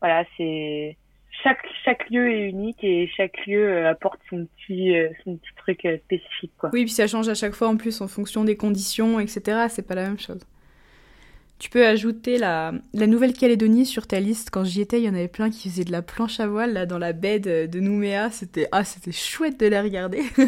voilà, 0.00 0.24
c'est 0.38 0.96
chaque 1.44 1.66
chaque 1.84 2.08
lieu 2.08 2.32
est 2.32 2.48
unique 2.48 2.82
et 2.82 3.10
chaque 3.14 3.46
lieu 3.46 3.86
apporte 3.86 4.20
son 4.30 4.46
petit 4.46 4.94
son 5.22 5.36
petit 5.36 5.54
truc 5.58 5.86
spécifique 6.06 6.52
quoi. 6.56 6.70
Oui, 6.72 6.84
puis 6.84 6.92
ça 6.94 7.06
change 7.06 7.28
à 7.28 7.34
chaque 7.34 7.52
fois 7.52 7.68
en 7.68 7.76
plus 7.76 8.00
en 8.00 8.08
fonction 8.08 8.42
des 8.42 8.56
conditions, 8.56 9.20
etc. 9.20 9.66
C'est 9.68 9.86
pas 9.86 9.94
la 9.94 10.04
même 10.04 10.18
chose. 10.18 10.40
Tu 11.60 11.68
peux 11.68 11.86
ajouter 11.86 12.38
la, 12.38 12.72
la 12.94 13.06
Nouvelle-Calédonie 13.06 13.84
sur 13.84 14.06
ta 14.06 14.18
liste. 14.18 14.48
Quand 14.50 14.64
j'y 14.64 14.80
étais, 14.80 14.98
il 14.98 15.04
y 15.04 15.10
en 15.10 15.14
avait 15.14 15.28
plein 15.28 15.50
qui 15.50 15.68
faisaient 15.68 15.84
de 15.84 15.92
la 15.92 16.00
planche 16.00 16.40
à 16.40 16.46
voile 16.46 16.72
là 16.72 16.86
dans 16.86 16.96
la 16.96 17.12
baie 17.12 17.38
de, 17.38 17.78
Nouméa. 17.78 18.30
C'était 18.30 18.66
ah, 18.72 18.82
c'était 18.82 19.12
chouette 19.12 19.60
de 19.60 19.66
les 19.66 19.78
regarder. 19.78 20.20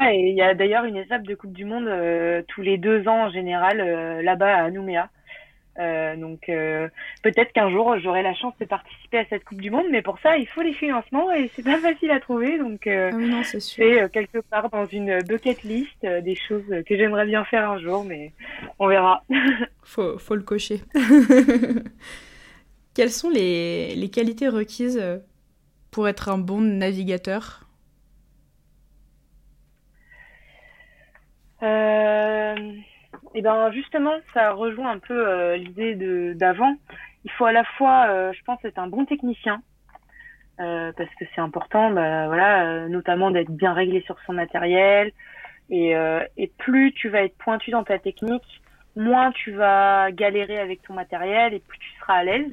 et 0.00 0.30
il 0.30 0.36
y 0.36 0.42
a 0.42 0.54
d'ailleurs 0.54 0.84
une 0.84 0.96
étape 0.96 1.24
de 1.24 1.34
Coupe 1.34 1.52
du 1.52 1.64
Monde 1.64 1.88
euh, 1.88 2.40
tous 2.46 2.62
les 2.62 2.78
deux 2.78 3.08
ans 3.08 3.24
en 3.24 3.30
général 3.30 3.80
euh, 3.80 4.22
là-bas 4.22 4.64
à 4.64 4.70
Nouméa. 4.70 5.10
Euh, 5.78 6.16
donc 6.16 6.48
euh, 6.48 6.88
peut-être 7.22 7.52
qu'un 7.52 7.70
jour 7.70 7.96
j'aurai 8.02 8.22
la 8.22 8.34
chance 8.34 8.54
de 8.58 8.64
participer 8.64 9.18
à 9.18 9.24
cette 9.26 9.44
Coupe 9.44 9.60
du 9.60 9.70
Monde, 9.70 9.86
mais 9.90 10.02
pour 10.02 10.18
ça 10.18 10.36
il 10.36 10.48
faut 10.48 10.62
les 10.62 10.72
financements 10.72 11.32
et 11.32 11.50
c'est 11.54 11.62
pas 11.62 11.78
facile 11.78 12.10
à 12.10 12.18
trouver. 12.18 12.58
Donc 12.58 12.86
euh, 12.86 13.12
ah 13.14 13.42
c'est 13.44 14.10
quelque 14.12 14.38
part 14.38 14.70
dans 14.70 14.86
une 14.86 15.22
bucket 15.22 15.62
list 15.62 16.02
des 16.02 16.34
choses 16.34 16.64
que 16.86 16.96
j'aimerais 16.96 17.26
bien 17.26 17.44
faire 17.44 17.70
un 17.70 17.78
jour, 17.78 18.04
mais 18.04 18.32
on 18.78 18.88
verra. 18.88 19.22
faut, 19.84 20.18
faut 20.18 20.34
le 20.34 20.42
cocher. 20.42 20.80
Quelles 22.94 23.10
sont 23.10 23.30
les, 23.30 23.94
les 23.94 24.10
qualités 24.10 24.48
requises 24.48 25.00
pour 25.92 26.08
être 26.08 26.28
un 26.28 26.38
bon 26.38 26.60
navigateur? 26.60 27.64
Euh... 31.62 32.54
Eh 33.34 33.42
ben 33.42 33.70
justement, 33.72 34.14
ça 34.32 34.52
rejoint 34.52 34.90
un 34.90 34.98
peu 34.98 35.28
euh, 35.28 35.56
l'idée 35.56 35.94
de 35.94 36.32
d'avant. 36.34 36.74
Il 37.24 37.30
faut 37.32 37.44
à 37.44 37.52
la 37.52 37.64
fois, 37.64 38.06
euh, 38.08 38.32
je 38.32 38.42
pense, 38.44 38.64
être 38.64 38.78
un 38.78 38.86
bon 38.86 39.04
technicien 39.04 39.60
euh, 40.60 40.92
parce 40.96 41.10
que 41.16 41.24
c'est 41.34 41.40
important, 41.40 41.90
bah, 41.90 42.26
voilà, 42.26 42.88
notamment 42.88 43.30
d'être 43.30 43.50
bien 43.50 43.72
réglé 43.74 44.00
sur 44.02 44.16
son 44.26 44.32
matériel. 44.32 45.12
Et, 45.70 45.94
et 46.38 46.50
plus 46.56 46.94
tu 46.94 47.10
vas 47.10 47.22
être 47.22 47.36
pointu 47.36 47.70
dans 47.70 47.84
ta 47.84 47.98
technique, 47.98 48.62
moins 48.96 49.32
tu 49.32 49.52
vas 49.52 50.10
galérer 50.12 50.58
avec 50.58 50.80
ton 50.80 50.94
matériel 50.94 51.52
et 51.52 51.58
plus 51.58 51.78
tu 51.78 51.90
seras 52.00 52.14
à 52.14 52.24
l'aise. 52.24 52.50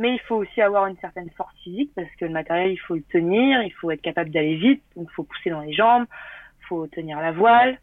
Mais 0.00 0.12
il 0.14 0.18
faut 0.18 0.34
aussi 0.34 0.60
avoir 0.60 0.88
une 0.88 0.96
certaine 0.96 1.30
force 1.30 1.54
physique 1.62 1.92
parce 1.94 2.10
que 2.18 2.24
le 2.24 2.32
matériel, 2.32 2.72
il 2.72 2.76
faut 2.78 2.96
le 2.96 3.04
tenir, 3.04 3.62
il 3.62 3.70
faut 3.70 3.92
être 3.92 4.02
capable 4.02 4.30
d'aller 4.30 4.56
vite, 4.56 4.82
donc 4.96 5.06
il 5.08 5.14
faut 5.14 5.22
pousser 5.22 5.50
dans 5.50 5.60
les 5.60 5.72
jambes, 5.72 6.06
il 6.60 6.66
faut 6.66 6.88
tenir 6.88 7.20
la 7.20 7.30
voile. 7.30 7.78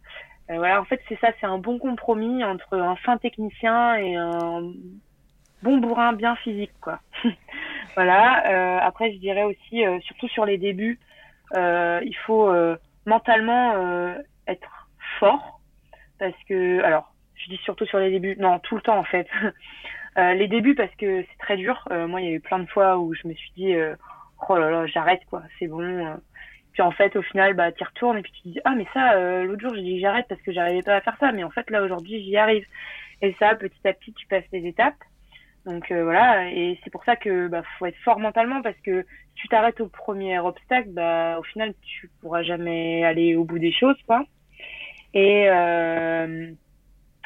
Euh, 0.52 0.58
voilà, 0.58 0.82
en 0.82 0.86
fait, 0.86 1.02
c'est 1.08 1.20
ça, 1.20 1.30
c'est 1.40 1.46
un 1.46 1.58
bon 1.58 1.80
compromis 1.80 2.44
entre 2.44 2.78
un 2.78 2.96
fin 2.98 3.18
technicien 3.18 3.96
et 3.96 4.16
un 4.16 4.74
bon 5.64 5.78
bourrin 5.78 6.14
bien 6.14 6.36
physique, 6.38 6.74
quoi. 6.82 7.00
voilà. 7.96 8.52
Euh, 8.52 8.80
après, 8.82 9.14
je 9.14 9.18
dirais 9.18 9.44
aussi, 9.44 9.86
euh, 9.86 10.00
surtout 10.02 10.28
sur 10.28 10.46
les 10.46 10.58
débuts, 10.58 11.00
il 11.54 12.16
faut 12.26 12.54
mentalement 13.06 14.16
être 14.48 14.88
fort 15.20 15.60
parce 16.20 16.36
que, 16.48 16.82
alors, 16.84 17.14
je 17.36 17.50
dis 17.50 17.58
surtout 17.64 17.86
sur 17.86 18.00
les 18.00 18.12
débuts, 18.12 18.36
non, 18.40 18.60
tout 18.60 18.76
le 18.76 18.82
temps 18.82 18.98
en 18.98 19.04
fait. 19.04 19.28
les 20.18 20.48
débuts 20.48 20.76
parce 20.76 20.94
que 20.96 21.24
c'est 21.24 21.38
très 21.40 21.58
dur. 21.58 21.88
moi, 22.08 22.22
il 22.22 22.28
y 22.28 22.30
a 22.30 22.36
eu 22.36 22.40
plein 22.40 22.60
de 22.60 22.68
fois 22.68 22.98
où 22.98 23.14
je 23.14 23.28
me 23.28 23.34
suis 23.34 23.52
dit, 23.58 23.74
oh 24.48 24.58
là 24.58 24.70
là, 24.70 24.86
j'arrête 24.88 25.22
quoi, 25.30 25.44
c'est 25.60 25.68
bon 25.68 26.18
puis 26.74 26.82
en 26.82 26.92
fait, 26.92 27.16
au 27.16 27.22
final, 27.22 27.54
bah, 27.54 27.72
tu 27.72 27.84
retournes 27.84 28.18
et 28.18 28.22
puis 28.22 28.32
tu 28.32 28.50
dis, 28.50 28.60
ah, 28.66 28.74
mais 28.76 28.88
ça, 28.94 29.14
euh, 29.14 29.44
l'autre 29.44 29.62
jour, 29.62 29.76
j'ai 29.76 29.82
dit 29.82 30.00
j'arrête 30.00 30.26
parce 30.30 30.42
que 30.42 30.52
j'arrivais 30.52 30.84
pas 30.84 30.96
à 30.96 31.02
faire 31.02 31.18
ça. 31.20 31.32
Mais 31.32 31.44
en 31.44 31.50
fait, 31.52 31.70
là, 31.70 31.84
aujourd'hui, 31.84 32.24
j'y 32.24 32.38
arrive. 32.38 32.66
Et 33.22 33.36
ça, 33.40 33.56
petit 33.56 33.88
à 33.88 33.94
petit, 33.94 34.14
tu 34.14 34.28
passes 34.28 34.46
les 34.52 34.66
étapes. 34.68 34.96
Donc 35.66 35.92
euh, 35.92 36.04
voilà, 36.04 36.50
et 36.50 36.80
c'est 36.84 36.90
pour 36.90 37.04
ça 37.04 37.16
que 37.16 37.48
bah, 37.48 37.62
faut 37.78 37.86
être 37.86 37.98
fort 38.04 38.20
mentalement 38.20 38.64
parce 38.64 38.78
que 38.84 39.04
si 39.04 39.44
tu 39.44 39.48
t'arrêtes 39.48 39.80
au 39.80 39.88
premier 39.88 40.40
obstacle, 40.40 40.90
bah 40.90 41.38
au 41.40 41.44
final 41.44 41.74
tu 41.84 42.10
pourras 42.20 42.42
jamais 42.42 43.04
aller 43.04 43.36
au 43.36 43.44
bout 43.44 43.60
des 43.60 43.72
choses, 43.72 43.98
quoi. 44.08 44.26
Et 45.14 45.46
euh, 45.50 46.52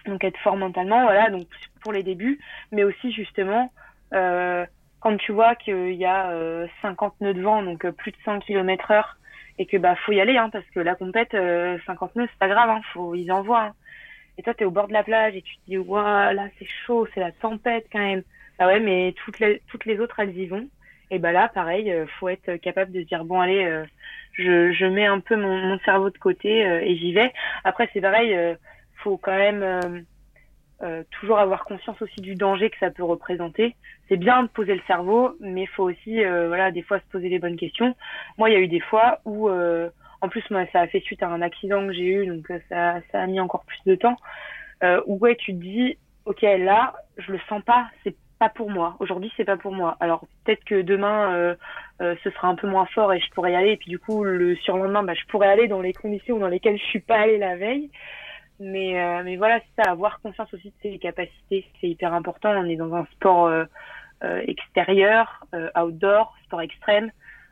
donc 0.05 0.23
être 0.23 0.37
fort 0.39 0.57
mentalement, 0.57 1.03
voilà, 1.03 1.29
donc 1.29 1.47
pour 1.81 1.93
les 1.93 2.03
débuts, 2.03 2.39
mais 2.73 2.83
aussi 2.83 3.13
justement 3.13 3.71
euh, 4.13 4.65
quand 4.99 5.15
tu 5.17 5.31
vois 5.31 5.55
qu'il 5.55 5.93
y 5.93 6.05
a 6.05 6.33
50 6.81 7.21
nœuds 7.21 7.33
de 7.33 7.41
vent, 7.41 7.63
donc 7.63 7.89
plus 7.91 8.11
de 8.11 8.17
100 8.25 8.39
km 8.39 8.91
heure, 8.91 9.17
et 9.57 9.65
que 9.65 9.77
bah 9.77 9.95
faut 9.95 10.11
y 10.11 10.19
aller 10.19 10.37
hein, 10.37 10.49
parce 10.49 10.65
que 10.73 10.79
la 10.79 10.95
compète 10.95 11.33
euh, 11.33 11.77
59 11.85 12.29
c'est 12.31 12.39
pas 12.39 12.47
grave 12.47 12.69
hein, 12.69 12.81
faut 12.93 13.15
ils 13.15 13.31
envoient 13.31 13.65
hein. 13.65 13.73
et 14.37 14.43
toi 14.43 14.53
t'es 14.53 14.65
au 14.65 14.71
bord 14.71 14.87
de 14.87 14.93
la 14.93 15.03
plage 15.03 15.35
et 15.35 15.41
tu 15.41 15.55
te 15.55 15.61
dis 15.67 15.77
waouh 15.77 16.33
là 16.33 16.47
c'est 16.59 16.67
chaud 16.85 17.07
c'est 17.13 17.19
la 17.19 17.31
tempête 17.31 17.87
quand 17.91 17.99
même. 17.99 18.23
Ah 18.59 18.67
ouais 18.67 18.79
mais 18.79 19.13
toutes 19.23 19.39
les 19.39 19.61
toutes 19.67 19.85
les 19.85 19.99
autres 19.99 20.19
elles 20.19 20.37
y 20.37 20.47
vont. 20.47 20.67
Et 21.11 21.19
bah 21.19 21.31
là 21.31 21.49
pareil 21.49 21.91
euh, 21.91 22.05
faut 22.19 22.29
être 22.29 22.55
capable 22.57 22.91
de 22.91 23.01
se 23.01 23.07
dire 23.07 23.25
bon 23.25 23.39
allez 23.39 23.63
euh, 23.63 23.85
je 24.33 24.71
je 24.71 24.85
mets 24.85 25.05
un 25.05 25.19
peu 25.19 25.35
mon, 25.35 25.57
mon 25.57 25.79
cerveau 25.79 26.09
de 26.09 26.17
côté 26.17 26.65
euh, 26.65 26.81
et 26.81 26.95
j'y 26.97 27.13
vais. 27.13 27.31
Après 27.63 27.89
c'est 27.93 28.01
pareil 28.01 28.35
faut 29.03 29.17
quand 29.17 29.37
même 29.37 30.05
euh, 30.83 31.03
toujours 31.11 31.39
avoir 31.39 31.63
conscience 31.63 32.01
aussi 32.01 32.19
du 32.19 32.35
danger 32.35 32.69
que 32.69 32.77
ça 32.79 32.91
peut 32.91 33.03
représenter. 33.03 33.75
C'est 34.09 34.17
bien 34.17 34.43
de 34.43 34.49
poser 34.49 34.75
le 34.75 34.81
cerveau, 34.87 35.35
mais 35.39 35.63
il 35.63 35.69
faut 35.69 35.83
aussi, 35.89 36.23
euh, 36.23 36.47
voilà, 36.49 36.71
des 36.71 36.81
fois 36.81 36.99
se 36.99 37.05
poser 37.11 37.29
les 37.29 37.39
bonnes 37.39 37.55
questions. 37.55 37.95
Moi, 38.37 38.49
il 38.49 38.53
y 38.53 38.55
a 38.57 38.59
eu 38.59 38.67
des 38.67 38.81
fois 38.81 39.19
où, 39.23 39.47
euh, 39.47 39.89
en 40.19 40.27
plus, 40.27 40.43
moi, 40.51 40.65
ça 40.73 40.81
a 40.81 40.87
fait 40.87 40.99
suite 40.99 41.23
à 41.23 41.29
un 41.29 41.41
accident 41.41 41.87
que 41.87 41.93
j'ai 41.93 42.03
eu, 42.03 42.27
donc 42.27 42.45
ça, 42.67 42.99
ça 43.11 43.21
a 43.21 43.27
mis 43.27 43.39
encore 43.39 43.63
plus 43.63 43.79
de 43.85 43.95
temps. 43.95 44.17
où 45.05 45.17
ouais, 45.17 45.35
tu 45.37 45.53
te 45.53 45.61
dis, 45.61 45.97
ok, 46.25 46.41
là, 46.41 46.93
je 47.17 47.31
le 47.31 47.39
sens 47.47 47.63
pas, 47.63 47.87
c'est 48.03 48.15
pas 48.37 48.49
pour 48.49 48.69
moi. 48.69 48.97
Aujourd'hui, 48.99 49.31
c'est 49.37 49.45
pas 49.45 49.55
pour 49.55 49.71
moi. 49.71 49.95
Alors 50.01 50.25
peut-être 50.43 50.63
que 50.65 50.81
demain, 50.81 51.55
ce 51.99 52.29
sera 52.31 52.49
un 52.49 52.55
peu 52.55 52.67
moins 52.67 52.85
fort 52.87 53.13
et 53.13 53.19
je 53.19 53.29
pourrais 53.31 53.53
y 53.53 53.55
aller. 53.55 53.71
Et 53.71 53.77
puis 53.77 53.89
du 53.89 53.97
coup, 53.97 54.25
le 54.25 54.55
surlendemain, 54.57 55.03
bah, 55.03 55.13
je 55.13 55.25
pourrais 55.27 55.47
aller 55.47 55.67
dans 55.69 55.81
les 55.81 55.93
conditions 55.93 56.37
dans 56.37 56.49
lesquelles 56.49 56.77
je 56.77 56.83
suis 56.83 56.99
pas 56.99 57.19
allée 57.19 57.37
la 57.37 57.55
veille. 57.55 57.89
Mais, 58.59 58.99
euh, 58.99 59.21
mais 59.23 59.35
voilà, 59.35 59.59
c'est 59.59 59.83
ça, 59.83 59.91
avoir 59.91 60.21
conscience 60.21 60.53
aussi 60.53 60.69
de 60.69 60.73
ses 60.81 60.97
capacités, 60.97 61.65
c'est 61.79 61.87
hyper 61.89 62.13
important. 62.13 62.51
On 62.51 62.65
est 62.65 62.77
dans 62.77 62.93
un 62.93 63.05
sport 63.13 63.47
euh, 63.47 63.65
euh 64.23 64.41
extérieur, 64.47 65.45
outdoor, 65.77 66.35
sport 66.45 66.61
extrême. 66.61 67.11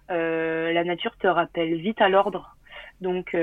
la 0.09 0.83
nature 0.83 1.15
te 1.17 1.27
rappelle 1.27 1.75
vite 1.75 2.01
à 2.01 2.09
l'ordre. 2.09 2.55
Donc, 3.01 3.35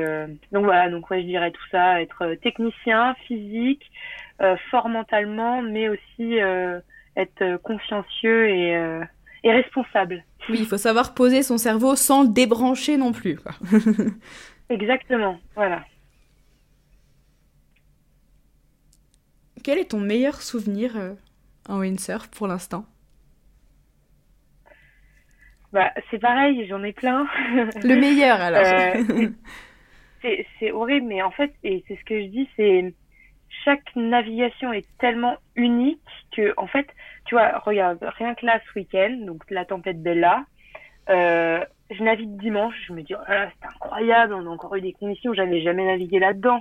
donc 0.53 0.65
voilà, 0.65 0.89
donc 0.89 1.11
ouais, 1.11 1.21
je 1.21 1.27
dirais 1.27 1.51
tout 1.51 1.69
ça, 1.71 2.01
être 2.01 2.35
technicien, 2.37 3.15
physique, 3.27 3.91
fort 4.71 4.89
mentalement, 4.89 5.61
mais 5.61 5.91
aussi 5.91 6.39
être 7.17 7.57
consciencieux 7.59 8.49
et, 8.49 8.71
et 9.45 9.53
responsable. 9.53 10.25
Oui, 10.49 10.59
il 10.61 10.67
faut 10.67 10.79
savoir 10.79 11.13
poser 11.13 11.43
son 11.43 11.59
cerveau 11.59 11.95
sans 11.97 12.23
le 12.23 12.29
débrancher 12.29 12.97
non 12.97 13.13
plus. 13.13 13.37
Quoi. 13.37 13.53
Exactement, 14.71 15.39
voilà. 15.55 15.85
Quel 19.63 19.79
est 19.79 19.91
ton 19.91 20.01
meilleur 20.01 20.41
souvenir 20.41 20.97
euh, 20.97 21.15
en 21.69 21.79
windsurf 21.79 22.29
pour 22.29 22.47
l'instant? 22.47 22.85
Bah, 25.73 25.93
C'est 26.11 26.19
pareil, 26.19 26.67
j'en 26.69 26.83
ai 26.83 26.93
plein. 26.93 27.27
Le 27.83 27.95
meilleur 27.95 28.41
alors. 28.41 28.63
Euh, 28.65 29.29
C'est 30.59 30.73
horrible, 30.73 31.07
mais 31.07 31.23
en 31.23 31.31
fait, 31.31 31.55
et 31.65 31.83
c'est 31.89 31.97
ce 31.97 32.05
que 32.05 32.21
je 32.21 32.27
dis, 32.27 32.47
c'est 32.55 32.93
chaque 33.65 33.97
navigation 33.97 34.71
est 34.71 34.87
tellement 34.99 35.37
unique 35.57 35.99
que, 36.37 36.53
en 36.59 36.67
fait, 36.67 36.87
tu 37.25 37.35
vois, 37.35 37.59
regarde, 37.61 37.99
rien 38.19 38.35
que 38.35 38.45
là 38.45 38.61
ce 38.67 38.79
week-end, 38.79 39.17
donc 39.23 39.43
la 39.49 39.65
tempête 39.65 40.03
Bella, 40.03 40.45
euh, 41.09 41.65
je 41.91 42.03
navigue 42.03 42.37
dimanche, 42.37 42.75
je 42.87 42.93
me 42.93 43.03
dis, 43.03 43.15
oh 43.15 43.31
là, 43.31 43.51
c'est 43.51 43.67
incroyable, 43.67 44.35
on 44.35 44.47
a 44.47 44.51
encore 44.51 44.75
eu 44.77 44.83
des 44.83 44.93
conditions, 44.93 45.33
j'avais 45.33 45.63
jamais 45.63 45.87
navigué 45.87 46.19
là-dedans 46.19 46.61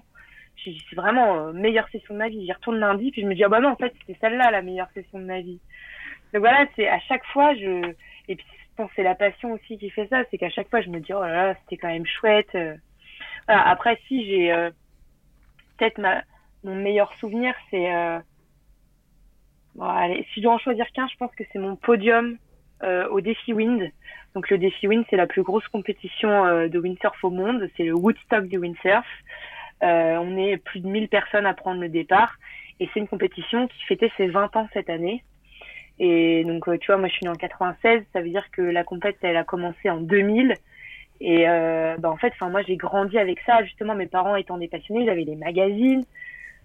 c'est 0.64 0.96
vraiment 0.96 1.36
euh, 1.36 1.54
meilleure 1.54 1.88
session 1.90 2.14
de 2.14 2.20
ma 2.20 2.30
vie. 2.30 2.46
J'y 2.46 2.52
retourne 2.52 2.78
lundi, 2.78 3.12
puis 3.12 3.22
je 3.22 3.28
me 3.28 3.36
dis, 3.36 3.44
ah 3.44 3.50
bah 3.50 3.60
non, 3.60 3.70
en 3.70 3.76
fait, 3.76 3.94
c'était 4.00 4.18
celle-là 4.20 4.52
la 4.52 4.62
meilleure 4.62 4.90
session 4.94 5.20
de 5.20 5.26
ma 5.26 5.42
vie. 5.42 5.60
Donc 6.34 6.42
voilà, 6.42 6.66
c'est 6.76 6.88
à 6.88 7.00
chaque 7.00 7.26
fois, 7.26 7.56
je, 7.56 7.94
et 8.28 8.36
puis 8.36 8.46
je 8.50 8.76
pense 8.76 8.92
c'est 8.96 9.04
la 9.04 9.16
passion 9.16 9.54
aussi 9.54 9.78
qui 9.78 9.90
fait 9.90 10.08
ça, 10.08 10.24
c'est 10.30 10.38
qu'à 10.38 10.50
chaque 10.50 10.70
fois, 10.70 10.82
je 10.82 10.90
me 10.90 11.00
dis, 11.00 11.14
oh 11.14 11.22
là 11.22 11.34
là, 11.34 11.56
c'était 11.62 11.78
quand 11.78 11.88
même 11.88 12.06
chouette. 12.06 12.54
Euh. 12.56 12.76
Après, 13.48 14.00
si 14.08 14.26
j'ai, 14.26 14.52
euh, 14.52 14.70
peut-être 15.78 15.98
ma, 15.98 16.24
mon 16.64 16.76
meilleur 16.76 17.14
souvenir, 17.16 17.56
c'est, 17.72 17.94
euh... 17.94 18.20
bon, 19.76 19.86
allez, 19.86 20.26
si 20.34 20.40
je 20.40 20.44
dois 20.44 20.54
en 20.54 20.60
choisir 20.60 20.86
qu'un, 20.92 21.08
je 21.08 21.18
pense 21.18 21.34
que 21.36 21.44
c'est 21.52 21.60
mon 21.60 21.76
podium 21.76 22.38
au 23.12 23.20
Défi 23.20 23.52
Wind. 23.52 23.92
Donc 24.36 24.50
le 24.50 24.58
Défi 24.58 24.88
Wind, 24.88 25.04
c'est 25.10 25.18
la 25.18 25.28
plus 25.28 25.44
grosse 25.44 25.68
compétition 25.68 26.30
de 26.70 26.80
windsurf 26.80 27.22
au 27.26 27.30
monde, 27.30 27.68
c'est 27.76 27.84
le 27.84 27.94
Woodstock 27.94 28.48
du 28.48 28.58
windsurf. 28.58 29.06
Euh, 29.84 30.18
on 30.18 30.38
est 30.38 30.58
plus 30.58 30.82
de 30.82 30.88
1000 30.88 31.08
personnes 31.08 31.46
à 31.46 31.54
prendre 31.54 31.80
le 31.80 31.90
départ 31.90 32.36
et 32.80 32.90
c'est 32.94 33.00
une 33.00 33.08
compétition 33.08 33.68
qui 33.68 33.84
fêtait 33.86 34.12
ses 34.18 34.28
20 34.28 34.56
ans 34.56 34.68
cette 34.74 34.90
année. 34.90 35.24
Et 36.00 36.44
donc, 36.46 36.68
euh, 36.68 36.78
tu 36.78 36.88
vois, 36.88 36.98
moi, 36.98 37.10
je 37.10 37.14
suis 37.14 37.26
née 37.26 37.30
en 37.30 37.36
96, 37.36 38.04
ça 38.14 38.22
veut 38.22 38.30
dire 38.30 38.50
que 38.52 38.62
la 38.62 38.84
compétition, 38.84 39.28
elle 39.28 39.38
a 39.38 39.44
commencé 39.44 39.90
en 39.90 39.98
2000. 39.98 40.54
Et 41.22 41.50
euh, 41.50 41.98
bah, 41.98 42.10
en 42.10 42.16
fait, 42.16 42.32
enfin, 42.34 42.50
moi, 42.50 42.62
j'ai 42.62 42.78
grandi 42.78 43.18
avec 43.18 43.40
ça. 43.42 43.64
Justement, 43.64 43.96
mes 43.96 44.08
parents 44.08 44.38
étant 44.38 44.58
des 44.58 44.70
passionnés, 44.70 45.04
ils 45.04 45.10
avaient 45.10 45.26
des 45.26 45.36
magazines. 45.36 46.06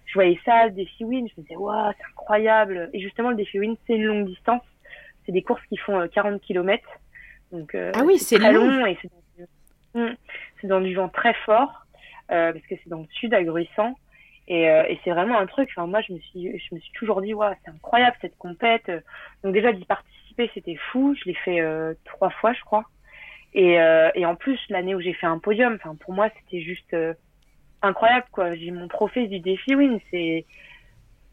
Je 0.05 0.13
voyais 0.13 0.39
ça, 0.45 0.65
le 0.65 0.71
défi 0.71 1.03
win. 1.03 1.27
Je 1.27 1.33
me 1.37 1.45
disais, 1.45 1.57
waouh, 1.57 1.91
c'est 1.97 2.05
incroyable. 2.05 2.89
Et 2.93 3.01
justement, 3.01 3.31
le 3.31 3.35
défi 3.35 3.59
win, 3.59 3.75
c'est 3.85 3.95
une 3.95 4.05
longue 4.05 4.27
distance. 4.27 4.63
c'est 5.25 5.33
des 5.33 5.41
courses 5.41 5.65
qui 5.67 5.75
font 5.77 6.07
40 6.07 6.41
km. 6.41 6.87
Donc, 7.51 7.75
ah 7.75 8.03
oui, 8.05 8.17
c'est 8.17 8.37
long. 8.37 8.67
long 8.67 8.85
et 8.85 8.97
hmm, 9.93 10.13
c'est 10.61 10.67
dans, 10.67 10.79
du 10.79 10.95
vent 10.95 11.09
très 11.09 11.33
fort 11.45 11.84
parce 12.27 12.65
que 12.67 12.75
c'est 12.75 12.89
dans 12.89 13.01
le 13.01 13.07
sud 13.11 13.33
à 13.33 13.43
Gruissant. 13.43 13.95
Et, 14.47 14.69
c'est 15.03 15.11
vraiment 15.11 15.39
un 15.39 15.47
truc. 15.47 15.69
Enfin, 15.71 15.87
moi, 15.87 16.01
je 16.01 16.13
me 16.13 16.19
suis, 16.19 16.59
je 16.59 16.75
me 16.75 16.79
suis 16.79 16.91
toujours 16.93 17.21
dit, 17.21 17.33
c'est 17.63 17.71
incroyable 17.71 18.15
cette 18.21 18.37
compète. 18.37 18.91
Donc 19.43 19.53
déjà 19.53 19.73
d'y 19.73 19.85
participer, 19.85 20.49
c'était 20.53 20.77
fou. 20.91 21.15
Je 21.15 21.25
l'ai 21.25 21.33
fait 21.33 21.61
trois 22.05 22.29
fois, 22.29 22.53
je 22.53 22.61
crois. 22.61 22.85
Et, 23.53 23.77
et 24.15 24.25
en 24.25 24.35
plus, 24.35 24.59
l'année 24.69 24.93
où 24.95 25.01
j'ai 25.01 25.13
fait 25.13 25.25
un 25.25 25.39
podium, 25.39 25.75
enfin 25.75 25.95
pour 25.95 26.13
moi, 26.13 26.29
c'était 26.39 26.61
juste 26.61 26.95
incroyable 27.85 28.27
quoi. 28.31 28.55
J'ai 28.55 28.71
mon 28.71 28.87
trophée 28.87 29.27
du 29.27 29.39
défi 29.39 29.75
win, 29.75 29.99
c'est 30.11 30.45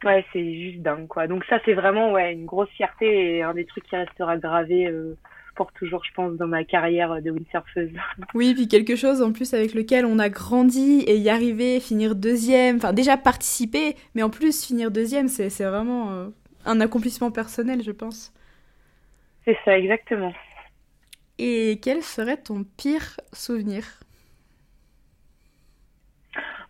ouais, 0.04 0.24
c'est 0.32 0.54
juste 0.54 0.82
dingue 0.82 1.08
quoi. 1.08 1.26
Donc 1.26 1.44
ça 1.46 1.58
c'est 1.64 1.74
vraiment 1.74 2.12
ouais 2.12 2.32
une 2.32 2.46
grosse 2.46 2.70
fierté 2.70 3.36
et 3.36 3.42
un 3.42 3.54
des 3.54 3.64
trucs 3.64 3.84
qui 3.84 3.96
restera 3.96 4.36
gravé 4.36 4.86
euh, 4.86 5.16
pour 5.54 5.72
toujours, 5.72 6.04
je 6.04 6.12
pense, 6.12 6.34
dans 6.34 6.46
ma 6.46 6.64
carrière 6.64 7.20
de 7.22 7.30
windsurfeuse. 7.30 7.90
Oui, 8.34 8.54
puis 8.54 8.68
quelque 8.68 8.96
chose 8.96 9.22
en 9.22 9.32
plus 9.32 9.54
avec 9.54 9.74
lequel 9.74 10.06
on 10.06 10.18
a 10.18 10.28
grandi 10.28 11.02
et 11.06 11.16
y 11.16 11.28
arriver, 11.28 11.80
finir 11.80 12.14
deuxième, 12.14 12.76
enfin 12.76 12.92
déjà 12.92 13.16
participer, 13.16 13.96
mais 14.14 14.22
en 14.22 14.30
plus 14.30 14.66
finir 14.66 14.90
deuxième, 14.90 15.28
c'est 15.28 15.48
vraiment 15.64 16.12
euh, 16.12 16.28
un 16.64 16.80
accomplissement 16.80 17.30
personnel, 17.30 17.82
je 17.82 17.92
pense. 17.92 18.32
C'est 19.44 19.58
ça, 19.64 19.78
exactement. 19.78 20.32
Et 21.38 21.80
quel 21.82 22.02
serait 22.02 22.36
ton 22.36 22.64
pire 22.76 23.18
souvenir? 23.32 23.84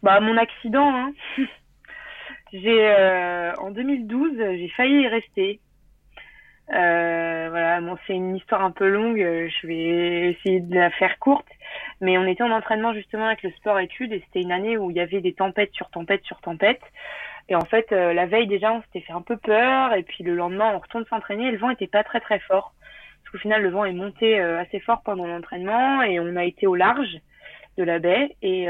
Bah, 0.02 0.20
mon 0.20 0.36
accident, 0.36 0.88
hein. 0.88 1.12
j'ai 2.52 2.88
euh, 2.88 3.52
en 3.56 3.70
2012, 3.70 4.32
j'ai 4.36 4.68
failli 4.76 5.02
y 5.02 5.08
rester. 5.08 5.60
Euh, 6.72 7.48
voilà, 7.50 7.80
bon, 7.80 7.96
c'est 8.06 8.14
une 8.14 8.36
histoire 8.36 8.62
un 8.62 8.70
peu 8.70 8.88
longue. 8.88 9.18
Je 9.18 9.66
vais 9.66 10.30
essayer 10.30 10.60
de 10.60 10.74
la 10.74 10.90
faire 10.90 11.18
courte, 11.18 11.48
mais 12.00 12.18
on 12.18 12.26
était 12.26 12.42
en 12.42 12.50
entraînement 12.50 12.94
justement 12.94 13.26
avec 13.26 13.42
le 13.42 13.50
sport 13.52 13.78
études 13.78 14.12
et 14.12 14.22
c'était 14.26 14.40
une 14.40 14.52
année 14.52 14.76
où 14.76 14.90
il 14.90 14.96
y 14.96 15.00
avait 15.00 15.20
des 15.20 15.34
tempêtes 15.34 15.72
sur 15.72 15.90
tempêtes 15.90 16.24
sur 16.24 16.40
tempêtes. 16.40 16.82
Et 17.48 17.56
en 17.56 17.64
fait, 17.64 17.92
euh, 17.92 18.14
la 18.14 18.26
veille 18.26 18.46
déjà, 18.46 18.72
on 18.72 18.82
s'était 18.82 19.00
fait 19.00 19.12
un 19.12 19.22
peu 19.22 19.36
peur 19.36 19.94
et 19.94 20.02
puis 20.02 20.24
le 20.24 20.34
lendemain, 20.34 20.72
on 20.74 20.78
retourne 20.78 21.04
s'entraîner 21.06 21.48
et 21.48 21.50
le 21.50 21.58
vent 21.58 21.70
était 21.70 21.86
pas 21.86 22.04
très 22.04 22.20
très 22.20 22.38
fort. 22.40 22.72
Parce 23.22 23.32
qu'au 23.32 23.38
final, 23.38 23.62
le 23.62 23.70
vent 23.70 23.84
est 23.84 23.92
monté 23.92 24.40
assez 24.40 24.80
fort 24.80 25.02
pendant 25.02 25.26
l'entraînement 25.26 26.02
et 26.02 26.20
on 26.20 26.36
a 26.36 26.44
été 26.44 26.66
au 26.66 26.74
large 26.74 27.20
de 27.78 27.84
la 27.84 27.98
baie 27.98 28.36
et 28.42 28.68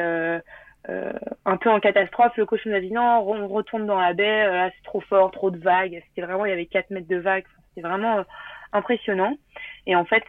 euh, 0.89 1.13
un 1.45 1.57
peu 1.57 1.71
en 1.71 1.81
catastrophe. 1.81 2.37
Le 2.37 2.47
coach 2.47 2.65
nous 2.67 2.75
a 2.75 2.81
dit 2.81 2.91
non, 2.91 3.21
on 3.21 3.47
retourne 3.49 3.87
dans 3.87 4.01
la 4.01 4.15
baie, 4.15 4.45
euh, 4.45 4.69
c'est 4.75 4.85
trop 4.85 5.01
fort, 5.01 5.31
trop 5.31 5.51
de 5.51 5.59
vagues. 5.59 6.03
C'était 6.09 6.27
vraiment, 6.27 6.45
il 6.45 6.51
y 6.51 6.53
avait 6.53 6.67
4 6.67 6.91
mètres 6.91 7.09
de 7.09 7.17
vagues. 7.17 7.45
C'était 7.75 7.87
vraiment 7.87 8.19
euh, 8.19 8.23
impressionnant. 8.73 9.37
Et 9.87 9.97
en 9.97 10.05
fait, 10.05 10.29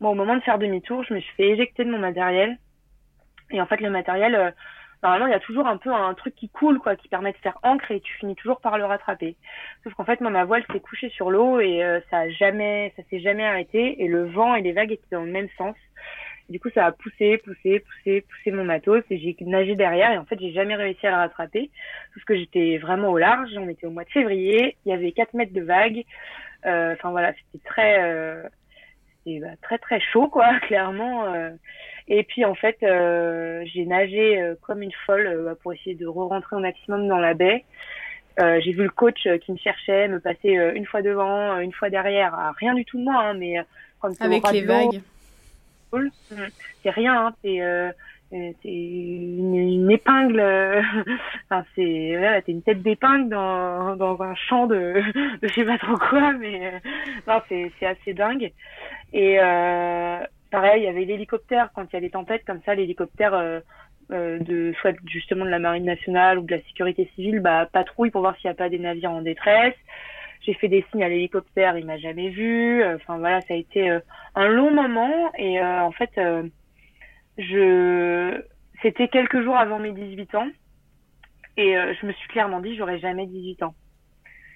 moi, 0.00 0.10
au 0.10 0.14
moment 0.14 0.36
de 0.36 0.42
faire 0.42 0.58
demi-tour, 0.58 1.04
je 1.04 1.14
me 1.14 1.20
suis 1.20 1.34
fait 1.34 1.48
éjecter 1.50 1.84
de 1.84 1.90
mon 1.90 1.98
matériel. 1.98 2.58
Et 3.50 3.60
en 3.60 3.66
fait, 3.66 3.80
le 3.80 3.90
matériel, 3.90 4.52
normalement, 5.02 5.26
il 5.26 5.30
y 5.30 5.36
a 5.36 5.40
toujours 5.40 5.66
un 5.66 5.76
peu 5.76 5.92
un 5.92 6.12
truc 6.14 6.34
qui 6.34 6.48
coule, 6.48 6.80
quoi, 6.80 6.96
qui 6.96 7.08
permet 7.08 7.32
de 7.32 7.36
faire 7.38 7.58
ancre 7.62 7.90
et 7.92 8.00
tu 8.00 8.12
finis 8.14 8.34
toujours 8.34 8.60
par 8.60 8.76
le 8.78 8.84
rattraper. 8.84 9.36
Sauf 9.84 9.94
qu'en 9.94 10.04
fait, 10.04 10.20
moi, 10.20 10.30
ma 10.30 10.44
voile 10.44 10.64
s'est 10.72 10.80
couchée 10.80 11.08
sur 11.10 11.30
l'eau 11.30 11.60
et 11.60 12.00
ça 12.10 12.18
a 12.20 12.28
jamais, 12.30 12.92
ça 12.96 13.02
s'est 13.08 13.20
jamais 13.20 13.46
arrêté 13.46 14.02
et 14.02 14.08
le 14.08 14.26
vent 14.26 14.56
et 14.56 14.62
les 14.62 14.72
vagues 14.72 14.92
étaient 14.92 15.14
dans 15.14 15.24
le 15.24 15.30
même 15.30 15.48
sens. 15.56 15.76
Du 16.50 16.60
coup, 16.60 16.68
ça 16.74 16.86
a 16.86 16.92
poussé, 16.92 17.38
poussé, 17.38 17.80
poussé, 17.80 18.20
poussé 18.20 18.50
mon 18.50 18.64
matos 18.64 19.02
et 19.10 19.18
j'ai 19.18 19.34
nagé 19.46 19.74
derrière 19.76 20.12
et 20.12 20.18
en 20.18 20.24
fait, 20.26 20.38
j'ai 20.38 20.52
jamais 20.52 20.74
réussi 20.74 21.06
à 21.06 21.10
le 21.10 21.16
rattraper 21.16 21.70
parce 22.14 22.24
que 22.24 22.36
j'étais 22.36 22.76
vraiment 22.76 23.10
au 23.10 23.18
large. 23.18 23.50
On 23.56 23.68
était 23.68 23.86
au 23.86 23.90
mois 23.90 24.04
de 24.04 24.10
février, 24.10 24.76
il 24.84 24.90
y 24.90 24.92
avait 24.92 25.12
4 25.12 25.32
mètres 25.34 25.54
de 25.54 25.62
vagues. 25.62 26.04
Euh, 26.66 26.94
enfin 26.94 27.10
voilà, 27.10 27.32
c'était 27.32 27.64
très, 27.64 28.02
euh, 28.02 28.42
bah, 29.26 29.56
très 29.62 29.78
très 29.78 30.00
chaud 30.00 30.28
quoi, 30.28 30.58
clairement. 30.66 31.32
Euh. 31.32 31.50
Et 32.08 32.24
puis 32.24 32.44
en 32.44 32.54
fait, 32.54 32.76
j'ai 32.80 33.86
nagé 33.86 34.54
comme 34.60 34.82
une 34.82 34.92
folle 35.06 35.56
pour 35.62 35.72
essayer 35.72 35.94
de 35.94 36.06
re-rentrer 36.06 36.56
au 36.56 36.60
maximum 36.60 37.08
dans 37.08 37.18
la 37.18 37.32
baie. 37.32 37.64
j'ai 38.38 38.72
vu 38.72 38.82
le 38.82 38.90
coach 38.90 39.26
qui 39.40 39.52
me 39.52 39.56
cherchait, 39.56 40.08
me 40.08 40.20
passer 40.20 40.50
une 40.74 40.84
fois 40.84 41.00
devant, 41.00 41.58
une 41.60 41.72
fois 41.72 41.88
derrière, 41.88 42.34
ah, 42.34 42.52
rien 42.58 42.74
du 42.74 42.84
tout 42.84 42.98
de 42.98 43.04
moi, 43.04 43.16
hein, 43.16 43.32
mais 43.32 43.56
comme 44.00 44.12
avec 44.20 44.42
les 44.52 44.60
vagues. 44.60 45.00
C'est 46.82 46.90
rien, 46.90 47.26
hein, 47.26 47.34
c'est 47.42 47.60
euh, 47.62 47.90
euh, 48.32 48.52
une, 48.64 49.90
épingle, 49.90 50.40
euh, 50.40 50.82
enfin, 51.50 51.64
c'est 51.74 52.42
une 52.48 52.62
tête 52.62 52.82
d'épingle 52.82 53.28
dans, 53.28 53.96
dans 53.96 54.20
un 54.22 54.34
champ 54.34 54.66
de, 54.66 55.02
de 55.42 55.48
je 55.48 55.54
sais 55.54 55.64
pas 55.64 55.78
trop 55.78 55.96
quoi, 55.96 56.32
mais 56.32 56.80
non, 57.26 57.40
c'est 57.48 57.86
assez 57.86 58.12
dingue. 58.14 58.52
Et 59.12 59.38
pareil, 60.50 60.82
il 60.82 60.84
y 60.84 60.88
avait 60.88 61.04
l'hélicoptère 61.04 61.70
quand 61.74 61.84
il 61.92 61.94
y 61.94 61.96
a 61.96 62.00
des 62.00 62.10
tempêtes 62.10 62.44
comme 62.44 62.60
ça, 62.64 62.74
l'hélicoptère 62.74 63.62
de 64.10 64.72
soit 64.80 64.96
justement 65.06 65.44
de 65.44 65.50
la 65.50 65.58
marine 65.58 65.84
nationale 65.84 66.38
ou 66.38 66.42
de 66.42 66.54
la 66.54 66.62
sécurité 66.62 67.10
civile, 67.14 67.40
bah 67.40 67.68
patrouille 67.72 68.10
pour 68.10 68.20
voir 68.20 68.36
s'il 68.36 68.48
n'y 68.48 68.52
a 68.52 68.56
pas 68.56 68.68
des 68.68 68.78
navires 68.78 69.12
en 69.12 69.22
détresse. 69.22 69.74
J'ai 70.40 70.54
fait 70.54 70.68
des 70.68 70.84
signes 70.90 71.02
à 71.02 71.08
l'hélicoptère, 71.08 71.76
il 71.78 71.86
m'a 71.86 71.98
jamais 71.98 72.30
vu. 72.30 72.82
Euh, 72.82 72.96
enfin 72.96 73.18
voilà, 73.18 73.40
ça 73.42 73.54
a 73.54 73.56
été 73.56 73.90
euh, 73.90 74.00
un 74.34 74.48
long 74.48 74.70
moment 74.70 75.32
et 75.38 75.60
euh, 75.60 75.82
en 75.82 75.92
fait, 75.92 76.10
je 77.38 78.42
c'était 78.82 79.08
quelques 79.08 79.42
jours 79.42 79.56
avant 79.56 79.78
mes 79.78 79.92
18 79.92 80.34
ans 80.34 80.48
et 81.56 81.74
je 81.74 82.06
me 82.06 82.12
suis 82.12 82.28
clairement 82.28 82.60
dit 82.60 82.76
j'aurais 82.76 82.98
jamais 82.98 83.26
18 83.26 83.62
ans. 83.62 83.74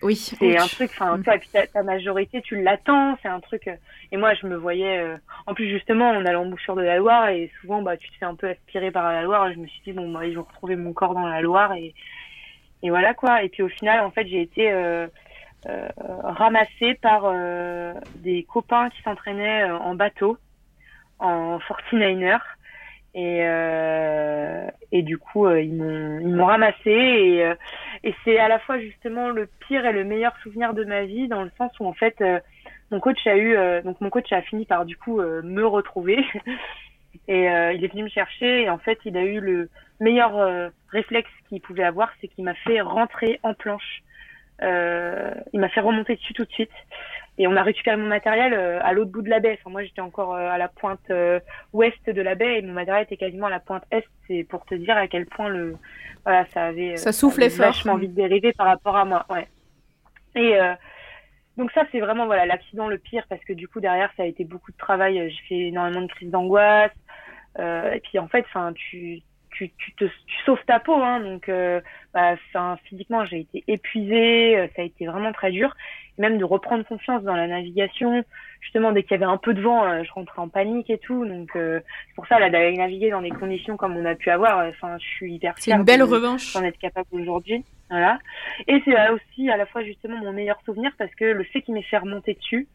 Oui. 0.00 0.14
C'est 0.14 0.56
un 0.56 0.66
truc, 0.66 0.90
enfin, 0.92 1.16
mm. 1.16 1.24
tu 1.24 1.30
vois, 1.30 1.66
ta, 1.66 1.82
majorité, 1.82 2.40
tu 2.40 2.62
l'attends, 2.62 3.16
c'est 3.20 3.28
un 3.28 3.40
truc. 3.40 3.68
et 4.12 4.16
moi, 4.16 4.34
je 4.34 4.46
me 4.46 4.54
voyais. 4.54 5.04
en 5.46 5.54
plus, 5.54 5.68
justement, 5.68 6.10
on 6.10 6.24
a 6.24 6.32
l'embouchure 6.32 6.76
de 6.76 6.82
la 6.82 6.98
Loire 6.98 7.30
et 7.30 7.50
souvent, 7.60 7.82
bah, 7.82 7.96
tu 7.96 8.08
te 8.10 8.16
fais 8.16 8.26
un 8.26 8.36
peu 8.36 8.48
aspirer 8.48 8.92
par 8.92 9.10
la 9.12 9.22
Loire. 9.22 9.48
Et 9.48 9.54
je 9.54 9.58
me 9.58 9.66
suis 9.66 9.80
dit, 9.84 9.92
bon, 9.92 10.12
bah, 10.12 10.24
ils 10.24 10.36
vont 10.36 10.44
retrouver 10.44 10.76
mon 10.76 10.92
corps 10.92 11.14
dans 11.14 11.26
la 11.26 11.40
Loire 11.40 11.72
et, 11.72 11.94
et 12.82 12.90
voilà 12.90 13.14
quoi. 13.14 13.42
Et 13.42 13.48
puis 13.48 13.62
au 13.62 13.68
final, 13.68 14.00
en 14.00 14.10
fait, 14.10 14.26
j'ai 14.26 14.40
été 14.40 14.70
euh, 14.70 15.06
ramassé 15.66 16.94
par 16.94 17.22
euh, 17.24 17.92
des 18.16 18.44
copains 18.44 18.90
qui 18.90 19.02
s'entraînaient 19.02 19.64
euh, 19.64 19.76
en 19.78 19.94
bateau, 19.94 20.38
en 21.18 21.58
49er. 21.58 22.40
Et, 23.14 23.40
euh, 23.42 24.68
et 24.92 25.02
du 25.02 25.18
coup, 25.18 25.50
ils 25.50 25.74
m'ont 25.74 26.20
ils 26.20 26.34
m'ont 26.34 26.44
ramassé. 26.46 26.90
Et, 26.90 27.52
et 28.04 28.14
c'est 28.24 28.38
à 28.38 28.48
la 28.48 28.58
fois 28.60 28.78
justement 28.78 29.30
le 29.30 29.48
pire 29.66 29.84
et 29.86 29.92
le 29.92 30.04
meilleur 30.04 30.36
souvenir 30.42 30.74
de 30.74 30.84
ma 30.84 31.04
vie 31.04 31.26
dans 31.26 31.42
le 31.42 31.50
sens 31.58 31.72
où 31.80 31.86
en 31.86 31.94
fait 31.94 32.22
mon 32.90 33.00
coach 33.00 33.26
a 33.26 33.36
eu 33.36 33.56
donc 33.82 34.00
mon 34.00 34.10
coach 34.10 34.30
a 34.32 34.42
fini 34.42 34.66
par 34.66 34.84
du 34.84 34.96
coup 34.96 35.20
me 35.20 35.62
retrouver. 35.64 36.18
Et 37.26 37.44
il 37.46 37.84
est 37.84 37.90
venu 37.92 38.04
me 38.04 38.08
chercher. 38.08 38.62
Et 38.62 38.70
en 38.70 38.78
fait 38.78 38.98
il 39.04 39.16
a 39.16 39.24
eu 39.24 39.40
le 39.40 39.68
meilleur 40.00 40.70
réflexe 40.90 41.30
qu'il 41.48 41.60
pouvait 41.62 41.84
avoir 41.84 42.12
c'est 42.20 42.28
qu'il 42.28 42.44
m'a 42.44 42.54
fait 42.54 42.80
rentrer 42.82 43.40
en 43.42 43.54
planche. 43.54 44.02
euh, 44.02 44.07
il 44.62 45.60
m'a 45.60 45.68
fait 45.68 45.80
remonter 45.80 46.16
dessus 46.16 46.34
tout 46.34 46.44
de 46.44 46.52
suite. 46.52 46.70
Et 47.40 47.46
on 47.46 47.56
a 47.56 47.62
récupéré 47.62 47.96
mon 47.96 48.08
matériel 48.08 48.52
euh, 48.52 48.80
à 48.82 48.92
l'autre 48.92 49.12
bout 49.12 49.22
de 49.22 49.30
la 49.30 49.38
baie. 49.38 49.56
Enfin, 49.60 49.70
moi, 49.70 49.84
j'étais 49.84 50.00
encore 50.00 50.34
euh, 50.34 50.50
à 50.50 50.58
la 50.58 50.66
pointe 50.66 51.12
ouest 51.72 52.10
de 52.10 52.20
la 52.20 52.34
baie 52.34 52.58
et 52.58 52.62
mon 52.62 52.72
matériel 52.72 53.04
était 53.04 53.16
quasiment 53.16 53.46
à 53.46 53.50
la 53.50 53.60
pointe 53.60 53.84
est. 53.92 54.04
C'est 54.26 54.44
pour 54.44 54.64
te 54.64 54.74
dire 54.74 54.96
à 54.96 55.06
quel 55.06 55.26
point 55.26 55.48
le, 55.48 55.76
voilà, 56.24 56.44
ça 56.46 56.66
avait, 56.66 56.96
ça 56.96 57.12
soufflait 57.12 57.48
fort. 57.48 57.66
Vachement 57.66 57.92
envie 57.92 58.08
de 58.08 58.14
dériver 58.14 58.52
par 58.52 58.66
rapport 58.66 58.96
à 58.96 59.04
moi. 59.04 59.24
Ouais. 59.30 59.46
Et 60.34 60.58
donc 61.56 61.72
ça, 61.72 61.84
c'est 61.90 62.00
vraiment 62.00 62.26
voilà 62.26 62.44
l'accident 62.46 62.86
le 62.88 62.98
pire 62.98 63.24
parce 63.28 63.42
que 63.44 63.52
du 63.52 63.66
coup 63.66 63.80
derrière, 63.80 64.10
ça 64.16 64.24
a 64.24 64.26
été 64.26 64.44
beaucoup 64.44 64.72
de 64.72 64.76
travail. 64.76 65.30
J'ai 65.30 65.48
fait 65.48 65.68
énormément 65.68 66.02
de 66.02 66.08
crises 66.08 66.30
d'angoisse. 66.30 66.92
et 67.58 68.00
puis 68.02 68.18
en 68.18 68.28
fait, 68.28 68.44
enfin, 68.48 68.72
tu 68.74 69.22
tu, 69.50 69.72
tu, 69.76 69.92
te, 69.94 70.04
tu 70.04 70.36
sauves 70.44 70.64
ta 70.66 70.78
peau, 70.78 70.94
hein, 70.94 71.20
donc 71.20 71.48
euh, 71.48 71.80
physiquement 72.85 73.24
j'ai 73.24 73.40
été 73.40 73.64
épuisée, 73.68 74.57
euh, 74.57 74.66
ça 74.74 74.83
a 74.83 74.85
été 74.85 75.07
vraiment 75.07 75.33
très 75.33 75.50
dur, 75.50 75.74
même 76.18 76.38
de 76.38 76.44
reprendre 76.44 76.85
confiance 76.85 77.22
dans 77.22 77.35
la 77.35 77.46
navigation. 77.46 78.24
Justement, 78.61 78.92
dès 78.92 79.02
qu'il 79.02 79.12
y 79.12 79.14
avait 79.14 79.24
un 79.24 79.37
peu 79.37 79.54
de 79.54 79.61
vent, 79.61 79.85
euh, 79.85 80.02
je 80.04 80.12
rentrais 80.12 80.40
en 80.40 80.48
panique 80.48 80.90
et 80.90 80.98
tout, 80.98 81.24
donc 81.24 81.50
c'est 81.54 82.14
pour 82.16 82.26
ça 82.26 82.38
là 82.38 82.50
d'aller 82.50 82.76
naviguer 82.76 83.11
dans 83.11 83.22
des 83.22 83.31
conditions 83.31 83.76
comme 83.76 83.96
on 83.96 84.04
a 84.04 84.14
pu 84.14 84.31
avoir. 84.31 84.66
Enfin, 84.68 84.98
je 84.98 85.07
suis 85.07 85.35
hyper 85.35 85.54
fière. 85.59 85.76
C'est 85.76 85.81
une 85.81 85.85
belle 85.85 86.02
revanche. 86.02 86.54
D'en 86.54 86.64
être 86.64 86.78
capable 86.78 87.09
aujourd'hui, 87.12 87.64
voilà. 87.88 88.18
Et 88.66 88.83
c'est 88.85 88.96
aussi 89.11 89.50
à 89.50 89.57
la 89.57 89.66
fois 89.66 89.85
justement 89.85 90.18
mon 90.18 90.33
meilleur 90.33 90.59
souvenir 90.64 90.92
parce 90.98 91.14
que 91.14 91.24
le 91.24 91.44
fait 91.44 91.62
qu'il 91.62 91.74
m'ait 91.74 91.83
fait 91.83 91.98
remonter 91.98 92.35
dessus, 92.35 92.66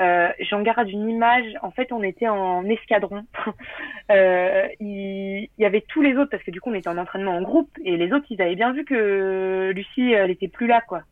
euh, 0.00 0.28
J'en 0.40 0.62
garde 0.62 0.88
une 0.88 1.08
image. 1.08 1.46
En 1.62 1.70
fait, 1.70 1.92
on 1.92 2.02
était 2.02 2.28
en 2.28 2.64
escadron. 2.64 3.24
euh, 4.10 4.66
il, 4.80 5.48
y 5.58 5.64
avait 5.64 5.82
tous 5.82 6.02
les 6.02 6.16
autres 6.16 6.30
parce 6.30 6.42
que 6.42 6.50
du 6.50 6.60
coup, 6.60 6.70
on 6.70 6.74
était 6.74 6.88
en 6.88 6.98
entraînement 6.98 7.36
en 7.36 7.42
groupe 7.42 7.70
et 7.84 7.96
les 7.96 8.12
autres, 8.12 8.26
ils 8.30 8.40
avaient 8.42 8.56
bien 8.56 8.72
vu 8.72 8.84
que 8.84 9.72
Lucie, 9.74 10.12
elle 10.12 10.30
était 10.30 10.48
plus 10.48 10.66
là, 10.66 10.80
quoi. 10.80 11.02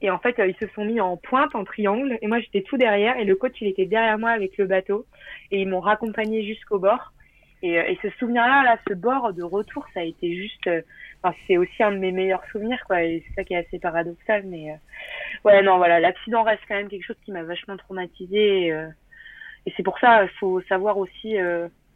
Et 0.00 0.10
en 0.10 0.18
fait, 0.18 0.36
ils 0.38 0.54
se 0.60 0.72
sont 0.74 0.84
mis 0.84 1.00
en 1.00 1.16
pointe, 1.16 1.54
en 1.54 1.64
triangle. 1.64 2.18
Et 2.22 2.28
moi, 2.28 2.38
j'étais 2.38 2.62
tout 2.62 2.76
derrière. 2.76 3.18
Et 3.18 3.24
le 3.24 3.34
coach, 3.34 3.54
il 3.60 3.66
était 3.66 3.86
derrière 3.86 4.18
moi 4.18 4.30
avec 4.30 4.56
le 4.56 4.66
bateau. 4.66 5.06
Et 5.50 5.60
ils 5.60 5.68
m'ont 5.68 5.80
raccompagné 5.80 6.44
jusqu'au 6.44 6.78
bord. 6.78 7.12
Et, 7.62 7.74
et 7.74 7.98
ce 8.02 8.10
souvenir-là, 8.18 8.62
là, 8.62 8.78
ce 8.88 8.94
bord 8.94 9.32
de 9.32 9.42
retour, 9.42 9.86
ça 9.94 10.00
a 10.00 10.04
été 10.04 10.34
juste. 10.34 10.68
Enfin, 11.22 11.34
c'est 11.46 11.56
aussi 11.56 11.82
un 11.82 11.92
de 11.92 11.98
mes 11.98 12.12
meilleurs 12.12 12.44
souvenirs, 12.52 12.82
quoi. 12.86 13.02
Et 13.02 13.24
c'est 13.26 13.34
ça 13.34 13.44
qui 13.44 13.54
est 13.54 13.58
assez 13.58 13.78
paradoxal, 13.78 14.44
mais 14.46 14.76
ouais, 15.44 15.62
non, 15.62 15.76
voilà, 15.78 15.98
l'accident 15.98 16.44
reste 16.44 16.62
quand 16.68 16.76
même 16.76 16.88
quelque 16.88 17.04
chose 17.04 17.18
qui 17.24 17.32
m'a 17.32 17.42
vachement 17.42 17.76
traumatisé. 17.76 18.66
Et, 18.66 18.86
et 19.66 19.72
c'est 19.76 19.82
pour 19.82 19.98
ça, 19.98 20.22
il 20.24 20.30
faut 20.38 20.60
savoir 20.62 20.98
aussi 20.98 21.34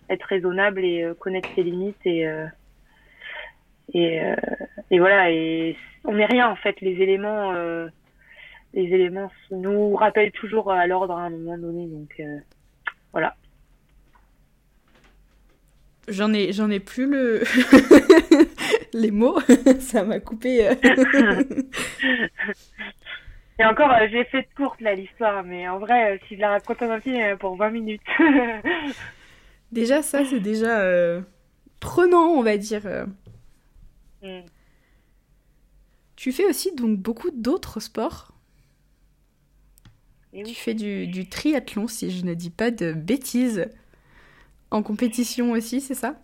être 0.09 0.25
raisonnable 0.25 0.85
et 0.85 1.09
connaître 1.21 1.49
ses 1.55 1.63
limites 1.63 2.05
et 2.05 2.29
et, 3.95 4.21
et 4.91 4.99
voilà. 4.99 5.31
Et 5.31 5.77
on 6.05 6.15
n'est 6.15 6.27
rien 6.27 6.49
en 6.49 6.57
fait. 6.57 6.81
Les 6.81 7.01
éléments 7.01 7.53
les 8.75 8.85
éléments 8.85 9.31
nous 9.51 9.95
rappellent 9.95 10.33
toujours 10.33 10.71
à 10.73 10.87
l'ordre 10.87 11.15
à 11.15 11.23
un 11.23 11.31
moment 11.31 11.59
donné. 11.59 11.87
Donc 11.87 12.15
euh, 12.21 12.39
voilà. 13.13 13.35
J'en 16.09 16.33
ai, 16.33 16.53
j'en 16.53 16.71
ai 16.71 16.81
plus 16.81 17.07
le 17.07 17.43
les 18.93 19.11
mots. 19.11 19.39
Ça 19.81 20.05
m'a 20.05 20.21
coupé. 20.21 20.69
Euh. 20.69 20.75
Et 23.59 23.65
encore, 23.65 23.91
euh, 23.93 24.09
j'ai 24.11 24.25
fait 24.25 24.43
de 24.43 24.49
courte 24.57 24.81
là 24.81 24.95
l'histoire, 24.95 25.45
mais 25.45 25.69
en 25.69 25.79
vrai, 25.79 26.19
si 26.27 26.37
je 26.37 26.41
la 26.41 26.51
raconte 26.51 26.83
en 26.83 26.99
pour 27.37 27.57
20 27.57 27.71
minutes. 27.71 28.01
déjà, 29.71 30.03
ça, 30.03 30.25
c'est 30.25 30.41
déjà 30.41 30.85
prenant, 31.79 32.29
on 32.29 32.43
va 32.43 32.57
dire. 32.57 33.07
Mm. 34.23 34.41
Tu 36.17 36.33
fais 36.33 36.47
aussi 36.47 36.75
donc 36.75 36.99
beaucoup 36.99 37.31
d'autres 37.31 37.79
sports 37.81 38.33
tu 40.33 40.55
fais 40.55 40.75
du, 40.75 41.29
triathlon, 41.29 41.87
si 41.87 42.11
je 42.11 42.25
ne 42.25 42.35
dis 42.35 42.51
pas 42.51 42.71
de 42.71 42.93
bêtises. 42.93 43.69
En 44.73 44.83
compétition 44.83 45.51
aussi, 45.51 45.83
c'est 45.83 45.95
ça? 45.95 46.15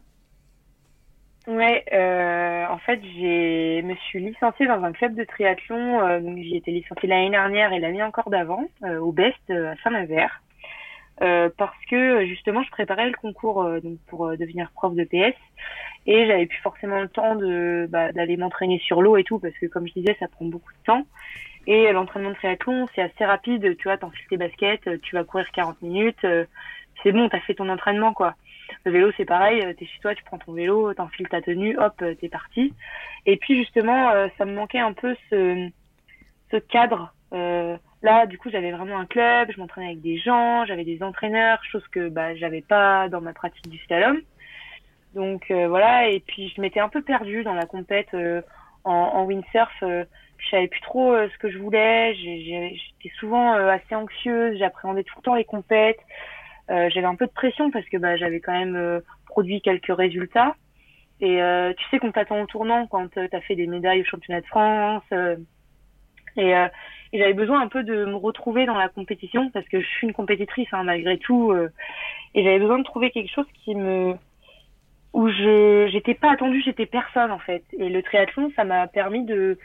Ouais, 1.46 1.84
euh, 1.92 2.66
en 2.66 2.78
fait, 2.78 2.98
je 3.02 3.82
me 3.82 3.94
suis 3.94 4.20
licenciée 4.20 4.66
dans 4.66 4.82
un 4.82 4.92
club 4.92 5.14
de 5.14 5.24
triathlon. 5.24 6.00
Euh, 6.00 6.20
j'ai 6.38 6.56
été 6.56 6.70
licenciée 6.70 7.10
l'année 7.10 7.28
dernière 7.28 7.74
et 7.74 7.78
l'année 7.78 8.02
encore 8.02 8.30
d'avant, 8.30 8.64
euh, 8.84 8.98
au 9.00 9.12
Best 9.12 9.50
à 9.50 9.76
Saint-Nazaire. 9.84 10.42
parce 11.18 11.84
que 11.90 12.24
justement, 12.24 12.62
je 12.62 12.70
préparais 12.70 13.08
le 13.08 13.16
concours 13.16 13.64
donc 13.82 13.98
pour 14.06 14.28
devenir 14.36 14.70
prof 14.72 14.94
de 14.94 15.04
PS 15.04 15.36
et 16.06 16.26
j'avais 16.26 16.46
plus 16.46 16.60
forcément 16.60 17.00
le 17.00 17.08
temps 17.08 17.34
de 17.34 17.86
bah, 17.90 18.12
d'aller 18.12 18.36
m'entraîner 18.36 18.78
sur 18.78 19.02
l'eau 19.02 19.16
et 19.16 19.24
tout 19.24 19.38
parce 19.40 19.54
que 19.58 19.66
comme 19.66 19.86
je 19.88 19.92
disais, 19.92 20.16
ça 20.20 20.28
prend 20.28 20.46
beaucoup 20.46 20.72
de 20.72 20.84
temps. 20.86 21.04
Et 21.66 21.92
l'entraînement 21.92 22.30
de 22.30 22.34
triathlon, 22.36 22.86
c'est 22.94 23.02
assez 23.02 23.24
rapide. 23.26 23.76
Tu 23.76 23.84
vois, 23.84 23.98
t'enfiles 23.98 24.26
tes 24.30 24.38
baskets, 24.38 24.88
tu 25.02 25.16
vas 25.16 25.24
courir 25.24 25.50
40 25.52 25.82
minutes. 25.82 26.24
Euh, 26.98 27.02
c'est 27.02 27.12
bon, 27.12 27.28
t'as 27.28 27.40
fait 27.40 27.54
ton 27.54 27.68
entraînement, 27.68 28.12
quoi. 28.12 28.34
Le 28.84 28.92
vélo, 28.92 29.10
c'est 29.16 29.24
pareil. 29.24 29.60
T'es 29.76 29.86
chez 29.86 30.00
toi, 30.00 30.14
tu 30.14 30.24
prends 30.24 30.38
ton 30.38 30.52
vélo, 30.52 30.92
t'enfiles 30.94 31.28
ta 31.28 31.40
tenue, 31.40 31.78
hop, 31.78 31.94
euh, 32.02 32.14
t'es 32.14 32.28
parti. 32.28 32.74
Et 33.26 33.36
puis, 33.36 33.56
justement, 33.56 34.10
euh, 34.10 34.28
ça 34.36 34.44
me 34.44 34.54
manquait 34.54 34.78
un 34.78 34.92
peu 34.92 35.16
ce, 35.30 35.68
ce 36.50 36.56
cadre. 36.56 37.12
là, 38.02 38.26
du 38.26 38.38
coup, 38.38 38.50
j'avais 38.50 38.72
vraiment 38.72 38.98
un 38.98 39.06
club, 39.06 39.50
je 39.52 39.60
m'entraînais 39.60 39.88
avec 39.88 40.00
des 40.00 40.18
gens, 40.18 40.64
j'avais 40.66 40.84
des 40.84 41.02
entraîneurs, 41.02 41.62
chose 41.64 41.86
que 41.88 42.08
bah, 42.08 42.34
j'avais 42.36 42.62
pas 42.62 43.08
dans 43.08 43.20
ma 43.20 43.32
pratique 43.32 43.68
du 43.68 43.78
slalom. 43.78 44.20
Donc 45.14 45.50
voilà, 45.50 46.08
et 46.08 46.20
puis 46.20 46.52
je 46.54 46.60
m'étais 46.60 46.80
un 46.80 46.88
peu 46.88 47.02
perdue 47.02 47.42
dans 47.42 47.54
la 47.54 47.66
compète 47.66 48.14
en, 48.84 48.92
en 48.92 49.24
windsurf 49.24 49.82
je 50.38 50.48
savais 50.50 50.68
plus 50.68 50.80
trop 50.80 51.12
euh, 51.12 51.28
ce 51.32 51.38
que 51.38 51.50
je 51.50 51.58
voulais. 51.58 52.14
J'étais 52.14 53.14
souvent 53.18 53.54
euh, 53.54 53.70
assez 53.70 53.94
anxieuse. 53.94 54.58
J'appréhendais 54.58 55.04
tout 55.04 55.14
le 55.16 55.22
temps 55.22 55.34
les 55.34 55.44
compètes. 55.44 56.00
Euh, 56.70 56.88
j'avais 56.90 57.06
un 57.06 57.14
peu 57.14 57.26
de 57.26 57.32
pression 57.32 57.70
parce 57.70 57.86
que 57.86 57.96
bah, 57.96 58.16
j'avais 58.16 58.40
quand 58.40 58.52
même 58.52 59.02
produit 59.26 59.60
quelques 59.60 59.94
résultats. 59.94 60.54
Et 61.20 61.40
tu 61.76 61.84
sais 61.90 61.98
qu'on 61.98 62.12
t'attend 62.12 62.40
au 62.40 62.46
tournant 62.46 62.86
quand 62.86 63.08
tu 63.10 63.18
as 63.18 63.40
fait 63.40 63.56
des 63.56 63.66
médailles 63.66 64.02
au 64.02 64.04
championnat 64.04 64.40
de 64.40 64.46
France. 64.46 65.02
et, 66.36 66.52
et 67.12 67.18
j'avais 67.18 67.32
besoin 67.32 67.60
un 67.60 67.68
peu 67.68 67.82
de 67.82 68.04
me 68.04 68.14
retrouver 68.14 68.66
dans 68.66 68.76
la 68.76 68.88
compétition 68.88 69.50
parce 69.50 69.66
que 69.66 69.80
je 69.80 69.86
suis 69.86 70.06
une 70.06 70.12
compétitrice 70.12 70.68
hein, 70.70 70.84
malgré 70.84 71.18
tout. 71.18 71.52
et 72.34 72.44
j'avais 72.44 72.60
besoin 72.60 72.78
de 72.78 72.84
trouver 72.84 73.10
quelque 73.10 73.32
chose 73.32 73.46
qui 73.64 73.74
me 73.74 74.14
où 75.12 75.28
je 75.28 75.88
j'étais 75.90 76.14
pas 76.14 76.32
attendue, 76.32 76.62
j'étais 76.64 76.86
personne 76.86 77.30
en 77.30 77.38
fait. 77.38 77.64
Et 77.72 77.88
le 77.88 78.02
triathlon, 78.02 78.52
ça 78.54 78.64
m'a 78.64 78.86
permis 78.86 79.24
de 79.24 79.58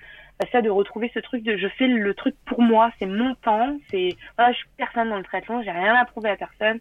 ça 0.52 0.62
de 0.62 0.70
retrouver 0.70 1.10
ce 1.14 1.20
truc 1.20 1.44
de 1.44 1.58
je 1.58 1.68
fais 1.68 1.88
le 1.88 2.14
truc 2.14 2.36
pour 2.46 2.62
moi, 2.62 2.92
c'est 3.00 3.06
mon 3.06 3.36
temps, 3.36 3.78
c'est 3.90 4.10
voilà, 4.38 4.52
je 4.52 4.58
suis 4.58 4.68
personne 4.78 5.10
dans 5.10 5.18
le 5.18 5.24
triathlon, 5.24 5.64
j'ai 5.64 5.72
rien 5.72 5.96
à 5.96 6.06
prouver 6.06 6.30
à 6.30 6.36
personne 6.36 6.80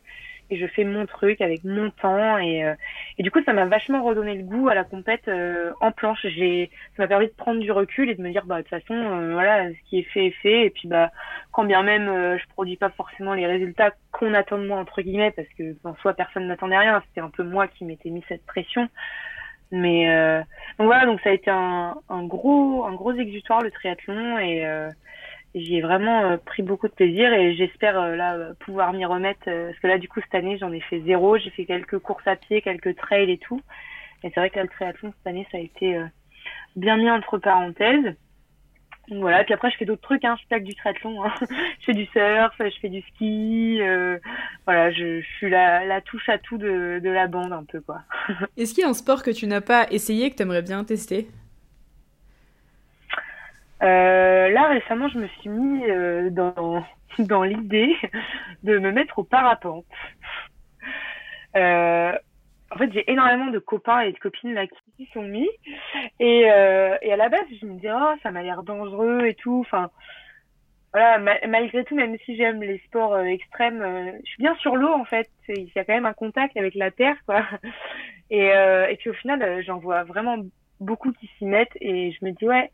et 0.53 0.59
je 0.59 0.67
fais 0.67 0.85
mon 0.85 1.07
truc 1.07 1.41
avec 1.41 1.65
mon 1.65 1.91
temps 1.91 2.37
et 2.37 2.65
euh, 2.65 2.75
et 3.17 3.23
du 3.23 3.31
coup 3.31 3.41
ça 3.45 3.55
m'a 3.55 3.65
vachement 3.65 4.05
redonné 4.05 4.35
le 4.35 4.43
goût 4.43 4.69
à 4.69 4.75
la 4.75 4.85
compète 4.85 5.27
euh, 5.29 5.73
en 5.81 5.93
planche. 5.93 6.21
J'ai 6.25 6.71
ça 6.97 7.05
m'a 7.05 7.09
permis 7.09 7.27
de 7.27 7.33
prendre 7.33 7.61
du 7.61 7.73
recul 7.73 8.11
et 8.11 8.15
de 8.15 8.23
me 8.23 8.31
dire 8.31 8.45
bah 8.45 8.59
de 8.59 8.62
toute 8.62 8.71
façon 8.71 8.95
euh, 8.95 9.33
voilà 9.33 9.71
ce 9.71 9.88
qui 9.88 10.01
est 10.01 10.03
fait 10.03 10.27
est 10.27 10.37
fait 10.43 10.67
et 10.67 10.71
puis 10.71 10.88
bah 10.88 11.11
quand 11.53 11.65
bien 11.65 11.83
même 11.83 12.07
je 12.38 12.49
produis 12.49 12.77
pas 12.77 12.91
forcément 12.91 13.35
les 13.35 13.47
résultats 13.47 13.93
qu'on 14.11 14.35
attend 14.35 14.59
de 14.59 14.67
moi 14.67 14.79
entre 14.79 15.01
guillemets 15.01 15.31
parce 15.31 15.49
que 15.59 15.75
en 15.85 15.95
soi 15.97 16.12
personne 16.12 16.47
n'attendait 16.47 16.79
rien, 16.79 17.03
c'était 17.09 17.21
un 17.21 17.31
peu 17.31 17.45
moi 17.45 17.67
qui 17.69 17.85
m'étais 17.85 18.11
mis 18.11 18.25
cette 18.29 18.45
pression. 18.45 18.88
Mais 19.73 20.11
euh, 20.11 20.41
donc 20.79 20.87
voilà, 20.87 21.07
donc 21.07 21.21
ça 21.23 21.31
a 21.31 21.33
été 21.33 21.51
un, 21.51 21.95
gros 22.25 22.85
un 22.85 22.93
gros 22.93 23.15
exutoire 23.15 23.63
le 23.63 23.71
triathlon 23.71 24.39
et 24.39 24.67
euh, 24.67 24.91
j'ai 25.55 25.81
vraiment 25.81 26.33
euh, 26.33 26.37
pris 26.37 26.63
beaucoup 26.63 26.89
de 26.89 26.93
plaisir 26.93 27.33
et 27.33 27.55
j'espère 27.55 27.99
euh, 27.99 28.15
là 28.15 28.53
pouvoir 28.61 28.93
m'y 28.93 29.07
remettre 29.07 29.45
parce 29.47 29.79
que 29.79 29.87
là 29.87 29.97
du 29.97 30.09
coup 30.09 30.21
cette 30.21 30.35
année 30.35 30.59
j'en 30.59 30.73
ai 30.73 30.81
fait 30.81 31.01
zéro, 31.01 31.39
j'ai 31.39 31.49
fait 31.51 31.65
quelques 31.65 31.99
courses 31.99 32.27
à 32.27 32.37
pied, 32.37 32.61
quelques 32.61 32.97
trails 32.97 33.31
et 33.31 33.39
tout. 33.39 33.63
Et 34.25 34.31
c'est 34.31 34.41
vrai 34.41 34.51
que 34.51 34.57
là, 34.57 34.65
le 34.65 34.69
triathlon 34.69 35.15
cette 35.17 35.27
année 35.27 35.47
ça 35.51 35.57
a 35.57 35.61
été 35.63 35.99
bien 36.77 36.99
mis 36.99 37.11
entre 37.11 37.39
parenthèses 37.39 38.15
voilà, 39.11 39.43
puis 39.45 39.53
après 39.53 39.71
je 39.71 39.77
fais 39.77 39.85
d'autres 39.85 40.03
trucs, 40.03 40.25
hein. 40.25 40.37
je 40.41 40.47
fais 40.49 40.61
du 40.61 40.75
triathlon, 40.75 41.25
hein. 41.25 41.33
je 41.81 41.85
fais 41.87 41.93
du 41.93 42.07
surf, 42.07 42.55
je 42.59 42.79
fais 42.81 42.88
du 42.88 43.03
ski, 43.03 43.79
euh, 43.81 44.19
voilà, 44.65 44.91
je, 44.93 45.21
je, 45.21 45.27
suis 45.38 45.51
la, 45.51 45.85
la 45.85 46.01
touche 46.01 46.29
à 46.29 46.38
tout 46.38 46.57
de, 46.57 47.01
de 47.03 47.11
la 47.11 47.27
bande 47.27 47.53
un 47.53 47.65
peu 47.65 47.81
quoi. 47.81 48.03
Est-ce 48.57 48.75
qu'il 48.75 48.83
y 48.83 48.87
a 48.87 48.88
un 48.91 48.95
sport 48.95 49.23
que 49.23 49.31
tu 49.31 49.47
n'as 49.47 49.61
pas 49.61 49.87
essayé 49.91 50.31
que 50.31 50.37
tu 50.37 50.43
aimerais 50.43 50.62
bien 50.62 50.85
tester? 50.85 51.29
Euh, 53.83 54.49
Là 54.51 54.69
récemment 54.69 55.09
je 55.09 55.19
me 55.19 55.27
suis 55.41 55.51
mis 55.51 55.85
euh, 55.91 56.31
dans, 56.31 56.85
dans 57.19 57.43
l'idée 57.43 57.97
de 58.62 58.79
me 58.79 58.93
mettre 58.93 59.19
au 59.19 59.25
parapente. 59.25 59.85
En 62.75 62.79
fait, 62.79 62.93
j'ai 62.93 63.11
énormément 63.11 63.51
de 63.51 63.59
copains 63.59 64.01
et 64.01 64.13
de 64.13 64.19
copines 64.19 64.55
là 64.55 64.67
qui 64.67 64.77
s'y 64.97 65.07
sont 65.13 65.23
mis. 65.23 65.49
Et, 66.21 66.51
euh, 66.51 66.97
et 67.03 67.13
à 67.13 67.17
la 67.17 67.29
base, 67.29 67.45
je 67.61 67.67
me 67.67 67.75
disais, 67.75 67.93
oh, 67.93 68.15
ça 68.23 68.31
m'a 68.31 68.43
l'air 68.43 68.63
dangereux 68.63 69.27
et 69.27 69.35
tout. 69.35 69.61
Enfin, 69.61 69.91
voilà, 70.93 71.19
malgré 71.49 71.85
tout, 71.85 71.95
même 71.95 72.17
si 72.25 72.37
j'aime 72.37 72.63
les 72.63 72.79
sports 72.81 73.15
euh, 73.15 73.25
extrêmes, 73.25 73.81
euh, 73.81 74.13
je 74.25 74.31
suis 74.31 74.43
bien 74.43 74.55
sur 74.57 74.77
l'eau 74.77 74.93
en 74.93 75.07
fait. 75.07 75.31
Il 75.49 75.71
y 75.75 75.79
a 75.79 75.85
quand 75.85 75.95
même 75.95 76.07
un 76.07 76.13
contact 76.13 76.57
avec 76.57 76.75
la 76.75 76.91
terre, 76.91 77.17
quoi. 77.27 77.47
Et, 78.31 78.51
euh, 78.53 78.87
et 78.89 78.97
puis 78.97 79.11
au 79.11 79.13
final, 79.13 79.63
j'en 79.63 79.77
vois 79.77 80.05
vraiment 80.05 80.39
beaucoup 80.81 81.13
qui 81.13 81.27
s'y 81.37 81.45
mettent 81.45 81.77
et 81.83 82.13
je 82.13 82.25
me 82.25 82.31
dis, 82.31 82.47
ouais, 82.47 82.71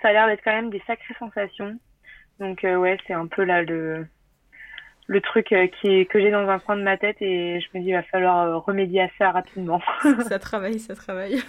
ça 0.00 0.08
a 0.08 0.12
l'air 0.12 0.28
d'être 0.28 0.44
quand 0.44 0.52
même 0.52 0.70
des 0.70 0.80
sacrées 0.86 1.16
sensations. 1.18 1.76
Donc 2.38 2.60
ouais, 2.62 2.96
c'est 3.04 3.12
un 3.12 3.26
peu 3.26 3.42
là 3.42 3.62
le 3.62 4.06
le 5.08 5.20
truc 5.22 5.52
euh, 5.52 5.66
qui 5.66 6.06
que 6.06 6.20
j'ai 6.20 6.30
dans 6.30 6.46
un 6.48 6.58
coin 6.58 6.76
de 6.76 6.82
ma 6.82 6.98
tête 6.98 7.16
et 7.20 7.60
je 7.60 7.66
me 7.74 7.82
dis 7.82 7.88
il 7.88 7.94
va 7.94 8.02
falloir 8.04 8.46
euh, 8.46 8.58
remédier 8.58 9.00
à 9.02 9.08
ça 9.18 9.30
rapidement. 9.32 9.80
ça 10.28 10.38
travaille, 10.44 10.78
ça 10.78 10.94
travaille. 10.94 11.40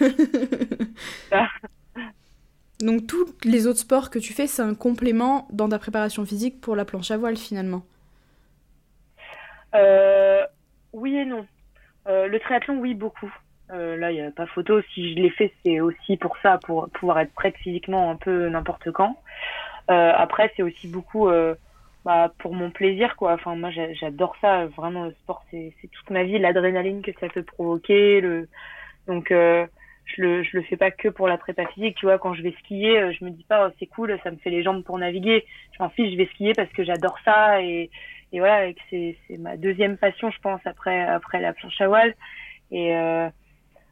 Donc 2.80 3.06
tous 3.06 3.26
les 3.44 3.66
autres 3.66 3.80
sports 3.80 4.08
que 4.08 4.18
tu 4.18 4.32
fais, 4.32 4.46
c'est 4.46 4.62
un 4.62 4.74
complément 4.74 5.46
dans 5.50 5.68
ta 5.68 5.78
préparation 5.78 6.24
physique 6.24 6.58
pour 6.62 6.74
la 6.74 6.86
planche 6.86 7.10
à 7.10 7.18
voile 7.18 7.36
finalement? 7.36 7.82
Euh, 9.74 10.42
oui 10.94 11.16
et 11.16 11.26
non. 11.26 11.46
le 12.06 12.38
triathlon, 12.38 12.78
oui, 12.78 12.94
beaucoup. 12.94 13.30
là, 13.68 14.10
il 14.10 14.14
n'y 14.14 14.22
a 14.22 14.30
pas 14.30 14.46
photo. 14.46 14.80
Si 14.94 15.12
je 15.12 15.16
l'ai 15.20 15.28
fait, 15.28 15.52
c'est 15.62 15.80
aussi 15.80 16.16
pour 16.16 16.38
ça, 16.38 16.56
pour 16.64 16.88
pouvoir 16.88 17.18
être 17.20 17.34
prête 17.34 17.56
physiquement 17.58 18.10
un 18.10 18.16
peu 18.16 18.48
n'importe 18.48 18.90
quand. 18.92 19.20
après, 19.88 20.50
c'est 20.56 20.62
aussi 20.62 20.88
beaucoup 20.88 21.28
bah, 22.04 22.32
pour 22.38 22.54
mon 22.54 22.70
plaisir 22.70 23.16
quoi. 23.16 23.34
Enfin 23.34 23.56
moi 23.56 23.70
j'adore 23.70 24.34
ça. 24.40 24.66
Vraiment 24.66 25.04
le 25.04 25.12
sport 25.12 25.42
c'est 25.50 25.72
toute 25.92 26.10
ma 26.10 26.24
vie. 26.24 26.38
L'adrénaline 26.38 27.02
que 27.02 27.12
ça 27.20 27.28
peut 27.28 27.42
provoquer 27.42 28.20
le 28.20 28.48
donc 29.06 29.30
euh, 29.30 29.66
je 30.06 30.22
le 30.22 30.42
je 30.42 30.56
le 30.56 30.62
fais 30.62 30.76
pas 30.76 30.90
que 30.90 31.08
pour 31.08 31.28
la 31.28 31.36
prépa 31.36 31.66
physique. 31.66 31.96
Tu 31.96 32.06
vois 32.06 32.18
quand 32.18 32.34
je 32.34 32.42
vais 32.42 32.54
skier 32.60 32.98
euh, 33.00 33.12
je 33.12 33.24
me 33.24 33.30
dis 33.30 33.44
pas 33.44 33.68
oh, 33.68 33.74
c'est 33.78 33.86
cool 33.86 34.18
ça 34.22 34.30
me 34.30 34.36
fait 34.36 34.50
les 34.50 34.62
jambes 34.62 34.82
pour 34.82 34.98
naviguer. 34.98 35.44
Je 35.76 35.82
m'en 35.82 35.90
fiche 35.90 36.12
je 36.12 36.16
vais 36.16 36.26
skier 36.34 36.54
parce 36.54 36.70
que 36.72 36.84
j'adore 36.84 37.18
ça 37.24 37.60
et 37.62 37.90
et 38.32 38.38
voilà 38.38 38.72
c'est 38.88 39.16
c'est 39.26 39.36
ma 39.36 39.56
deuxième 39.56 39.98
passion 39.98 40.30
je 40.30 40.38
pense 40.40 40.60
après 40.64 41.02
après 41.02 41.40
la 41.40 41.52
planche 41.52 41.80
à 41.80 41.88
voile. 41.88 42.14
Et 42.70 42.96
euh, 42.96 43.28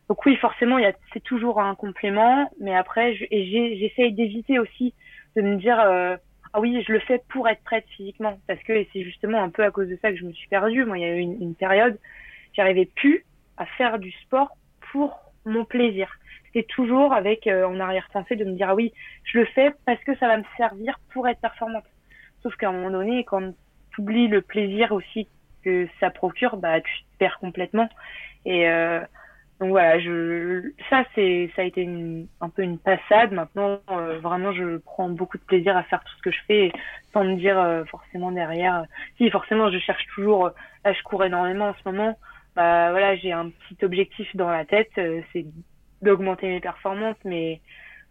donc 0.09 0.25
oui 0.25 0.37
forcément 0.37 0.79
c'est 1.13 1.23
toujours 1.23 1.61
un 1.61 1.75
complément. 1.75 2.51
Mais 2.59 2.75
après 2.75 3.17
et 3.31 3.77
j'essaye 3.79 4.15
d'éviter 4.15 4.59
aussi 4.59 4.95
de 5.37 5.43
me 5.43 5.57
dire 5.57 5.79
euh, 5.79 6.17
ah 6.53 6.61
oui, 6.61 6.83
je 6.87 6.93
le 6.93 7.01
fais 7.01 7.23
pour 7.29 7.49
être 7.49 7.63
prête 7.63 7.87
physiquement, 7.97 8.39
parce 8.47 8.63
que 8.63 8.85
c'est 8.93 9.03
justement 9.03 9.43
un 9.43 9.51
peu 9.51 9.65
à 9.65 9.71
cause 9.71 9.89
de 9.89 9.99
ça 10.01 10.11
que 10.11 10.17
je 10.17 10.25
me 10.25 10.33
suis 10.33 10.49
perdue. 10.49 10.85
Moi, 10.85 10.99
il 10.99 11.03
y 11.03 11.05
a 11.05 11.15
eu 11.15 11.21
une, 11.21 11.41
une 11.41 11.55
période, 11.55 11.99
j'arrivais 12.55 12.87
plus 12.87 13.25
à 13.57 13.67
faire 13.67 13.99
du 13.99 14.11
sport 14.13 14.57
pour 14.93 15.19
mon 15.45 15.65
plaisir. 15.65 16.09
C'était 16.47 16.67
toujours 16.67 17.13
avec 17.13 17.47
euh, 17.47 17.67
en 17.67 17.79
arrière-pensée 17.79 18.37
de 18.37 18.45
me 18.45 18.53
dire 18.53 18.71
ah 18.71 18.75
oui, 18.75 18.93
je 19.25 19.39
le 19.39 19.45
fais 19.47 19.73
parce 19.85 20.03
que 20.05 20.17
ça 20.17 20.29
va 20.29 20.39
me 20.39 20.45
servir 20.57 20.99
pour 21.13 21.29
être 21.29 21.41
performante. 21.41 21.85
Sauf 22.43 22.55
qu'à 22.57 22.69
un 22.69 22.73
moment 22.73 22.91
donné, 22.91 23.25
quand 23.25 23.53
tu 23.93 24.01
oublies 24.01 24.29
le 24.29 24.41
plaisir 24.41 24.93
aussi 24.93 25.29
que 25.65 25.89
ça 26.01 26.11
procure, 26.11 26.57
bah 26.57 26.81
tu 26.81 26.91
te 26.91 27.19
perds 27.19 27.39
complètement. 27.41 27.89
Et 28.45 28.69
euh, 28.69 29.01
donc 29.61 29.71
voilà, 29.71 29.99
je 29.99 30.71
ça 30.89 31.05
c'est 31.15 31.51
ça 31.57 31.63
a 31.63 31.65
été 31.65 31.83
une, 31.83 32.29
un 32.41 32.49
peu 32.49 32.63
une 32.63 32.79
passade. 32.79 33.33
Maintenant, 33.33 33.81
euh, 33.91 34.21
vraiment, 34.21 34.53
je 34.53 34.77
prends 34.77 35.09
beaucoup 35.09 35.37
de 35.37 35.43
plaisir 35.43 35.77
à 35.77 35.83
faire 35.83 36.01
tout 36.05 36.17
ce 36.17 36.23
que 36.23 36.31
je 36.31 36.39
fais, 36.47 36.73
sans 37.13 37.25
me 37.25 37.35
dire 37.37 37.59
euh, 37.59 37.85
forcément 37.87 38.31
derrière. 38.31 38.85
si 39.17 39.29
forcément, 39.31 39.71
je 39.71 39.79
cherche 39.79 40.07
toujours. 40.15 40.51
là, 40.85 40.93
je 40.93 41.03
cours 41.03 41.25
énormément 41.25 41.71
en 41.71 41.75
ce 41.75 41.89
moment. 41.89 42.17
Bah 42.55 42.91
voilà, 42.93 43.17
j'ai 43.17 43.33
un 43.33 43.51
petit 43.51 43.85
objectif 43.85 44.29
dans 44.37 44.49
la 44.49 44.65
tête, 44.65 44.91
c'est 44.95 45.47
d'augmenter 46.03 46.47
mes 46.47 46.61
performances, 46.61 47.17
mais 47.25 47.61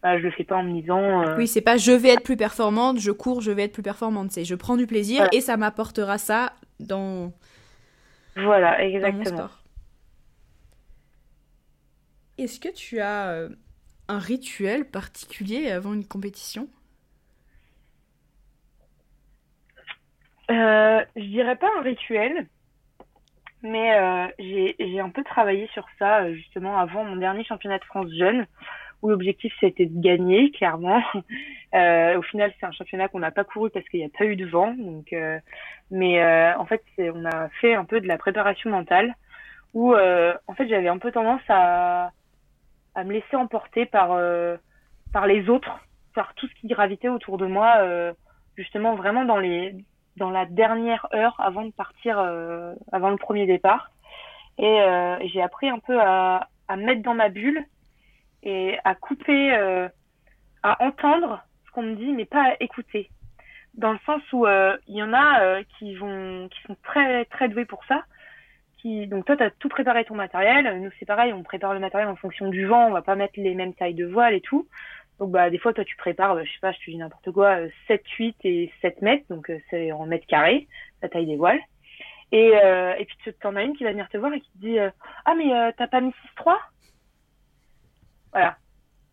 bah, 0.04 0.18
je 0.18 0.24
le 0.24 0.32
fais 0.32 0.44
pas 0.44 0.58
en 0.58 0.64
me 0.64 0.82
disant. 0.82 1.36
Oui, 1.38 1.48
c'est 1.48 1.62
pas 1.62 1.78
je 1.78 1.94
vais 1.94 2.10
être 2.10 2.24
plus 2.24 2.38
performante, 2.38 3.00
je 3.00 3.12
cours, 3.12 3.40
je 3.40 3.52
vais 3.52 3.64
être 3.64 3.74
plus 3.74 3.84
performante. 3.84 4.32
C'est 4.32 4.44
je 4.44 4.56
prends 4.56 4.76
du 4.76 4.86
plaisir 4.86 5.28
et 5.32 5.40
ça 5.40 5.56
m'apportera 5.56 6.18
ça 6.18 6.52
dans. 6.82 7.32
Voilà, 8.36 8.84
exactement. 8.84 9.50
Est-ce 12.38 12.60
que 12.60 12.70
tu 12.70 13.00
as 13.00 13.30
euh, 13.32 13.50
un 14.08 14.20
rituel 14.20 14.86
particulier 14.86 15.72
avant 15.72 15.94
une 15.94 16.06
compétition? 16.08 16.70
Euh, 20.52 21.04
Je 21.16 21.24
dirais 21.24 21.56
pas 21.56 21.70
un 21.80 21.82
rituel, 21.82 22.48
mais 23.64 23.98
euh, 23.98 24.28
j'ai 24.40 25.00
un 25.00 25.10
peu 25.10 25.24
travaillé 25.24 25.68
sur 25.74 25.86
ça 25.98 26.32
justement 26.32 26.78
avant 26.78 27.04
mon 27.04 27.16
dernier 27.16 27.44
championnat 27.44 27.80
de 27.80 27.86
France 27.86 28.12
jeune, 28.16 28.46
où 29.02 29.10
l'objectif 29.10 29.52
c'était 29.60 29.88
de 29.88 30.00
gagner 30.00 30.52
clairement. 30.52 31.02
au 31.74 32.22
final, 32.22 32.54
c'est 32.60 32.68
un 32.68 32.72
championnat 32.72 33.08
qu'on 33.08 33.20
n'a 33.20 33.32
pas 33.32 33.44
couru 33.46 33.72
parce 33.72 33.88
qu'il 33.90 34.00
n'y 34.00 34.06
a 34.06 34.10
pas 34.16 34.26
eu 34.26 34.36
de 34.36 34.46
vent, 34.46 34.74
donc. 34.76 35.14
mais 35.90 36.54
en 36.56 36.66
fait, 36.68 36.84
on 37.00 37.26
a 37.26 37.50
fait 37.62 37.74
un 37.74 37.86
peu 37.86 38.00
de 38.00 38.08
la 38.08 38.18
préparation 38.20 38.70
mentale 38.70 39.16
où 39.74 39.94
en 39.96 40.54
fait 40.56 40.68
j'avais 40.70 40.88
un 40.88 40.98
peu 41.00 41.12
tendance 41.12 41.42
à 41.50 42.12
à 42.98 43.04
me 43.04 43.14
laisser 43.14 43.36
emporter 43.36 43.86
par 43.86 44.12
euh, 44.12 44.58
par 45.14 45.28
les 45.28 45.50
autres, 45.50 45.80
par 46.16 46.34
tout 46.34 46.48
ce 46.48 46.54
qui 46.56 46.68
gravitait 46.68 47.10
autour 47.10 47.38
de 47.38 47.46
moi, 47.46 47.76
euh, 47.78 48.12
justement 48.58 48.96
vraiment 48.96 49.24
dans 49.24 49.38
les 49.38 49.76
dans 50.16 50.32
la 50.32 50.46
dernière 50.46 51.08
heure 51.14 51.36
avant 51.38 51.64
de 51.64 51.72
partir, 51.72 52.18
euh, 52.18 52.74
avant 52.92 53.12
le 53.12 53.18
premier 53.18 53.46
départ. 53.46 53.92
Et 54.58 54.80
j'ai 55.32 55.44
appris 55.44 55.70
un 55.70 55.78
peu 55.78 56.02
à, 56.02 56.48
à 56.68 56.76
mettre 56.76 57.04
dans 57.04 57.14
ma 57.14 57.30
bulle 57.30 57.64
et 58.42 58.80
à 58.84 58.96
couper, 58.96 59.54
à 60.64 60.84
entendre 60.84 61.44
ce 61.68 61.72
qu'on 61.72 61.84
me 61.84 61.96
dit, 61.96 62.12
mais 62.12 62.26
pas 62.26 62.42
à 62.42 62.56
écouter. 62.60 63.12
Dans 63.76 63.92
le 63.92 64.00
sens 64.08 64.24
où 64.34 64.48
il 64.48 64.96
y 64.96 65.04
en 65.04 65.14
a 65.14 65.64
qui 65.78 65.94
vont, 65.94 66.50
qui 66.50 66.60
sont 66.64 66.76
très 66.82 67.26
très 67.26 67.50
doués 67.50 67.66
pour 67.66 67.86
ça, 67.86 68.02
donc 68.84 69.26
toi, 69.26 69.36
tu 69.36 69.44
as 69.44 69.52
tout 69.52 69.70
préparé 69.70 70.06
ton 70.06 70.16
matériel. 70.16 70.82
Nous, 70.82 70.90
c'est 71.00 71.06
pareil, 71.06 71.34
on 71.34 71.44
prépare 71.44 71.74
le 71.74 71.80
matériel 71.80 72.10
en 72.10 72.16
fonction 72.16 72.50
du 72.50 72.66
vent. 72.66 72.88
On 72.88 72.92
va 72.92 73.02
pas 73.02 73.16
mettre 73.16 73.34
les 73.38 73.56
mêmes 73.56 73.74
tailles 73.74 73.94
de 73.94 74.06
voile 74.06 74.34
et 74.34 74.42
tout. 74.42 74.68
Donc, 75.20 75.32
bah, 75.32 75.50
des 75.50 75.58
fois, 75.58 75.74
toi, 75.74 75.84
tu 75.84 75.96
prépares, 75.96 76.36
bah, 76.36 76.44
je 76.44 76.52
sais 76.52 76.60
pas, 76.62 76.72
je 76.72 76.80
te 76.80 76.92
dis 76.92 76.98
n'importe 76.98 77.32
quoi, 77.32 77.58
7, 77.88 78.02
euh, 78.02 78.04
8 78.20 78.38
et 78.44 78.72
7 78.82 79.02
mètres. 79.02 79.26
Donc, 79.30 79.50
euh, 79.50 79.58
c'est 79.70 79.92
en 79.92 80.06
mètres 80.06 80.28
carrés, 80.28 80.68
la 81.02 81.10
taille 81.10 81.26
des 81.26 81.38
voiles. 81.38 81.60
Et, 82.32 82.52
euh, 82.56 82.94
et 82.98 83.06
puis, 83.06 83.18
tu 83.24 83.48
en 83.48 83.56
as 83.56 83.64
une 83.64 83.76
qui 83.76 83.84
va 83.84 83.92
venir 83.92 84.10
te 84.10 84.18
voir 84.18 84.34
et 84.34 84.42
qui 84.42 84.52
te 84.52 84.58
dit, 84.60 84.78
ah, 84.80 85.36
mais 85.36 85.74
t'as 85.78 85.88
pas 85.88 86.02
mis 86.02 86.14
6-3 86.38 86.60
Voilà. 88.32 88.58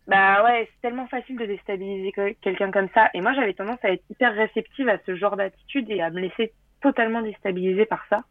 Bah 0.06 0.44
ouais, 0.44 0.68
c'est 0.70 0.82
tellement 0.82 1.06
facile 1.06 1.38
de 1.38 1.46
déstabiliser 1.46 2.12
quelqu'un 2.42 2.70
comme 2.70 2.90
ça. 2.92 3.08
Et 3.14 3.22
moi, 3.22 3.32
j'avais 3.32 3.54
tendance 3.54 3.82
à 3.82 3.90
être 3.90 4.04
hyper 4.10 4.34
réceptive 4.34 4.88
à 4.90 4.98
ce 5.06 5.16
genre 5.16 5.36
d'attitude 5.36 5.88
et 5.88 6.02
à 6.02 6.10
me 6.10 6.20
laisser 6.20 6.52
totalement 6.82 7.22
déstabiliser 7.22 7.86
par 7.86 8.04
ça. 8.10 8.24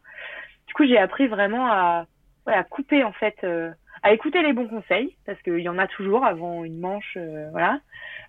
Du 0.67 0.73
coup, 0.73 0.85
j'ai 0.85 0.97
appris 0.97 1.27
vraiment 1.27 1.67
à, 1.67 2.05
ouais, 2.47 2.53
à 2.53 2.63
couper 2.63 3.03
en 3.03 3.11
fait, 3.13 3.35
euh, 3.43 3.71
à 4.01 4.13
écouter 4.13 4.41
les 4.41 4.53
bons 4.53 4.67
conseils 4.67 5.15
parce 5.25 5.41
qu'il 5.41 5.59
y 5.59 5.69
en 5.69 5.77
a 5.77 5.87
toujours 5.87 6.25
avant 6.25 6.63
une 6.63 6.79
manche, 6.79 7.17
euh, 7.17 7.49
voilà, 7.51 7.79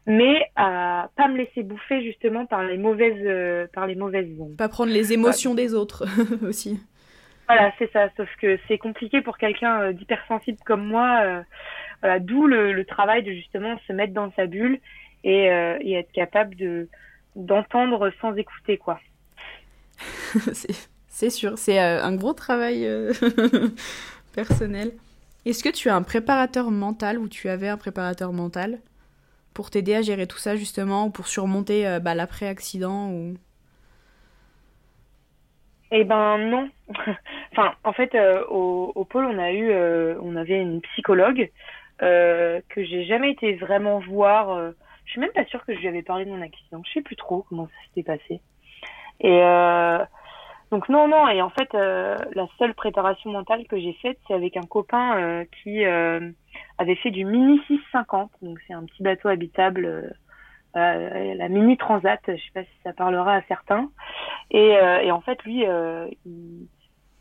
mais 0.07 0.47
à 0.57 1.09
pas 1.17 1.29
me 1.29 1.37
laisser 1.37 1.63
bouffer 1.63 2.03
justement 2.03 2.47
par 2.47 2.65
les 2.65 2.79
mauvaises, 2.79 3.23
euh, 3.25 3.67
par 3.73 3.87
les 3.87 3.95
mauvaises 3.95 4.29
ondes. 4.39 4.57
Pas 4.57 4.69
prendre 4.69 4.93
les 4.93 5.13
émotions 5.13 5.55
des 5.55 5.75
autres 5.75 6.05
aussi. 6.47 6.81
Voilà, 7.47 7.73
c'est 7.79 7.91
ça. 7.93 8.09
Sauf 8.17 8.29
que 8.41 8.59
c'est 8.69 8.79
compliqué 8.79 9.21
pour 9.21 9.37
quelqu'un 9.37 9.93
d'hypersensible 9.93 10.59
comme 10.65 10.87
moi. 10.87 11.45
voilà, 12.01 12.19
d'où 12.19 12.47
le, 12.47 12.73
le, 12.73 12.85
travail 12.87 13.23
de 13.23 13.33
justement 13.33 13.79
se 13.87 13.93
mettre 13.93 14.15
dans 14.15 14.33
sa 14.33 14.47
bulle 14.47 14.81
et, 15.25 15.45
et 15.81 15.93
être 15.95 16.13
capable 16.13 16.55
de 16.57 16.89
d'entendre 17.37 18.13
sans 18.21 18.35
écouter 18.37 18.79
quoi. 18.79 18.99
C'est 20.53 20.89
sûr, 21.31 21.57
c'est 21.59 21.81
euh, 21.81 22.03
un 22.03 22.17
gros 22.17 22.33
travail 22.33 22.85
euh, 22.89 23.13
personnel. 24.35 24.91
Est-ce 25.47 25.63
que 25.63 25.69
tu 25.69 25.89
as 25.89 25.95
un 25.95 26.03
préparateur 26.03 26.73
mental 26.73 27.21
ou 27.21 27.29
tu 27.29 27.49
avais 27.49 27.69
un 27.69 27.77
préparateur 27.77 28.33
mental 28.33 28.81
pour 29.55 29.71
t'aider 29.71 29.95
à 29.95 30.03
gérer 30.03 30.27
tout 30.27 30.39
ça 30.39 30.57
justement 30.57 31.07
ou 31.07 31.11
pour 31.11 31.29
surmonter 31.29 31.87
euh, 31.87 32.01
bah, 32.01 32.17
l'après-accident 32.17 33.11
ou... 33.13 33.35
Eh 35.93 36.03
ben 36.03 36.39
non. 36.39 36.69
enfin, 37.53 37.75
en 37.85 37.93
fait, 37.93 38.17
au, 38.49 39.07
pôle, 39.09 39.27
on 39.27 39.39
a 39.39 39.53
eu, 39.53 39.73
on 40.21 40.35
avait 40.35 40.61
une 40.61 40.81
psychologue 40.81 41.49
que 42.01 42.61
j'ai 42.77 43.05
jamais 43.05 43.31
été 43.31 43.55
vraiment 43.55 44.01
voir. 44.01 44.73
je 45.05 45.11
suis 45.13 45.21
même 45.21 45.31
pas 45.31 45.45
sûre 45.45 45.65
que 45.65 45.73
je 45.73 45.79
lui 45.79 45.87
avais 45.87 46.03
parlé 46.03 46.25
de 46.25 46.31
mon 46.31 46.43
accident. 46.43 46.83
Je 46.85 46.95
sais 46.95 47.03
plus 47.03 47.15
trop 47.15 47.47
comment 47.49 47.67
ça 47.67 47.87
s'était 47.87 48.03
passé. 48.03 48.41
Et 49.21 49.41
donc 50.75 50.89
non, 50.89 51.07
non, 51.07 51.29
et 51.29 51.41
en 51.41 51.51
fait, 51.51 51.73
euh, 51.77 52.17
la 52.35 52.49
seule 52.59 52.75
préparation 52.75 53.31
mentale 53.31 53.65
que 53.69 53.79
j'ai 53.79 53.93
faite, 54.03 54.19
c'est 54.27 54.35
avec 54.35 54.57
un 54.57 54.67
copain 54.67 55.17
euh, 55.19 55.45
qui 55.63 55.85
euh, 55.85 56.33
avait 56.79 56.97
fait 56.97 57.13
du 57.13 57.25
Mini 57.25 57.61
650, 57.69 58.33
donc 58.43 58.59
c'est 58.67 58.73
un 58.73 58.83
petit 58.83 59.05
bateau 59.05 59.29
habitable, 59.29 60.13
la 60.75 61.49
Mini 61.49 61.77
Transat, 61.77 62.21
je 62.27 62.33
sais 62.33 62.51
pas 62.53 62.65
si 62.65 62.77
ça 62.83 62.93
parlera 62.93 63.37
à 63.37 63.43
certains. 63.43 63.89
Et, 64.51 64.77
en 65.13 65.21
fait, 65.21 65.41
lui, 65.45 65.65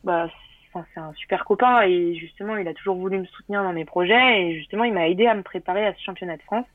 bah, 0.04 0.28
c'est 0.74 1.00
un 1.00 1.14
super 1.14 1.46
copain. 1.46 1.84
Et 1.84 2.16
justement, 2.16 2.58
il 2.58 2.68
a 2.68 2.74
toujours 2.74 2.96
voulu 2.96 3.20
me 3.20 3.26
soutenir 3.26 3.62
dans 3.62 3.74
mes 3.74 3.86
projets. 3.86 4.42
Et 4.42 4.56
justement, 4.56 4.84
il 4.86 4.96
m'a 4.96 5.08
aidé 5.08 5.28
à 5.28 5.36
me 5.36 5.44
préparer 5.44 5.86
à 5.86 5.94
ce 5.94 6.02
championnat 6.02 6.38
de 6.38 6.42
France. 6.42 6.66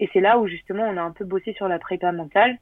Et 0.00 0.08
c'est 0.14 0.20
là 0.20 0.38
où 0.38 0.46
justement, 0.46 0.84
on 0.84 0.96
a 0.96 1.02
un 1.02 1.10
peu 1.10 1.26
bossé 1.26 1.52
sur 1.52 1.68
la 1.68 1.78
prépa 1.78 2.10
mentale 2.12 2.56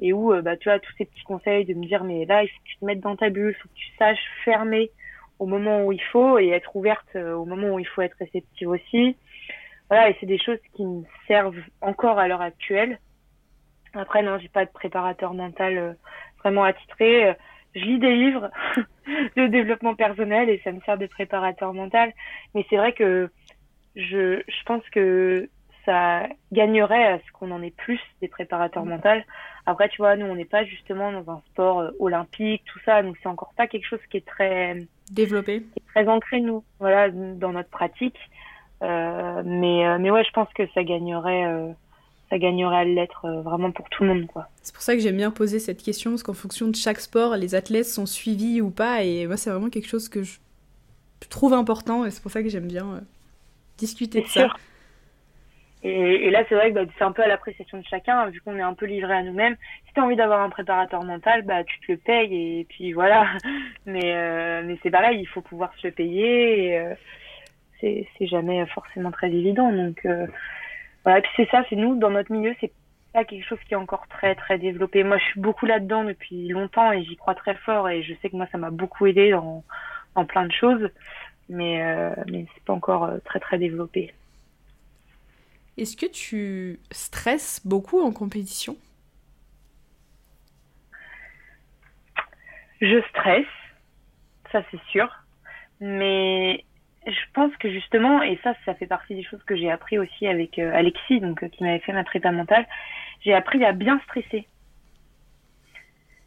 et 0.00 0.12
où 0.12 0.32
euh, 0.32 0.42
bah 0.42 0.56
tu 0.56 0.70
as 0.70 0.78
tous 0.78 0.92
ces 0.98 1.04
petits 1.04 1.22
conseils 1.24 1.64
de 1.64 1.74
me 1.74 1.86
dire 1.86 2.04
mais 2.04 2.24
là 2.24 2.42
il 2.42 2.48
faut 2.48 2.58
que 2.62 2.68
tu 2.68 2.76
te 2.78 2.84
mettes 2.84 3.00
dans 3.00 3.16
ta 3.16 3.30
bulle, 3.30 3.54
il 3.56 3.60
faut 3.60 3.68
que 3.68 3.74
tu 3.74 3.88
saches 3.98 4.24
fermer 4.44 4.90
au 5.38 5.46
moment 5.46 5.84
où 5.84 5.92
il 5.92 6.02
faut 6.02 6.38
et 6.38 6.48
être 6.48 6.74
ouverte 6.76 7.08
euh, 7.14 7.34
au 7.34 7.44
moment 7.44 7.74
où 7.74 7.78
il 7.78 7.86
faut 7.86 8.02
être 8.02 8.16
réceptive 8.18 8.68
aussi. 8.68 9.16
Voilà, 9.88 10.10
et 10.10 10.16
c'est 10.18 10.26
des 10.26 10.38
choses 10.38 10.58
qui 10.74 10.84
me 10.84 11.04
servent 11.28 11.62
encore 11.80 12.18
à 12.18 12.26
l'heure 12.26 12.40
actuelle. 12.40 12.98
Après 13.94 14.22
non, 14.22 14.38
j'ai 14.38 14.48
pas 14.48 14.64
de 14.64 14.70
préparateur 14.70 15.32
mental 15.32 15.78
euh, 15.78 15.92
vraiment 16.40 16.64
attitré. 16.64 17.34
Je 17.74 17.80
lis 17.84 17.98
des 17.98 18.16
livres 18.16 18.50
de 19.36 19.46
développement 19.46 19.94
personnel 19.94 20.48
et 20.48 20.60
ça 20.64 20.72
me 20.72 20.80
sert 20.80 20.98
de 20.98 21.06
préparateur 21.06 21.72
mental, 21.72 22.12
mais 22.54 22.66
c'est 22.68 22.76
vrai 22.76 22.92
que 22.92 23.30
je 23.94 24.42
je 24.46 24.62
pense 24.64 24.86
que 24.90 25.48
ça 25.86 26.28
gagnerait 26.52 27.12
à 27.12 27.18
ce 27.18 27.32
qu'on 27.32 27.50
en 27.50 27.62
ait 27.62 27.70
plus 27.70 28.00
des 28.20 28.28
préparateurs 28.28 28.84
mmh. 28.84 28.90
mentaux. 28.90 29.22
Après, 29.64 29.88
tu 29.88 29.96
vois, 29.98 30.16
nous, 30.16 30.26
on 30.26 30.36
n'est 30.36 30.44
pas 30.44 30.64
justement 30.64 31.10
dans 31.10 31.32
un 31.32 31.42
sport 31.52 31.80
euh, 31.80 31.90
olympique, 31.98 32.62
tout 32.66 32.78
ça, 32.84 33.02
donc 33.02 33.16
c'est 33.22 33.28
encore 33.28 33.52
pas 33.56 33.66
quelque 33.66 33.86
chose 33.86 34.00
qui 34.10 34.18
est 34.18 34.26
très 34.26 34.76
développé, 35.10 35.64
très 35.88 36.06
ancré 36.06 36.40
nous, 36.40 36.62
voilà, 36.78 37.10
dans 37.10 37.52
notre 37.52 37.70
pratique. 37.70 38.18
Euh, 38.82 39.42
mais 39.44 39.86
euh, 39.86 39.98
mais 39.98 40.10
ouais, 40.10 40.22
je 40.24 40.30
pense 40.32 40.48
que 40.52 40.62
ça 40.74 40.84
gagnerait, 40.84 41.74
ça 42.28 42.38
gagnerait 42.38 42.76
à 42.76 42.84
l'être 42.84 43.26
vraiment 43.42 43.72
pour 43.72 43.88
tout 43.88 44.04
le 44.04 44.14
monde, 44.14 44.26
quoi. 44.26 44.48
C'est 44.62 44.74
pour 44.74 44.82
ça 44.82 44.94
que 44.94 45.00
j'aime 45.00 45.16
bien 45.16 45.30
poser 45.30 45.58
cette 45.58 45.82
question 45.82 46.10
parce 46.10 46.22
qu'en 46.22 46.34
fonction 46.34 46.68
de 46.68 46.76
chaque 46.76 47.00
sport, 47.00 47.36
les 47.36 47.54
athlètes 47.54 47.86
sont 47.86 48.06
suivis 48.06 48.60
ou 48.60 48.70
pas, 48.70 49.02
et 49.02 49.26
moi, 49.26 49.36
c'est 49.36 49.50
vraiment 49.50 49.70
quelque 49.70 49.88
chose 49.88 50.08
que 50.08 50.22
je 50.22 50.38
trouve 51.28 51.54
important, 51.54 52.04
et 52.04 52.10
c'est 52.10 52.22
pour 52.22 52.30
ça 52.30 52.42
que 52.42 52.48
j'aime 52.48 52.68
bien 52.68 53.00
discuter 53.78 54.20
de 54.20 54.26
ça. 54.26 54.48
Et, 55.82 56.30
là, 56.30 56.42
c'est 56.48 56.54
vrai 56.54 56.70
que 56.70 56.74
bah, 56.74 56.90
c'est 56.98 57.04
un 57.04 57.12
peu 57.12 57.22
à 57.22 57.28
l'appréciation 57.28 57.78
de 57.78 57.84
chacun, 57.84 58.28
vu 58.30 58.40
qu'on 58.40 58.56
est 58.56 58.62
un 58.62 58.74
peu 58.74 58.86
livré 58.86 59.14
à 59.14 59.22
nous-mêmes. 59.22 59.56
Si 59.86 59.92
tu 59.94 60.00
as 60.00 60.04
envie 60.04 60.16
d'avoir 60.16 60.40
un 60.40 60.50
préparateur 60.50 61.04
mental, 61.04 61.42
bah, 61.42 61.62
tu 61.64 61.78
te 61.80 61.92
le 61.92 61.98
payes 61.98 62.60
et 62.60 62.64
puis 62.64 62.92
voilà. 62.92 63.26
Mais, 63.86 64.14
euh, 64.16 64.62
mais 64.64 64.76
c'est 64.82 64.90
pareil, 64.90 65.20
il 65.20 65.28
faut 65.28 65.42
pouvoir 65.42 65.72
se 65.76 65.86
le 65.86 65.92
payer. 65.92 66.66
Et, 66.66 66.78
euh, 66.78 66.94
c'est, 67.80 68.06
c'est 68.18 68.26
jamais 68.26 68.64
forcément 68.66 69.10
très 69.10 69.28
évident. 69.28 69.72
Donc 69.72 70.04
euh, 70.04 70.26
voilà, 71.04 71.18
et 71.18 71.22
puis 71.22 71.30
c'est 71.36 71.48
ça, 71.50 71.64
c'est 71.68 71.76
nous, 71.76 71.96
dans 71.96 72.10
notre 72.10 72.32
milieu, 72.32 72.54
c'est 72.60 72.72
pas 73.12 73.24
quelque 73.24 73.46
chose 73.46 73.58
qui 73.66 73.74
est 73.74 73.76
encore 73.76 74.06
très 74.08 74.34
très 74.34 74.58
développé. 74.58 75.04
Moi, 75.04 75.18
je 75.18 75.24
suis 75.24 75.40
beaucoup 75.40 75.66
là-dedans 75.66 76.04
depuis 76.04 76.48
longtemps 76.48 76.92
et 76.92 77.04
j'y 77.04 77.16
crois 77.16 77.34
très 77.34 77.54
fort 77.54 77.88
et 77.88 78.02
je 78.02 78.14
sais 78.20 78.30
que 78.30 78.36
moi, 78.36 78.46
ça 78.52 78.58
m'a 78.58 78.70
beaucoup 78.70 79.06
aidé 79.06 79.30
dans, 79.30 79.64
dans 80.14 80.24
plein 80.24 80.46
de 80.46 80.52
choses. 80.52 80.90
mais, 81.48 81.82
euh, 81.82 82.14
mais 82.30 82.46
c'est 82.54 82.64
pas 82.64 82.72
encore 82.72 83.04
euh, 83.04 83.18
très 83.24 83.40
très 83.40 83.58
développé. 83.58 84.12
Est-ce 85.78 85.96
que 85.96 86.06
tu 86.06 86.80
stresses 86.90 87.60
beaucoup 87.66 88.00
en 88.00 88.12
compétition? 88.12 88.76
Je 92.80 93.00
stresse, 93.08 93.46
ça 94.52 94.62
c'est 94.70 94.80
sûr, 94.90 95.08
mais 95.80 96.64
je 97.06 97.32
pense 97.32 97.56
que 97.56 97.70
justement, 97.70 98.22
et 98.22 98.38
ça, 98.42 98.54
ça 98.64 98.74
fait 98.74 98.86
partie 98.86 99.14
des 99.14 99.22
choses 99.22 99.42
que 99.44 99.56
j'ai 99.56 99.70
appris 99.70 99.98
aussi 99.98 100.26
avec 100.26 100.58
euh, 100.58 100.74
Alexis, 100.74 101.20
donc 101.20 101.48
qui 101.50 101.62
m'avait 101.62 101.78
fait 101.78 101.92
ma 101.92 102.04
prépa 102.04 102.32
mentale, 102.32 102.66
j'ai 103.24 103.32
appris 103.32 103.64
à 103.64 103.72
bien 103.72 103.98
stresser. 104.04 104.46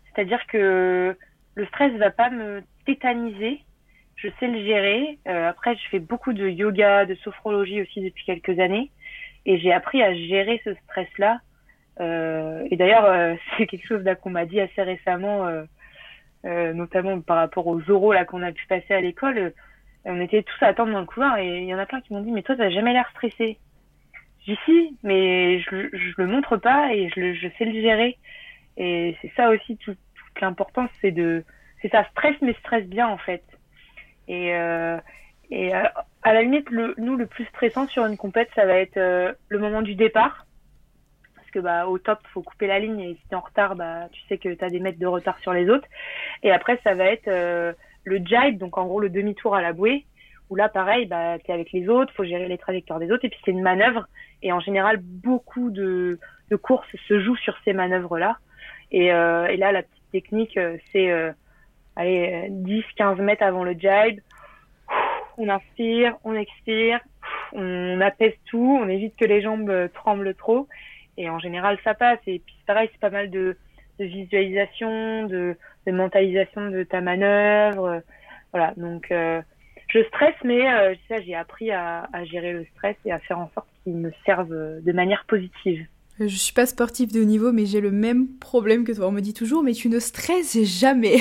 C'est-à-dire 0.06 0.46
que 0.48 1.16
le 1.56 1.66
stress 1.68 1.94
va 1.94 2.12
pas 2.12 2.30
me 2.30 2.64
tétaniser, 2.86 3.62
je 4.16 4.30
sais 4.40 4.48
le 4.48 4.64
gérer. 4.66 5.20
Euh, 5.28 5.50
après, 5.50 5.76
je 5.76 5.90
fais 5.90 6.00
beaucoup 6.00 6.34
de 6.34 6.48
yoga, 6.48 7.06
de 7.06 7.16
sophrologie 7.16 7.82
aussi 7.82 8.02
depuis 8.02 8.26
quelques 8.26 8.60
années, 8.60 8.92
et 9.50 9.58
j'ai 9.58 9.74
appris 9.74 10.04
à 10.04 10.14
gérer 10.14 10.62
ce 10.64 10.76
stress-là. 10.76 11.40
Euh, 12.00 12.68
et 12.70 12.78
d'ailleurs, 12.78 13.06
euh, 13.06 13.34
c'est 13.58 13.66
quelque 13.66 13.88
chose 13.88 14.06
qu'on 14.22 14.30
m'a 14.30 14.46
dit 14.46 14.60
assez 14.60 14.84
récemment, 14.84 15.48
euh, 16.46 16.74
notamment 16.74 17.20
par 17.20 17.38
rapport 17.38 17.66
aux 17.66 17.90
oraux 17.90 18.14
là 18.14 18.26
qu'on 18.26 18.44
a 18.44 18.52
pu 18.52 18.66
passer 18.68 18.94
à 18.94 19.02
l'école. 19.02 19.54
on 20.06 20.22
était 20.22 20.44
tous 20.44 20.64
à 20.64 20.68
attendre 20.68 20.94
dans 20.94 21.00
le 21.00 21.08
couloir 21.08 21.38
et 21.40 21.62
il 21.62 21.66
y 21.66 21.74
en 21.74 21.80
a 21.80 21.88
plein 21.88 22.00
qui 22.00 22.14
m'ont 22.14 22.22
dit 22.22 22.32
mais 22.32 22.44
toi 22.44 22.56
t'as 22.56 22.70
jamais 22.70 22.94
l'air 22.94 23.10
stressé. 23.10 23.58
J'y 24.46 24.56
suis, 24.58 24.96
mais 25.02 25.60
je, 25.62 25.90
je 25.92 26.14
le 26.18 26.28
montre 26.28 26.56
pas 26.58 26.94
et 26.94 27.10
je, 27.10 27.50
sais 27.58 27.66
le 27.66 27.82
gérer. 27.82 28.18
Et 28.78 29.18
c'est 29.22 29.32
ça 29.36 29.50
aussi 29.50 29.78
tout, 29.78 29.96
toute 29.96 30.42
l'importance, 30.42 30.92
c'est 31.02 31.12
de, 31.12 31.44
c'est 31.82 31.90
ça 31.90 32.06
stress 32.12 32.36
mais 32.42 32.54
stress 32.60 32.86
bien 32.86 33.08
en 33.08 33.18
fait. 33.18 33.44
Et, 34.28 34.54
et 35.52 35.74
euh, 35.74 35.84
à 36.22 36.34
la 36.34 36.42
limite, 36.44 36.70
le, 36.70 36.94
nous, 36.98 37.16
le 37.16 37.26
plus 37.26 37.46
stressant 37.46 37.88
sur 37.88 38.06
une 38.06 38.18
compète, 38.18 38.50
ça 38.56 38.66
va 38.66 38.76
être 38.76 38.98
euh, 38.98 39.34
le 39.48 39.60
moment 39.60 39.82
du 39.82 39.96
départ. 39.96 40.46
Parce 41.36 41.50
que 41.52 41.60
bah, 41.60 41.88
au 41.88 41.98
top, 41.98 42.20
faut 42.34 42.44
couper 42.44 42.68
la 42.68 42.80
ligne 42.80 43.00
et 43.00 43.14
si 43.16 43.28
t'es 43.30 43.36
en 43.36 43.42
retard, 43.42 43.76
bah, 43.76 44.08
tu 44.12 44.22
sais 44.28 44.38
que 44.38 44.50
tu 44.50 44.64
as 44.64 44.70
des 44.70 44.80
mètres 44.80 45.00
de 45.00 45.08
retard 45.08 45.40
sur 45.40 45.54
les 45.54 45.70
autres. 45.70 45.88
Et 46.44 46.52
après, 46.52 46.80
ça 46.84 46.94
va 46.94 47.06
être 47.06 47.28
le 48.04 48.18
jibe, 48.18 48.58
donc 48.58 48.78
en 48.78 48.86
gros 48.86 49.00
le 49.00 49.10
demi-tour 49.10 49.56
à 49.56 49.62
la 49.62 49.74
bouée, 49.74 50.06
où 50.50 50.56
là, 50.56 50.70
pareil, 50.70 51.08
bah, 51.08 51.40
tu 51.40 51.50
es 51.50 51.54
avec 51.54 51.72
les 51.72 51.90
autres, 51.90 52.14
faut 52.14 52.24
gérer 52.24 52.48
les 52.48 52.60
trajectoires 52.60 53.00
des 53.00 53.12
autres, 53.12 53.26
et 53.26 53.30
puis 53.30 53.40
c'est 53.44 53.52
une 53.52 53.64
manœuvre. 53.64 54.08
Et 54.44 54.52
en 54.52 54.60
général, 54.60 54.98
beaucoup 55.02 55.72
de, 55.72 56.20
de 56.52 56.56
courses 56.56 56.96
se 57.08 57.20
jouent 57.20 57.38
sur 57.38 57.58
ces 57.66 57.74
manœuvres-là. 57.74 58.38
Et, 58.92 59.08
et 59.08 59.58
là, 59.58 59.72
la 59.72 59.82
petite 59.82 60.12
technique, 60.12 60.60
c'est 60.92 61.34
allez, 61.96 62.48
10, 62.50 62.84
15 62.96 63.18
mètres 63.20 63.44
avant 63.44 63.64
le 63.64 63.74
jibe. 63.74 64.20
On 65.42 65.48
inspire, 65.48 66.18
on 66.26 66.36
expire, 66.36 67.00
on 67.54 68.02
apaise 68.02 68.34
tout, 68.46 68.78
on 68.82 68.90
évite 68.90 69.16
que 69.16 69.24
les 69.24 69.42
jambes 69.42 69.70
euh, 69.70 69.88
tremblent 69.88 70.36
trop. 70.36 70.68
Et 71.18 71.30
en 71.30 71.40
général, 71.40 71.78
ça 71.84 71.94
passe. 71.94 72.20
Et 72.28 72.40
puis, 72.40 72.56
pareil, 72.68 72.90
c'est 72.92 73.00
pas 73.00 73.10
mal 73.10 73.30
de, 73.30 73.58
visualisation, 74.00 75.26
de, 75.28 75.56
mentalisation 75.88 76.70
de 76.70 76.84
ta 76.84 77.00
manœuvre. 77.00 78.02
Voilà. 78.52 78.74
Donc, 78.76 79.12
euh, 79.12 79.42
je 79.88 80.04
stresse, 80.04 80.36
mais 80.44 80.72
euh, 80.72 80.94
j'ai 81.10 81.36
appris 81.36 81.72
à, 81.72 82.08
à, 82.14 82.26
gérer 82.26 82.52
le 82.52 82.66
stress 82.76 82.98
et 83.06 83.12
à 83.12 83.20
faire 83.20 83.40
en 83.40 83.50
sorte 83.56 83.68
qu'il 83.84 83.96
me 83.96 84.12
serve 84.26 84.50
de 84.50 84.92
manière 84.92 85.24
positive. 85.26 85.86
Je 86.20 86.36
suis 86.36 86.54
pas 86.54 86.66
sportive 86.66 87.14
de 87.14 87.22
haut 87.22 87.26
niveau, 87.26 87.54
mais 87.54 87.66
j'ai 87.66 87.80
le 87.80 87.92
même 87.92 88.28
problème 88.40 88.84
que 88.84 88.92
toi. 88.92 89.08
On 89.08 89.12
me 89.12 89.22
dit 89.22 89.34
toujours, 89.34 89.64
mais 89.64 89.72
tu 89.72 89.88
ne 89.88 90.00
stresses 90.00 90.62
jamais. 90.64 91.16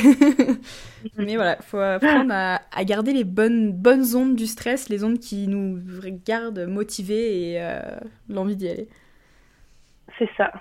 mais 1.16 1.36
voilà, 1.36 1.57
faut 1.62 1.78
apprendre 1.78 2.32
à, 2.32 2.84
garder 2.84 3.12
les 3.12 3.22
bonnes, 3.22 3.72
bonnes 3.72 4.16
ondes 4.16 4.34
du 4.34 4.46
stress, 4.46 4.88
les 4.88 5.05
ondes 5.05 5.20
qui 5.20 5.46
nous 5.46 5.80
gardent 6.26 6.66
motivés 6.66 7.53
et 7.53 7.62
euh, 7.62 7.80
l'envie 8.28 8.57
d'y 8.57 8.68
aller. 8.68 8.88
C'est 10.18 10.28
ça. 10.36 10.53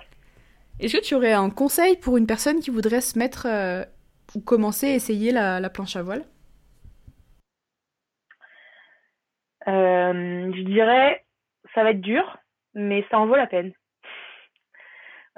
Est-ce 0.78 0.96
que 0.96 1.02
tu 1.02 1.16
aurais 1.16 1.32
un 1.32 1.50
conseil 1.50 1.96
pour 1.96 2.16
une 2.16 2.26
personne 2.26 2.60
qui 2.60 2.70
voudrait 2.70 3.00
se 3.00 3.18
mettre 3.18 3.48
euh, 3.48 3.84
ou 4.36 4.40
commencer 4.40 4.86
à 4.86 4.94
essayer 4.94 5.32
la, 5.32 5.68
planche 5.68 5.96
à 5.96 6.02
voile? 6.02 6.22
Euh, 9.66 10.52
Je 10.54 10.62
dirais, 10.62 11.24
ça 11.74 11.82
va 11.82 11.90
être 11.90 12.00
dur, 12.00 12.38
mais 12.74 13.04
ça 13.10 13.18
en 13.18 13.26
vaut 13.26 13.34
la 13.34 13.48
peine. 13.48 13.72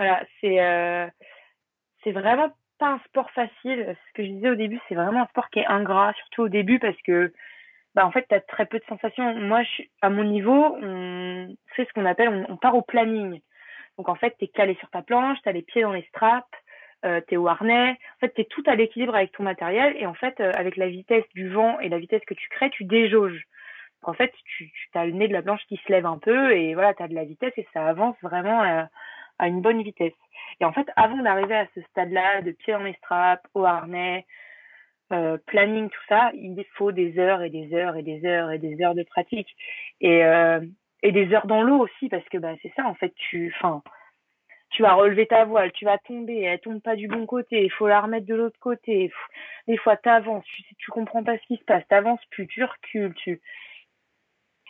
Voilà, 0.01 0.25
c'est 0.41 0.59
euh, 0.63 1.07
c'est 2.03 2.13
vraiment 2.13 2.49
pas 2.79 2.93
un 2.93 2.99
sport 3.01 3.31
facile. 3.33 3.95
Ce 4.09 4.13
que 4.15 4.25
je 4.25 4.31
disais 4.31 4.49
au 4.49 4.55
début, 4.55 4.81
c'est 4.89 4.95
vraiment 4.95 5.25
un 5.25 5.27
sport 5.27 5.51
qui 5.51 5.59
est 5.59 5.67
ingrat, 5.67 6.15
surtout 6.15 6.45
au 6.45 6.49
début 6.49 6.79
parce 6.79 6.97
que 7.03 7.35
bah 7.95 8.07
en 8.07 8.11
fait, 8.11 8.25
tu 8.27 8.35
as 8.35 8.41
très 8.41 8.65
peu 8.65 8.79
de 8.79 8.85
sensations. 8.87 9.35
Moi, 9.35 9.61
à 10.01 10.09
mon 10.09 10.25
niveau, 10.25 10.75
on 10.81 11.55
fait 11.77 11.85
ce 11.85 11.93
qu'on 11.93 12.07
appelle 12.07 12.47
on, 12.49 12.57
part 12.57 12.77
au 12.77 12.81
planning. 12.81 13.43
Donc 13.99 14.09
en 14.09 14.15
fait, 14.15 14.35
tu 14.39 14.47
es 14.47 14.49
calé 14.49 14.75
sur 14.77 14.89
ta 14.89 15.03
planche, 15.03 15.37
tu 15.43 15.51
as 15.51 15.53
les 15.53 15.61
pieds 15.61 15.83
dans 15.83 15.93
les 15.93 16.05
straps, 16.05 16.49
euh, 17.05 17.21
tu 17.29 17.35
es 17.35 17.37
au 17.37 17.47
harnais. 17.47 17.91
En 17.91 18.21
fait, 18.21 18.33
tu 18.33 18.41
es 18.41 18.45
tout 18.47 18.63
à 18.65 18.77
l'équilibre 18.77 19.15
avec 19.15 19.33
ton 19.33 19.43
matériel 19.43 19.95
et 19.99 20.07
en 20.07 20.15
fait, 20.15 20.41
euh, 20.41 20.51
avec 20.55 20.79
la 20.79 20.89
vitesse 20.89 21.29
du 21.35 21.51
vent 21.51 21.79
et 21.81 21.91
la 21.91 21.99
vitesse 21.99 22.25
que 22.27 22.33
tu 22.33 22.49
crées, 22.49 22.71
tu 22.71 22.85
déjauges. 22.85 23.45
En 24.03 24.15
fait, 24.15 24.33
tu, 24.47 24.71
tu 24.73 24.99
as 24.99 25.05
le 25.05 25.13
nez 25.13 25.29
de 25.29 25.35
la 25.35 25.43
planche 25.43 25.67
qui 25.69 25.77
se 25.77 25.93
lève 25.93 26.07
un 26.07 26.17
peu 26.17 26.57
et 26.57 26.73
voilà, 26.73 26.95
tu 26.95 27.03
as 27.03 27.09
de 27.09 27.15
la 27.15 27.25
vitesse 27.25 27.53
et 27.59 27.69
ça 27.75 27.87
avance 27.87 28.17
vraiment 28.23 28.89
à 29.41 29.49
une 29.49 29.63
bonne 29.63 29.83
vitesse. 29.83 30.13
Et 30.61 30.65
en 30.65 30.73
fait, 30.73 30.89
avant 30.97 31.17
d'arriver 31.23 31.57
à 31.57 31.67
ce 31.75 31.81
stade-là, 31.91 32.43
de 32.43 32.53
pied 32.53 32.73
dans 32.75 32.81
les 32.81 32.93
straps, 32.95 33.45
au 33.55 33.65
harnais, 33.65 34.27
euh, 35.13 35.39
planning, 35.47 35.89
tout 35.89 36.03
ça, 36.09 36.31
il 36.35 36.65
faut 36.75 36.93
des 36.93 37.19
heures 37.19 37.43
et 37.43 37.51
des 37.51 37.75
heures 37.75 37.97
et 37.97 38.03
des 38.03 38.25
heures 38.25 38.51
et 38.51 38.59
des 38.59 38.81
heures 38.83 38.95
de 38.95 39.03
pratique. 39.03 39.49
Et, 40.01 40.25
euh, 40.25 40.61
et 41.03 41.13
des 41.13 41.33
heures 41.33 41.47
dans 41.47 41.63
l'eau 41.63 41.79
aussi, 41.79 42.09
parce 42.09 42.29
que 42.29 42.39
bah, 42.39 42.55
c'est 42.63 42.73
ça, 42.77 42.87
en 42.87 42.95
fait, 42.95 43.13
tu, 43.17 43.53
enfin, 43.57 43.83
tu 44.71 44.83
vas 44.83 44.93
relever 44.95 45.27
ta 45.27 45.45
voile, 45.47 45.73
tu 45.73 45.87
vas 45.87 45.99
tomber, 45.99 46.43
elle 46.43 46.61
tombe 46.61 46.81
pas 46.81 46.95
du 46.95 47.09
bon 47.09 47.27
côté, 47.27 47.65
il 47.65 47.73
faut 47.73 47.89
la 47.89 48.03
remettre 48.03 48.27
de 48.27 48.35
l'autre 48.35 48.59
côté. 48.61 49.11
Des 49.67 49.79
fois, 49.79 49.97
t'avances, 49.97 50.45
tu, 50.45 50.63
tu 50.77 50.91
comprends 50.91 51.25
pas 51.25 51.39
ce 51.39 51.47
qui 51.47 51.57
se 51.57 51.65
passe, 51.65 51.87
t'avances 51.89 52.25
plus, 52.31 52.47
tu 52.47 52.63
recules, 52.63 53.15
tu. 53.15 53.41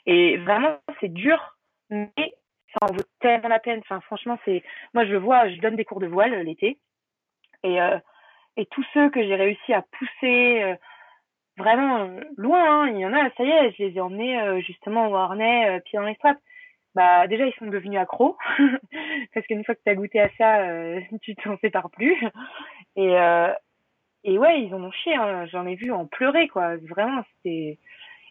Et 0.07 0.39
vraiment, 0.39 0.79
c'est 1.01 1.12
dur, 1.12 1.59
mais 1.91 2.35
ça 2.73 2.87
en 2.87 2.93
vaut 2.93 3.03
tellement 3.21 3.49
la 3.49 3.59
peine. 3.59 3.81
Enfin, 3.81 4.01
franchement, 4.01 4.39
c'est, 4.45 4.62
moi, 4.95 5.05
je 5.05 5.16
vois, 5.16 5.49
je 5.49 5.61
donne 5.61 5.77
des 5.77 5.85
cours 5.85 6.01
de 6.01 6.07
voile 6.07 6.35
euh, 6.35 6.43
l'été. 6.43 6.79
Et, 7.62 7.81
euh, 7.81 7.99
et 8.57 8.66
tous 8.66 8.85
ceux 8.95 9.11
que 9.11 9.23
j'ai 9.23 9.35
réussi 9.35 9.73
à 9.73 9.83
pousser 9.83 10.62
euh, 10.62 10.75
vraiment 11.57 12.11
loin, 12.37 12.85
hein, 12.85 12.89
il 12.89 12.99
y 12.99 13.07
en 13.07 13.12
a, 13.12 13.31
ça 13.37 13.45
y 13.45 13.51
est, 13.51 13.73
je 13.73 13.85
les 13.85 13.97
ai 13.97 14.01
emmenés 14.01 14.62
justement 14.62 15.09
au 15.09 15.14
harnais, 15.14 15.81
pieds 15.85 15.99
dans 15.99 16.07
les 16.07 16.14
straps. 16.14 16.41
Bah, 16.95 17.27
déjà, 17.29 17.47
ils 17.47 17.55
sont 17.55 17.66
devenus 17.66 18.01
accros. 18.01 18.37
parce 19.35 19.47
qu'une 19.47 19.64
fois 19.64 19.75
que 19.75 19.81
tu 19.85 19.91
as 19.91 19.95
goûté 19.95 20.21
à 20.21 20.31
ça, 20.39 20.64
tu 21.23 21.35
t'en 21.37 21.59
sépares 21.59 21.91
plus. 21.91 22.16
Et, 22.97 23.14
et 24.25 24.39
ouais, 24.39 24.62
ils 24.62 24.75
en 24.75 24.83
ont 24.83 24.91
chié. 24.91 25.14
Hein. 25.14 25.47
J'en 25.47 25.66
ai 25.66 25.77
vu 25.77 25.93
en 25.93 26.07
pleurer, 26.07 26.49
quoi. 26.49 26.77
Vraiment, 26.77 27.23
c'était. 27.37 27.79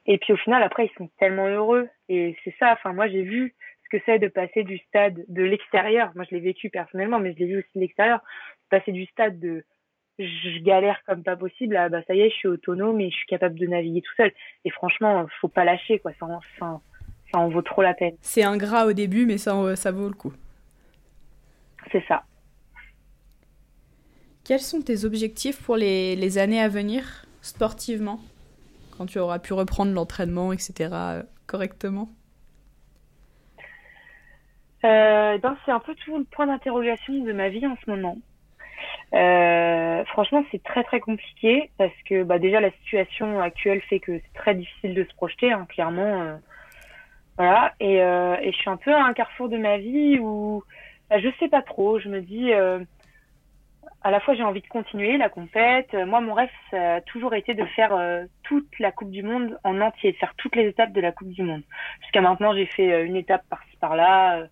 Et 0.06 0.18
puis 0.18 0.34
au 0.34 0.38
final, 0.38 0.64
après, 0.64 0.88
ils 0.88 0.98
sont 0.98 1.10
tellement 1.20 1.48
heureux. 1.48 1.88
Et 2.10 2.36
c'est 2.44 2.56
ça. 2.60 2.74
Enfin, 2.74 2.94
moi, 2.94 3.08
j'ai 3.08 3.22
vu 3.22 3.56
que 3.90 3.98
c'est 4.06 4.20
de 4.20 4.28
passer 4.28 4.64
du 4.64 4.78
stade 4.78 5.24
de 5.28 5.44
l'extérieur. 5.44 6.12
Moi, 6.16 6.26
je 6.30 6.36
l'ai 6.36 6.42
vécu 6.42 6.70
personnellement, 6.70 7.20
mais 7.20 7.34
je 7.34 7.40
l'ai 7.40 7.46
vu 7.46 7.58
aussi 7.60 7.70
de 7.76 7.82
l'extérieur. 7.82 8.22
Passer 8.70 8.92
du 8.92 9.06
stade 9.08 9.40
de 9.40 9.64
je 10.20 10.62
galère 10.62 11.00
comme 11.06 11.24
pas 11.24 11.38
possible 11.38 11.78
à 11.78 11.88
bah 11.88 12.02
ça 12.06 12.14
y 12.14 12.20
est, 12.20 12.30
je 12.30 12.36
suis 12.36 12.48
autonome 12.50 13.00
et 13.00 13.10
je 13.10 13.16
suis 13.16 13.28
capable 13.28 13.58
de 13.58 13.66
naviguer 13.68 14.02
tout 14.02 14.14
seul. 14.18 14.32
Et 14.66 14.70
franchement, 14.70 15.26
faut 15.40 15.48
pas 15.48 15.64
lâcher 15.64 16.00
quoi. 16.00 16.12
Ça, 16.20 16.28
ça, 16.60 16.82
ça 17.32 17.40
en 17.40 17.50
vaut 17.50 17.62
trop 17.62 17.82
la 17.82 17.94
peine. 17.94 18.16
C'est 18.22 18.44
ingrat 18.44 18.86
au 18.86 18.94
début, 18.94 19.26
mais 19.26 19.38
ça, 19.38 19.76
ça 19.76 19.92
vaut 19.92 20.10
le 20.10 20.14
coup. 20.14 20.34
C'est 21.92 22.04
ça. 22.08 22.24
Quels 24.44 24.60
sont 24.60 24.82
tes 24.82 25.06
objectifs 25.06 25.62
pour 25.64 25.78
les, 25.78 26.16
les 26.16 26.38
années 26.38 26.60
à 26.60 26.68
venir, 26.68 27.26
sportivement, 27.42 28.20
quand 28.98 29.06
tu 29.06 29.20
auras 29.20 29.40
pu 29.40 29.54
reprendre 29.54 29.94
l'entraînement, 29.94 30.52
etc., 30.52 30.90
euh, 30.92 31.24
correctement? 31.46 32.10
Euh, 34.86 35.38
ben, 35.38 35.58
c'est 35.66 35.72
un 35.72 35.80
peu 35.80 35.96
tout 35.96 36.18
le 36.18 36.24
point 36.24 36.48
d'interrogation 36.48 37.14
de 37.14 37.34
ma 37.34 37.50
vie 37.50 37.66
en 37.68 37.76
ce 37.84 37.90
moment. 37.90 38.18
Euh, 39.14 40.06
franchement, 40.06 40.44
c'est 40.52 40.64
très 40.64 40.84
très 40.84 41.00
compliqué 41.00 41.72
parce 41.78 41.96
que 42.06 42.24
bah, 42.24 42.40
déjà 42.40 42.62
la 42.62 42.72
situation 42.72 43.42
actuelle 43.42 43.82
fait 43.82 44.00
que 44.00 44.20
c'est 44.20 44.34
très 44.40 44.56
difficile 44.56 44.94
de 44.94 45.04
se 45.04 45.14
projeter, 45.16 45.52
hein, 45.52 45.66
clairement. 45.68 46.22
Euh, 46.22 46.36
voilà, 47.38 47.74
et, 47.80 48.02
euh, 48.02 48.36
et 48.42 48.52
je 48.52 48.58
suis 48.58 48.70
un 48.70 48.78
peu 48.78 48.94
à 48.94 49.04
un 49.04 49.14
carrefour 49.14 49.50
de 49.50 49.58
ma 49.58 49.78
vie 49.78 50.20
où 50.20 50.64
bah, 51.10 51.20
je 51.20 51.30
sais 51.40 51.48
pas 51.48 51.62
trop. 51.62 52.00
Je 52.00 52.08
me 52.08 52.22
dis, 52.22 52.54
euh, 52.54 52.80
à 54.04 54.12
la 54.12 54.20
fois 54.20 54.36
j'ai 54.36 54.44
envie 54.44 54.62
de 54.62 54.68
continuer 54.68 55.18
la 55.18 55.30
compète. 55.30 55.94
Moi, 55.94 56.22
mon 56.22 56.34
rêve 56.34 56.50
ça 56.70 56.96
a 56.96 57.02
toujours 57.02 57.34
été 57.34 57.54
de 57.54 57.66
faire 57.66 57.92
toute 58.44 58.80
la 58.80 58.92
Coupe 58.92 59.12
du 59.12 59.24
Monde 59.24 59.58
en 59.64 59.82
entier, 59.82 60.12
de 60.12 60.18
faire 60.18 60.36
toutes 60.38 60.56
les 60.56 60.68
étapes 60.68 60.94
de 60.94 61.02
la 61.02 61.12
Coupe 61.12 61.32
du 61.32 61.42
Monde. 61.44 61.64
Jusqu'à 62.02 62.22
maintenant, 62.22 62.54
j'ai 62.54 62.68
fait 62.68 63.06
une 63.06 63.16
étape 63.16 63.44
par-ci 63.50 63.76
par-là 63.78 64.48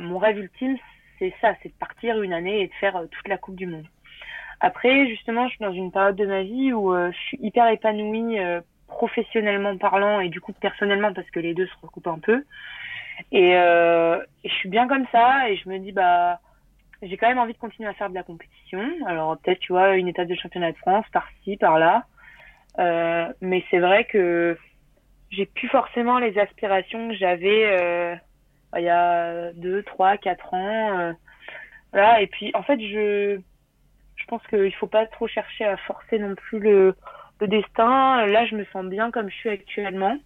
mon 0.00 0.18
rêve 0.18 0.38
ultime, 0.38 0.76
c'est 1.18 1.32
ça, 1.40 1.54
c'est 1.62 1.68
de 1.68 1.78
partir 1.78 2.20
une 2.22 2.32
année 2.32 2.60
et 2.62 2.68
de 2.68 2.74
faire 2.74 2.96
euh, 2.96 3.06
toute 3.06 3.28
la 3.28 3.38
Coupe 3.38 3.56
du 3.56 3.66
Monde. 3.66 3.86
Après, 4.60 5.06
justement, 5.08 5.48
je 5.48 5.54
suis 5.54 5.64
dans 5.64 5.72
une 5.72 5.92
période 5.92 6.16
de 6.16 6.26
ma 6.26 6.42
vie 6.42 6.72
où 6.72 6.94
euh, 6.94 7.10
je 7.12 7.18
suis 7.18 7.38
hyper 7.42 7.68
épanouie 7.68 8.38
euh, 8.38 8.60
professionnellement 8.86 9.76
parlant 9.76 10.20
et 10.20 10.28
du 10.28 10.40
coup 10.40 10.52
personnellement 10.52 11.12
parce 11.12 11.28
que 11.30 11.40
les 11.40 11.54
deux 11.54 11.66
se 11.66 11.74
recoupent 11.82 12.06
un 12.06 12.18
peu. 12.18 12.44
Et, 13.32 13.56
euh, 13.56 14.22
et 14.44 14.48
je 14.48 14.54
suis 14.54 14.68
bien 14.68 14.88
comme 14.88 15.06
ça 15.12 15.50
et 15.50 15.56
je 15.56 15.68
me 15.68 15.78
dis 15.78 15.92
bah 15.92 16.38
j'ai 17.02 17.16
quand 17.16 17.28
même 17.28 17.38
envie 17.38 17.52
de 17.52 17.58
continuer 17.58 17.88
à 17.88 17.94
faire 17.94 18.08
de 18.08 18.14
la 18.14 18.22
compétition. 18.22 18.82
Alors 19.06 19.36
peut-être 19.38 19.58
tu 19.58 19.72
vois 19.72 19.96
une 19.96 20.08
étape 20.08 20.28
de 20.28 20.34
championnat 20.34 20.72
de 20.72 20.76
France 20.78 21.04
par-ci 21.12 21.56
par-là, 21.56 22.04
mais 23.40 23.64
c'est 23.70 23.78
vrai 23.78 24.04
que 24.04 24.56
j'ai 25.30 25.46
plus 25.46 25.68
forcément 25.68 26.18
les 26.18 26.38
aspirations 26.38 27.08
que 27.08 27.14
j'avais 27.14 28.18
il 28.78 28.84
y 28.84 28.88
a 28.88 29.52
deux, 29.54 29.82
trois, 29.82 30.16
quatre 30.16 30.54
ans. 30.54 30.98
Euh, 30.98 31.12
voilà 31.92 32.20
et 32.20 32.26
puis 32.26 32.50
en 32.54 32.62
fait 32.62 32.80
je 32.80 33.40
je 34.16 34.24
pense 34.26 34.42
qu'il 34.48 34.74
faut 34.74 34.86
pas 34.88 35.06
trop 35.06 35.28
chercher 35.28 35.64
à 35.64 35.76
forcer 35.76 36.18
non 36.18 36.34
plus 36.34 36.58
le 36.58 36.94
le 37.40 37.48
destin. 37.48 38.26
Là, 38.26 38.46
je 38.46 38.56
me 38.56 38.64
sens 38.66 38.84
bien 38.86 39.10
comme 39.10 39.28
je 39.30 39.34
suis 39.34 39.50
actuellement. 39.50 40.16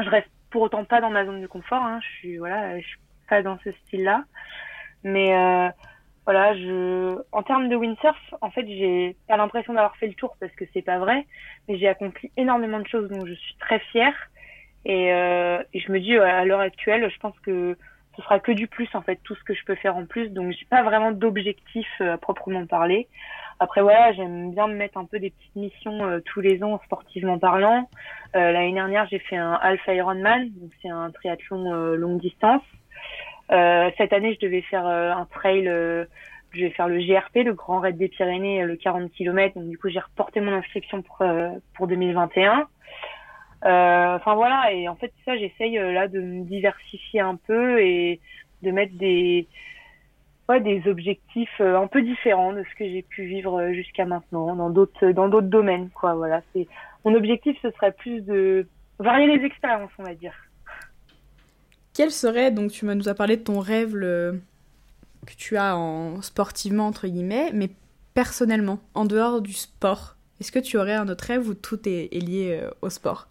Je 0.00 0.08
reste 0.08 0.28
pour 0.50 0.62
autant 0.62 0.84
pas 0.84 1.00
dans 1.00 1.10
ma 1.10 1.24
zone 1.24 1.40
de 1.40 1.46
confort. 1.46 1.82
Hein. 1.82 2.00
Je 2.02 2.08
suis 2.18 2.38
voilà, 2.38 2.78
je 2.78 2.86
suis 2.86 2.98
pas 3.28 3.42
dans 3.42 3.58
ce 3.64 3.72
style-là. 3.72 4.24
Mais 5.04 5.34
euh, 5.34 5.68
voilà, 6.24 6.54
je, 6.56 7.18
en 7.32 7.42
termes 7.42 7.68
de 7.68 7.76
windsurf, 7.76 8.18
en 8.40 8.50
fait, 8.50 8.66
j'ai 8.66 9.16
pas 9.28 9.36
l'impression 9.36 9.74
d'avoir 9.74 9.96
fait 9.96 10.08
le 10.08 10.14
tour 10.14 10.36
parce 10.40 10.52
que 10.52 10.64
c'est 10.72 10.82
pas 10.82 10.98
vrai. 10.98 11.26
Mais 11.68 11.78
j'ai 11.78 11.88
accompli 11.88 12.30
énormément 12.36 12.80
de 12.80 12.86
choses 12.86 13.08
dont 13.08 13.24
je 13.26 13.34
suis 13.34 13.56
très 13.58 13.78
fière. 13.78 14.14
Et, 14.88 15.12
euh, 15.12 15.58
je 15.74 15.90
me 15.90 15.98
dis 15.98 16.16
à 16.16 16.44
l'heure 16.44 16.60
actuelle, 16.60 17.10
je 17.12 17.18
pense 17.18 17.38
que 17.40 17.76
ce 18.16 18.22
sera 18.22 18.38
que 18.38 18.52
du 18.52 18.68
plus 18.68 18.88
en 18.94 19.02
fait, 19.02 19.18
tout 19.24 19.34
ce 19.34 19.42
que 19.42 19.52
je 19.52 19.64
peux 19.64 19.74
faire 19.74 19.96
en 19.96 20.06
plus. 20.06 20.28
Donc 20.30 20.52
j'ai 20.52 20.64
pas 20.70 20.82
vraiment 20.84 21.10
d'objectif 21.10 21.88
euh, 22.00 22.14
à 22.14 22.18
proprement 22.18 22.66
parler. 22.66 23.08
Après 23.58 23.82
voilà, 23.82 24.12
j'aime 24.12 24.52
bien 24.52 24.68
me 24.68 24.74
mettre 24.74 24.96
un 24.96 25.04
peu 25.04 25.18
des 25.18 25.30
petites 25.30 25.56
missions 25.56 26.04
euh, 26.04 26.20
tous 26.20 26.40
les 26.40 26.62
ans 26.62 26.80
sportivement 26.84 27.38
parlant. 27.38 27.90
Euh, 28.36 28.52
L'année 28.52 28.74
dernière, 28.74 29.08
j'ai 29.10 29.18
fait 29.18 29.36
un 29.36 29.54
Alpha 29.54 29.92
Ironman, 29.92 30.50
donc 30.54 30.70
c'est 30.80 30.88
un 30.88 31.10
triathlon 31.10 31.72
euh, 31.72 31.96
longue 31.96 32.20
distance. 32.20 32.62
Euh, 33.50 33.90
cette 33.98 34.12
année, 34.12 34.34
je 34.34 34.46
devais 34.46 34.62
faire 34.62 34.86
un 34.86 35.26
trail, 35.26 35.64
je 35.64 36.60
vais 36.60 36.70
faire 36.70 36.88
le 36.88 36.98
GRP, 36.98 37.44
le 37.44 37.54
Grand 37.54 37.80
Raid 37.80 37.96
des 37.96 38.08
Pyrénées, 38.08 38.62
le 38.64 38.76
40 38.76 39.10
km. 39.12 39.58
Donc 39.58 39.68
du 39.68 39.78
coup, 39.78 39.88
j'ai 39.88 40.00
reporté 40.00 40.40
mon 40.40 40.52
inscription 40.52 41.02
pour 41.02 41.22
pour 41.74 41.86
2021. 41.86 42.68
Enfin 43.66 44.34
voilà, 44.34 44.72
et 44.72 44.88
en 44.88 44.96
fait 44.96 45.12
ça, 45.24 45.36
j'essaye 45.36 45.74
là 45.74 46.08
de 46.08 46.20
me 46.20 46.44
diversifier 46.44 47.20
un 47.20 47.36
peu 47.36 47.80
et 47.80 48.20
de 48.62 48.70
mettre 48.70 48.94
des 48.94 49.48
des 50.60 50.82
objectifs 50.86 51.60
euh, 51.60 51.76
un 51.76 51.86
peu 51.86 52.02
différents 52.02 52.52
de 52.52 52.62
ce 52.62 52.78
que 52.78 52.84
j'ai 52.88 53.02
pu 53.02 53.26
vivre 53.26 53.60
euh, 53.60 53.72
jusqu'à 53.72 54.04
maintenant 54.04 54.54
dans 54.54 54.70
d'autres 54.70 55.10
dans 55.10 55.28
d'autres 55.28 55.48
domaines 55.48 55.90
quoi 55.90 56.14
voilà. 56.14 56.40
C'est 56.52 56.68
mon 57.04 57.14
objectif 57.14 57.56
ce 57.62 57.70
serait 57.72 57.92
plus 57.92 58.20
de 58.20 58.66
varier 58.98 59.36
les 59.36 59.44
expériences 59.44 59.90
on 59.98 60.04
va 60.04 60.14
dire. 60.14 60.32
Quel 61.94 62.10
serait 62.10 62.52
donc 62.52 62.70
tu 62.70 62.86
nous 62.86 63.08
as 63.08 63.14
parlé 63.14 63.36
de 63.36 63.42
ton 63.42 63.58
rêve 63.58 63.92
que 63.92 65.34
tu 65.36 65.56
as 65.56 65.76
en 65.76 66.22
sportivement 66.22 66.86
entre 66.86 67.08
guillemets 67.08 67.50
mais 67.52 67.70
personnellement 68.14 68.78
en 68.94 69.04
dehors 69.04 69.42
du 69.42 69.52
sport 69.52 70.16
est-ce 70.40 70.52
que 70.52 70.58
tu 70.58 70.76
aurais 70.76 70.94
un 70.94 71.08
autre 71.08 71.24
rêve 71.24 71.48
où 71.48 71.54
tout 71.54 71.88
est, 71.88 72.12
lié 72.12 72.60
euh, 72.62 72.70
au 72.82 72.90
sport? 72.90 73.28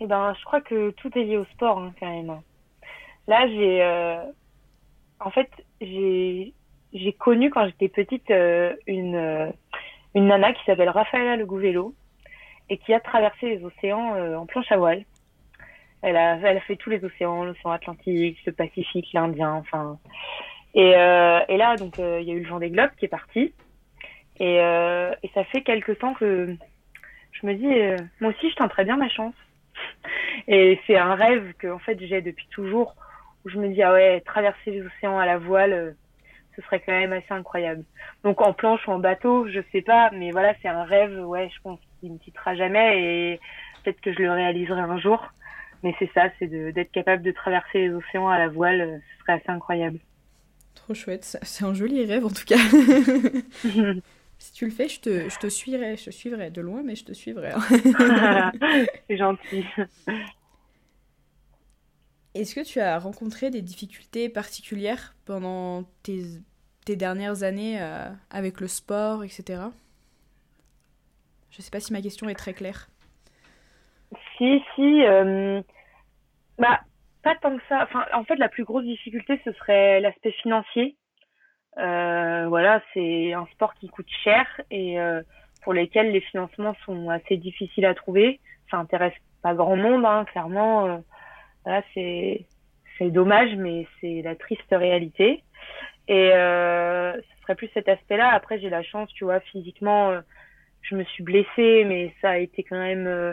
Eh 0.00 0.06
ben 0.06 0.34
je 0.38 0.44
crois 0.44 0.60
que 0.60 0.90
tout 0.90 1.16
est 1.18 1.24
lié 1.24 1.36
au 1.36 1.44
sport 1.46 1.78
hein, 1.78 1.92
quand 2.00 2.10
même 2.10 2.40
Là, 3.30 3.46
j'ai, 3.46 3.80
euh, 3.80 4.24
en 5.20 5.30
fait, 5.30 5.48
j'ai, 5.80 6.52
connu 7.18 7.48
quand 7.50 7.64
j'étais 7.66 7.88
petite 7.88 8.28
euh, 8.32 8.74
une, 8.88 9.14
euh, 9.14 9.50
une 10.16 10.26
nana 10.26 10.52
qui 10.52 10.64
s'appelle 10.64 10.88
Rafaela 10.88 11.36
Le 11.36 11.46
Gouvello 11.46 11.94
et 12.68 12.78
qui 12.78 12.92
a 12.92 12.98
traversé 12.98 13.48
les 13.48 13.64
océans 13.64 14.36
en 14.36 14.46
planche 14.46 14.70
à 14.72 14.76
voile. 14.76 15.04
Elle 16.02 16.16
a, 16.16 16.38
elle 16.38 16.56
a 16.56 16.60
fait 16.62 16.74
tous 16.74 16.90
les 16.90 17.04
océans, 17.04 17.44
l'océan 17.44 17.70
Atlantique, 17.70 18.38
le 18.44 18.52
Pacifique, 18.52 19.12
l'Indien, 19.12 19.54
enfin. 19.54 19.98
Et, 20.74 20.90
et 20.90 21.56
là, 21.56 21.76
donc, 21.76 21.98
il 21.98 22.22
y 22.22 22.30
a 22.30 22.34
eu 22.34 22.40
le 22.40 22.48
vent 22.48 22.58
des 22.58 22.70
globes 22.70 22.90
qui 22.96 23.04
est 23.04 23.08
parti. 23.08 23.52
Et, 24.38 24.54
et 24.54 25.30
ça 25.34 25.44
fait 25.44 25.62
quelque 25.62 25.92
temps 25.92 26.14
que 26.14 26.56
je 27.32 27.46
me 27.46 27.54
dis, 27.54 28.04
moi 28.20 28.30
aussi, 28.30 28.50
je 28.50 28.54
tenterais 28.54 28.84
bien 28.84 28.96
ma 28.96 29.08
chance. 29.08 29.34
Et 30.48 30.80
c'est 30.86 30.96
un 30.96 31.14
rêve 31.14 31.52
que, 31.58 31.68
en 31.68 31.78
fait, 31.78 31.98
j'ai 32.00 32.22
depuis 32.22 32.46
toujours 32.50 32.94
où 33.44 33.48
je 33.48 33.58
me 33.58 33.68
dis 33.68 33.82
ah 33.82 33.92
ouais 33.92 34.20
traverser 34.20 34.70
les 34.70 34.82
océans 34.82 35.18
à 35.18 35.26
la 35.26 35.38
voile 35.38 35.72
euh, 35.72 35.90
ce 36.56 36.62
serait 36.62 36.82
quand 36.84 36.92
même 36.92 37.12
assez 37.12 37.32
incroyable. 37.32 37.84
Donc 38.24 38.40
en 38.40 38.52
planche 38.52 38.86
ou 38.86 38.90
en 38.90 38.98
bateau 38.98 39.46
je 39.48 39.60
sais 39.72 39.82
pas 39.82 40.10
mais 40.12 40.30
voilà 40.30 40.54
c'est 40.60 40.68
un 40.68 40.84
rêve 40.84 41.18
ouais 41.26 41.50
je 41.54 41.60
pense 41.62 41.78
qu'il 42.00 42.12
me 42.12 42.18
quittera 42.18 42.54
jamais 42.54 43.32
et 43.32 43.40
peut-être 43.82 44.00
que 44.00 44.12
je 44.12 44.18
le 44.18 44.32
réaliserai 44.32 44.80
un 44.80 44.98
jour. 44.98 45.26
Mais 45.82 45.94
c'est 45.98 46.10
ça 46.12 46.28
c'est 46.38 46.48
d'être 46.48 46.92
capable 46.92 47.22
de 47.22 47.32
traverser 47.32 47.88
les 47.88 47.94
océans 47.94 48.28
à 48.28 48.38
la 48.38 48.48
voile 48.48 48.80
euh, 48.80 48.98
ce 48.98 49.22
serait 49.22 49.32
assez 49.34 49.50
incroyable. 49.50 49.98
Trop 50.74 50.94
chouette 50.94 51.24
c'est 51.24 51.64
un 51.64 51.74
joli 51.74 52.04
rêve 52.04 52.26
en 52.26 52.30
tout 52.30 52.44
cas 52.44 52.56
Si 54.40 54.54
tu 54.54 54.64
le 54.64 54.70
fais, 54.70 54.88
je 54.88 55.00
te, 55.00 55.28
je 55.28 55.38
te 55.38 55.48
suivrai, 55.48 55.98
je 55.98 56.06
te 56.06 56.10
suivrai 56.10 56.50
de 56.50 56.62
loin, 56.62 56.82
mais 56.82 56.94
je 56.94 57.04
te 57.04 57.12
suivrai. 57.12 57.50
Hein. 57.50 57.60
c'est 59.06 59.18
gentil. 59.18 59.66
Est-ce 62.34 62.54
que 62.54 62.64
tu 62.64 62.80
as 62.80 62.98
rencontré 62.98 63.50
des 63.50 63.60
difficultés 63.60 64.30
particulières 64.30 65.14
pendant 65.26 65.82
tes, 66.02 66.22
tes 66.86 66.96
dernières 66.96 67.42
années 67.42 67.82
euh, 67.82 68.08
avec 68.30 68.60
le 68.60 68.66
sport, 68.66 69.24
etc. 69.24 69.60
Je 71.50 71.58
ne 71.58 71.62
sais 71.62 71.70
pas 71.70 71.80
si 71.80 71.92
ma 71.92 72.00
question 72.00 72.26
est 72.30 72.34
très 72.34 72.54
claire. 72.54 72.88
Si, 74.38 74.62
si. 74.74 75.04
Euh, 75.04 75.60
bah, 76.58 76.80
pas 77.22 77.34
tant 77.42 77.54
que 77.58 77.62
ça. 77.68 77.82
Enfin, 77.82 78.06
en 78.14 78.24
fait, 78.24 78.36
la 78.36 78.48
plus 78.48 78.64
grosse 78.64 78.84
difficulté, 78.84 79.38
ce 79.44 79.52
serait 79.52 80.00
l'aspect 80.00 80.32
financier. 80.32 80.96
Euh, 81.78 82.46
voilà, 82.48 82.82
c'est 82.92 83.32
un 83.32 83.46
sport 83.52 83.74
qui 83.74 83.88
coûte 83.88 84.08
cher 84.24 84.46
et 84.70 84.96
pour 85.62 85.72
lesquels 85.72 86.10
les 86.10 86.20
financements 86.20 86.74
sont 86.84 87.08
assez 87.10 87.36
difficiles 87.36 87.86
à 87.86 87.94
trouver. 87.94 88.40
Ça 88.70 88.78
intéresse 88.78 89.14
pas 89.42 89.54
grand 89.54 89.76
monde, 89.76 90.04
hein, 90.04 90.24
clairement 90.24 91.02
voilà, 91.64 91.82
c'est 91.94 92.46
c'est 92.98 93.10
dommage, 93.10 93.54
mais 93.56 93.86
c'est 94.00 94.22
la 94.22 94.36
triste 94.36 94.62
réalité. 94.70 95.42
Et 96.08 96.32
euh, 96.32 97.14
ce 97.14 97.42
serait 97.42 97.54
plus 97.54 97.70
cet 97.72 97.88
aspect-là. 97.88 98.30
Après, 98.30 98.58
j'ai 98.58 98.68
la 98.68 98.82
chance, 98.82 99.10
tu 99.14 99.24
vois, 99.24 99.40
physiquement, 99.40 100.10
euh, 100.10 100.20
je 100.82 100.96
me 100.96 101.04
suis 101.04 101.22
blessée, 101.22 101.84
mais 101.86 102.14
ça 102.20 102.30
a 102.30 102.36
été 102.38 102.62
quand 102.62 102.78
même 102.78 103.06
euh, 103.06 103.32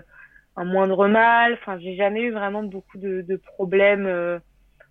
un 0.55 0.63
moindre 0.63 1.07
mal. 1.07 1.53
Enfin, 1.53 1.79
j'ai 1.79 1.95
jamais 1.95 2.21
eu 2.21 2.31
vraiment 2.31 2.63
beaucoup 2.63 2.97
de, 2.97 3.21
de 3.21 3.35
problèmes 3.35 4.39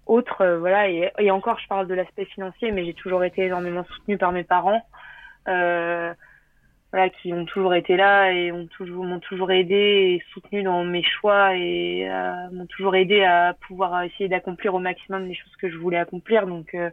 euh, 0.09 0.13
autres. 0.13 0.45
voilà. 0.59 0.89
Et, 0.89 1.11
et, 1.19 1.31
encore, 1.31 1.59
je 1.59 1.67
parle 1.69 1.87
de 1.87 1.95
l'aspect 1.95 2.25
financier, 2.27 2.73
mais 2.73 2.85
j'ai 2.85 2.95
toujours 2.95 3.25
été 3.25 3.45
énormément 3.45 3.85
soutenue 3.85 4.19
par 4.19 4.33
mes 4.33 4.45
parents. 4.45 4.83
Euh, 5.49 6.13
voilà, 6.93 7.11
qui 7.11 7.33
ont 7.33 7.45
toujours 7.45 7.75
été 7.75 7.97
là 7.97 8.33
et 8.33 8.53
ont 8.53 8.67
toujours 8.69 9.05
m'ont 9.05 9.21
toujours 9.21 9.51
aidé 9.51 9.75
et 9.75 10.23
soutenu 10.33 10.63
dans 10.63 10.85
mes 10.85 11.03
choix 11.03 11.55
et 11.57 12.09
euh, 12.09 12.51
m'ont 12.53 12.67
toujours 12.67 12.95
aidé 12.95 13.23
à 13.23 13.55
pouvoir 13.67 14.03
essayer 14.05 14.29
d'accomplir 14.29 14.75
au 14.75 14.79
maximum 14.79 15.27
les 15.27 15.35
choses 15.35 15.55
que 15.57 15.69
je 15.69 15.77
voulais 15.77 15.99
accomplir. 15.99 16.47
Donc 16.47 16.75
euh, 16.75 16.91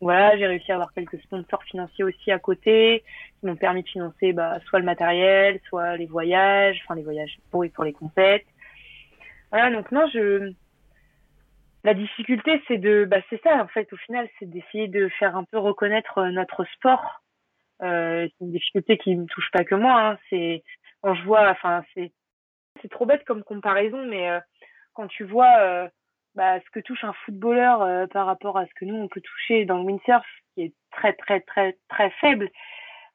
voilà, 0.00 0.36
j'ai 0.38 0.46
réussi 0.46 0.70
à 0.70 0.76
avoir 0.76 0.92
quelques 0.92 1.20
sponsors 1.22 1.62
financiers 1.64 2.04
aussi 2.04 2.30
à 2.30 2.38
côté 2.38 3.02
qui 3.40 3.46
m'ont 3.46 3.56
permis 3.56 3.82
de 3.82 3.88
financer 3.88 4.32
bah, 4.32 4.58
soit 4.66 4.78
le 4.78 4.84
matériel, 4.84 5.60
soit 5.68 5.96
les 5.96 6.06
voyages, 6.06 6.80
enfin 6.84 6.94
les 6.94 7.02
voyages 7.02 7.36
pour 7.50 7.64
pour 7.74 7.84
les 7.84 7.92
compètes. 7.92 8.46
Voilà, 9.50 9.70
donc 9.70 9.90
non, 9.92 10.06
je 10.12 10.52
la 11.84 11.94
difficulté 11.94 12.62
c'est 12.66 12.78
de 12.78 13.04
bah 13.04 13.18
c'est 13.30 13.42
ça 13.42 13.62
en 13.62 13.68
fait 13.68 13.92
au 13.92 13.96
final, 13.96 14.28
c'est 14.38 14.50
d'essayer 14.50 14.88
de 14.88 15.08
faire 15.10 15.36
un 15.36 15.44
peu 15.44 15.58
reconnaître 15.58 16.24
notre 16.26 16.64
sport 16.74 17.24
euh, 17.82 18.26
c'est 18.28 18.44
une 18.44 18.52
difficulté 18.52 18.98
qui 18.98 19.16
me 19.16 19.26
touche 19.26 19.50
pas 19.52 19.64
que 19.64 19.74
moi. 19.74 20.00
Hein. 20.00 20.18
C'est 20.30 20.62
quand 21.02 21.14
je 21.14 21.24
vois, 21.24 21.50
enfin 21.50 21.84
c'est 21.94 22.12
c'est 22.82 22.90
trop 22.90 23.06
bête 23.06 23.24
comme 23.24 23.44
comparaison, 23.44 24.04
mais 24.06 24.30
euh, 24.30 24.40
quand 24.94 25.06
tu 25.08 25.24
vois 25.24 25.58
euh, 25.60 25.88
bah, 26.34 26.60
ce 26.60 26.70
que 26.70 26.80
touche 26.80 27.04
un 27.04 27.12
footballeur 27.24 27.82
euh, 27.82 28.06
par 28.06 28.26
rapport 28.26 28.58
à 28.58 28.66
ce 28.66 28.74
que 28.74 28.84
nous 28.84 28.96
on 28.96 29.08
peut 29.08 29.20
toucher 29.20 29.64
dans 29.64 29.78
le 29.78 29.84
windsurf, 29.84 30.24
qui 30.54 30.62
est 30.62 30.74
très 30.92 31.12
très 31.14 31.40
très 31.40 31.76
très 31.88 32.10
faible 32.20 32.50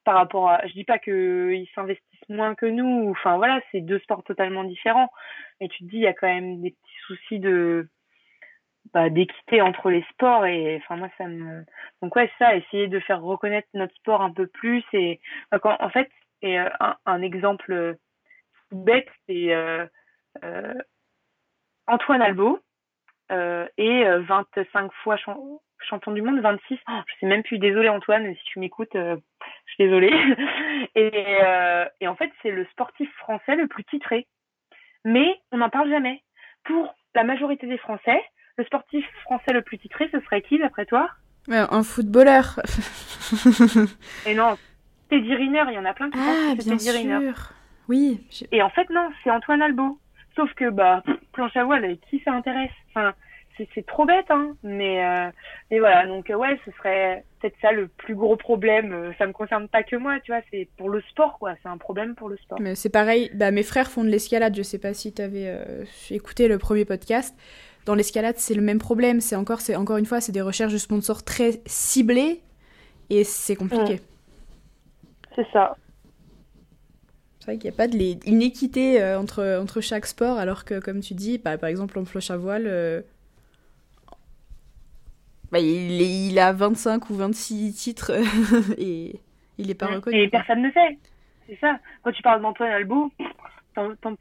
par 0.06 0.16
rapport 0.16 0.50
à, 0.50 0.66
je 0.68 0.74
dis 0.74 0.86
pas 0.86 1.00
que 1.00 1.52
ils 1.54 1.70
s'investissent 1.76 2.30
moins 2.30 2.56
que 2.56 2.66
nous, 2.66 3.10
enfin 3.12 3.38
voilà, 3.38 3.62
c'est 3.72 3.82
deux 3.82 4.00
sports 4.00 4.24
totalement 4.24 4.64
différents, 4.64 5.10
mais 5.60 5.68
tu 5.68 5.80
te 5.80 5.90
dis 5.90 5.98
il 5.98 6.04
y 6.04 6.08
a 6.08 6.14
quand 6.14 6.28
même 6.28 6.62
des 6.62 6.72
petits 6.72 7.00
soucis 7.08 7.40
de 7.40 7.90
bah, 8.94 9.10
d'équité 9.10 9.62
entre 9.62 9.90
les 9.90 10.04
sports 10.12 10.46
et 10.46 10.78
enfin 10.78 10.96
moi 10.96 11.10
ça 11.18 11.26
me 11.26 11.66
donc 12.02 12.16
ouais 12.16 12.32
ça 12.40 12.56
essayer 12.56 12.88
de 12.88 13.00
faire 13.00 13.22
reconnaître 13.22 13.68
notre 13.74 13.94
sport 13.96 14.22
un 14.22 14.32
peu 14.32 14.48
plus 14.48 14.84
et 14.94 15.20
quand, 15.62 15.78
en 15.80 15.90
fait 15.90 16.10
et 16.42 16.60
euh, 16.60 16.70
un, 17.06 17.22
exemple 17.22 17.96
bête 18.72 19.10
c'est 19.28 19.54
euh, 19.54 19.86
euh, 20.44 20.74
Antoine 21.88 22.22
Albo 22.22 22.60
et 23.78 24.06
25 24.06 24.92
fois 25.04 25.18
champion 25.18 26.12
du 26.12 26.24
monde, 26.24 26.40
26. 26.40 26.80
Oh, 26.88 26.92
je 27.06 27.14
sais 27.20 27.26
même 27.28 27.44
plus, 27.44 27.60
désolé 27.60 27.88
Antoine, 27.88 28.34
si 28.36 28.44
tu 28.46 28.60
m'écoutes, 28.60 28.96
je 28.96 29.20
suis 29.68 29.84
désolée. 29.84 30.12
et, 30.96 31.38
et 32.02 32.08
en 32.08 32.16
fait, 32.16 32.32
c'est 32.42 32.50
le 32.50 32.66
sportif 32.72 33.08
français 33.18 33.56
le 33.56 33.68
plus 33.68 33.84
titré. 33.86 34.26
Mais 35.06 35.40
on 35.52 35.58
n'en 35.58 35.70
parle 35.70 35.92
jamais. 35.92 36.24
Pour 36.64 36.94
la 37.16 37.24
majorité 37.24 37.68
des 37.68 37.78
Français, 37.78 38.22
le 38.60 38.66
sportif 38.66 39.06
français 39.24 39.54
le 39.54 39.62
plus 39.62 39.78
titré, 39.78 40.10
ce 40.12 40.20
serait 40.20 40.42
qui 40.42 40.60
d'après 40.60 40.86
toi? 40.86 41.10
Un 41.48 41.82
footballeur. 41.82 42.60
et 44.28 44.36
non, 44.36 44.58
Teddy 45.10 45.34
Riner, 45.34 45.64
il 45.70 45.76
y 45.76 45.80
en 45.80 45.86
a 45.86 45.94
plein 45.94 46.12
qui 46.12 46.20
ah, 46.20 46.54
bien 46.56 46.78
sûr. 46.78 47.54
Oui. 47.88 48.22
Et 48.52 48.62
en 48.62 48.70
fait, 48.70 48.90
non, 48.90 49.10
c'est 49.24 49.32
Antoine 49.32 49.62
Albo. 49.62 49.98
Sauf 50.36 50.54
que, 50.54 50.70
bah, 50.70 51.02
planche 51.32 51.56
à 51.56 51.64
voile, 51.64 51.98
qui 52.10 52.22
ça 52.24 52.34
intéresse? 52.34 52.70
Enfin, 52.90 53.14
c'est 53.74 53.86
trop 53.86 54.06
bête, 54.06 54.30
hein. 54.30 54.56
Mais, 54.64 55.04
euh, 55.04 55.32
mais 55.72 55.80
voilà, 55.80 56.06
donc, 56.06 56.30
euh, 56.30 56.36
ouais, 56.36 56.60
ce 56.66 56.72
serait 56.72 57.24
peut-être 57.40 57.56
ça 57.62 57.72
le 57.72 57.88
plus 57.88 58.16
gros 58.16 58.36
problème. 58.36 58.94
Euh, 58.94 59.12
ça 59.18 59.26
me 59.26 59.32
concerne 59.32 59.68
pas 59.70 59.84
que 59.84 59.96
moi, 59.96 60.20
tu 60.20 60.32
vois, 60.32 60.42
c'est 60.52 60.68
pour 60.78 60.90
le 60.90 61.02
sport, 61.10 61.40
quoi. 61.40 61.56
C'est 61.64 61.70
un 61.70 61.78
problème 61.78 62.14
pour 62.16 62.30
le 62.30 62.38
sport. 62.38 62.60
Mais 62.62 62.76
c'est 62.76 62.90
pareil, 62.90 63.32
bah, 63.34 63.52
mes 63.52 63.64
frères 63.64 63.90
font 63.90 64.04
de 64.04 64.10
l'escalade. 64.10 64.56
Je 64.56 64.64
sais 64.64 64.80
pas 64.80 64.94
si 64.94 65.14
tu 65.14 65.22
avais 65.22 65.58
écouté 66.12 66.48
le 66.48 66.58
premier 66.58 66.86
podcast. 66.86 67.36
Dans 67.90 67.96
l'escalade, 67.96 68.36
c'est 68.38 68.54
le 68.54 68.62
même 68.62 68.78
problème. 68.78 69.20
C'est 69.20 69.36
encore, 69.36 69.62
c'est 69.62 69.76
encore 69.76 69.98
une 69.98 70.06
fois, 70.06 70.22
c'est 70.22 70.32
des 70.32 70.44
recherches 70.44 70.74
de 70.74 70.78
sponsors 70.78 71.24
très 71.24 71.60
ciblées 71.66 72.40
et 73.10 73.24
c'est 73.24 73.56
compliqué. 73.56 73.96
Mm. 73.96 74.00
C'est 75.36 75.48
ça. 75.52 75.76
C'est 77.40 77.46
vrai 77.46 77.58
qu'il 77.58 77.68
n'y 77.68 77.74
a 77.74 77.78
pas 77.78 77.88
de 77.88 77.98
une 78.30 78.44
équité 78.44 79.04
entre, 79.16 79.58
entre 79.60 79.82
chaque 79.82 80.06
sport, 80.06 80.38
alors 80.38 80.66
que, 80.66 80.80
comme 80.80 81.00
tu 81.00 81.16
dis, 81.16 81.40
bah, 81.40 81.58
par 81.58 81.68
exemple, 81.68 81.98
en 81.98 82.06
floche 82.06 82.30
à 82.30 82.38
voile, 82.38 83.04
bah, 85.52 85.58
il, 85.58 86.00
il, 86.00 86.38
a 86.38 86.54
25 86.54 87.10
ou 87.10 87.16
26 87.16 87.74
titres 87.74 88.12
et 88.78 89.20
il 89.58 89.66
n'est 89.66 89.74
pas 89.74 89.88
reconnu. 89.88 90.16
Et 90.16 90.28
personne 90.28 90.62
ne 90.62 90.70
sait. 90.70 91.00
C'est 91.48 91.58
ça. 91.60 91.80
Quand 92.04 92.12
tu 92.12 92.22
parles 92.22 92.44
d'Antoine 92.44 92.70
Albo, 92.70 93.12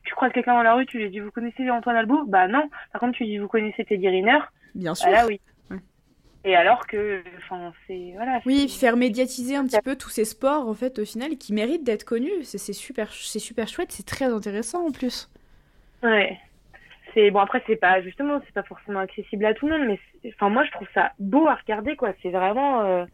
tu 0.04 0.14
croises 0.14 0.32
quelqu'un 0.32 0.54
dans 0.54 0.62
la 0.62 0.74
rue, 0.74 0.86
tu 0.86 0.98
lui 0.98 1.10
dis 1.10 1.20
vous 1.20 1.30
connaissez 1.30 1.68
Antoine 1.70 1.96
Albo 1.96 2.24
Bah 2.26 2.48
non. 2.48 2.68
Par 2.92 3.00
contre, 3.00 3.16
tu 3.18 3.24
dis 3.24 3.38
vous 3.38 3.48
connaissez 3.48 3.84
Teddy 3.84 4.08
Riner? 4.08 4.38
Bien 4.74 4.92
bah 4.92 4.94
sûr. 4.94 5.10
là 5.10 5.26
oui. 5.26 5.40
Et 6.44 6.54
alors 6.54 6.86
que, 6.86 7.22
enfin, 7.38 7.72
c'est 7.86 8.12
voilà. 8.14 8.40
Oui, 8.46 8.68
faire 8.68 8.96
médiatiser 8.96 9.56
un 9.56 9.66
petit 9.66 9.80
peu 9.82 9.96
tous 9.96 10.08
ces 10.08 10.24
sports 10.24 10.68
en 10.68 10.74
fait 10.74 10.98
au 10.98 11.04
final 11.04 11.36
qui 11.36 11.52
méritent 11.52 11.84
d'être 11.84 12.04
connus, 12.04 12.44
c'est 12.44 12.72
super, 12.72 13.12
c'est 13.12 13.40
super 13.40 13.68
chouette, 13.68 13.92
c'est 13.92 14.06
très 14.06 14.26
intéressant 14.26 14.86
en 14.86 14.92
plus. 14.92 15.30
Ouais 16.02 16.38
c'est 17.14 17.30
bon 17.30 17.40
après 17.40 17.62
c'est 17.66 17.76
pas 17.76 18.00
justement 18.02 18.40
c'est 18.44 18.54
pas 18.54 18.62
forcément 18.62 19.00
accessible 19.00 19.44
à 19.44 19.54
tout 19.54 19.66
le 19.66 19.78
monde 19.78 19.88
mais 19.88 20.30
enfin 20.34 20.48
moi 20.50 20.64
je 20.64 20.70
trouve 20.70 20.88
ça 20.94 21.12
beau 21.18 21.46
à 21.46 21.54
regarder 21.54 21.96
quoi 21.96 22.12
c'est 22.22 22.30
vraiment 22.30 22.82
il 22.84 22.90
euh, 22.90 23.06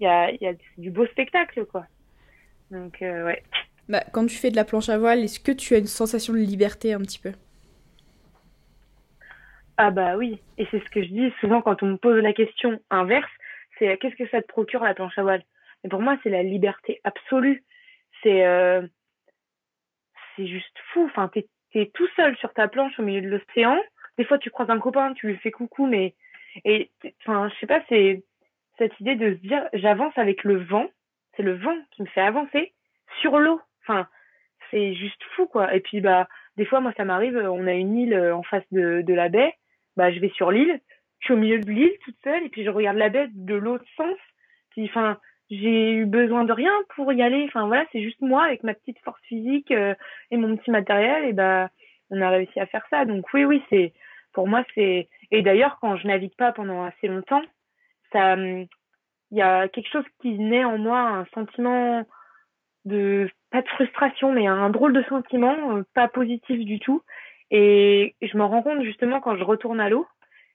y 0.00 0.06
a 0.06 0.30
il 0.30 0.38
y 0.40 0.46
a 0.46 0.54
du 0.78 0.90
beau 0.90 1.06
spectacle 1.06 1.66
quoi 1.66 1.86
donc 2.70 3.02
euh, 3.02 3.26
ouais 3.26 3.42
bah, 3.92 4.02
quand 4.12 4.26
tu 4.26 4.36
fais 4.36 4.50
de 4.50 4.56
la 4.56 4.64
planche 4.64 4.88
à 4.88 4.98
voile 4.98 5.20
est-ce 5.20 5.38
que 5.38 5.52
tu 5.52 5.74
as 5.74 5.78
une 5.78 5.86
sensation 5.86 6.32
de 6.32 6.38
liberté 6.38 6.92
un 6.92 7.00
petit 7.00 7.20
peu? 7.20 7.32
Ah 9.76 9.90
bah 9.90 10.16
oui 10.16 10.40
et 10.58 10.66
c'est 10.70 10.82
ce 10.82 10.90
que 10.90 11.02
je 11.02 11.08
dis 11.08 11.32
souvent 11.40 11.62
quand 11.62 11.82
on 11.82 11.86
me 11.86 11.96
pose 11.96 12.20
la 12.22 12.32
question 12.32 12.80
inverse 12.90 13.30
c'est 13.78 13.96
qu'est-ce 13.98 14.16
que 14.16 14.28
ça 14.28 14.42
te 14.42 14.48
procure 14.48 14.82
la 14.82 14.94
planche 14.94 15.16
à 15.16 15.22
voile? 15.22 15.44
Pour 15.88 16.00
moi 16.00 16.18
c'est 16.22 16.30
la 16.30 16.42
liberté 16.42 17.00
absolue 17.04 17.62
c'est 18.22 18.44
euh, 18.44 18.82
juste 20.38 20.76
fou 20.92 21.04
enfin 21.04 21.28
t'es 21.28 21.46
t'es 21.72 21.90
tout 21.94 22.06
seul 22.16 22.36
sur 22.36 22.52
ta 22.52 22.68
planche 22.68 22.98
au 22.98 23.02
milieu 23.02 23.22
de 23.22 23.28
l'océan. 23.28 23.78
Des 24.18 24.24
fois, 24.24 24.38
tu 24.38 24.50
croises 24.50 24.70
un 24.70 24.78
copain, 24.78 25.12
tu 25.14 25.26
lui 25.26 25.36
fais 25.38 25.50
coucou, 25.50 25.86
mais 25.86 26.14
et 26.64 26.90
enfin, 27.20 27.48
je 27.48 27.60
sais 27.60 27.66
pas, 27.66 27.82
c'est 27.88 28.22
cette 28.78 28.98
idée 29.00 29.16
de 29.16 29.34
se 29.34 29.40
dire, 29.40 29.66
j'avance 29.72 30.16
avec 30.16 30.44
le 30.44 30.62
vent. 30.62 30.88
C'est 31.36 31.42
le 31.42 31.56
vent 31.56 31.76
qui 31.92 32.02
me 32.02 32.06
fait 32.08 32.20
avancer 32.20 32.72
sur 33.20 33.38
l'eau. 33.38 33.60
Enfin, 33.82 34.06
c'est 34.70 34.94
juste 34.94 35.22
fou, 35.36 35.46
quoi. 35.46 35.74
Et 35.74 35.80
puis, 35.80 36.00
bah, 36.00 36.28
des 36.56 36.64
fois, 36.64 36.80
moi, 36.80 36.92
ça 36.96 37.04
m'arrive, 37.04 37.36
on 37.36 37.66
a 37.66 37.72
une 37.72 37.96
île 37.96 38.14
euh, 38.14 38.36
en 38.36 38.42
face 38.42 38.64
de, 38.72 39.02
de 39.02 39.14
la 39.14 39.28
baie. 39.28 39.54
Bah, 39.96 40.12
je 40.12 40.20
vais 40.20 40.30
sur 40.30 40.50
l'île, 40.50 40.80
je 41.20 41.26
suis 41.26 41.34
au 41.34 41.36
milieu 41.36 41.58
de 41.58 41.70
l'île 41.70 41.96
toute 42.04 42.16
seule, 42.24 42.44
et 42.44 42.48
puis 42.48 42.64
je 42.64 42.70
regarde 42.70 42.96
la 42.96 43.08
baie 43.08 43.28
de 43.32 43.54
l'autre 43.54 43.84
sens. 43.96 44.16
Puis, 44.70 44.84
enfin, 44.86 45.18
j'ai 45.52 45.92
eu 45.92 46.06
besoin 46.06 46.44
de 46.44 46.52
rien 46.52 46.72
pour 46.94 47.12
y 47.12 47.22
aller. 47.22 47.44
Enfin 47.48 47.66
voilà, 47.66 47.84
c'est 47.92 48.02
juste 48.02 48.20
moi 48.20 48.44
avec 48.44 48.62
ma 48.62 48.74
petite 48.74 48.98
force 49.00 49.20
physique 49.24 49.70
euh, 49.70 49.94
et 50.30 50.36
mon 50.36 50.56
petit 50.56 50.70
matériel 50.70 51.24
et 51.24 51.32
bah 51.32 51.68
on 52.10 52.20
a 52.20 52.30
réussi 52.30 52.58
à 52.58 52.66
faire 52.66 52.84
ça. 52.90 53.04
Donc 53.04 53.26
oui 53.34 53.44
oui, 53.44 53.62
c'est 53.68 53.92
pour 54.32 54.48
moi 54.48 54.64
c'est 54.74 55.08
et 55.30 55.42
d'ailleurs 55.42 55.78
quand 55.80 55.96
je 55.96 56.06
navigue 56.06 56.34
pas 56.36 56.52
pendant 56.52 56.84
assez 56.84 57.06
longtemps, 57.06 57.42
ça 58.12 58.34
il 58.36 59.38
y 59.38 59.42
a 59.42 59.68
quelque 59.68 59.90
chose 59.90 60.04
qui 60.20 60.38
naît 60.38 60.64
en 60.64 60.78
moi, 60.78 61.00
un 61.00 61.26
sentiment 61.34 62.06
de 62.84 63.28
pas 63.50 63.62
de 63.62 63.68
frustration 63.68 64.32
mais 64.32 64.46
un 64.46 64.70
drôle 64.70 64.92
de 64.92 65.02
sentiment 65.04 65.76
euh, 65.76 65.82
pas 65.94 66.08
positif 66.08 66.64
du 66.64 66.80
tout 66.80 67.02
et 67.50 68.14
je 68.22 68.36
me 68.36 68.44
rends 68.44 68.62
compte 68.62 68.82
justement 68.82 69.20
quand 69.20 69.36
je 69.36 69.44
retourne 69.44 69.80
à 69.80 69.90
l'eau, 69.90 70.06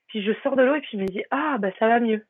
puis 0.08 0.24
je 0.24 0.32
sors 0.44 0.56
de 0.56 0.64
l'eau 0.64 0.76
et 0.76 0.82
puis 0.82 0.92
je 0.94 0.98
me 0.98 1.06
dis 1.06 1.24
ah 1.32 1.58
bah 1.60 1.70
ça 1.80 1.88
va 1.88 2.00
mieux. 2.00 2.26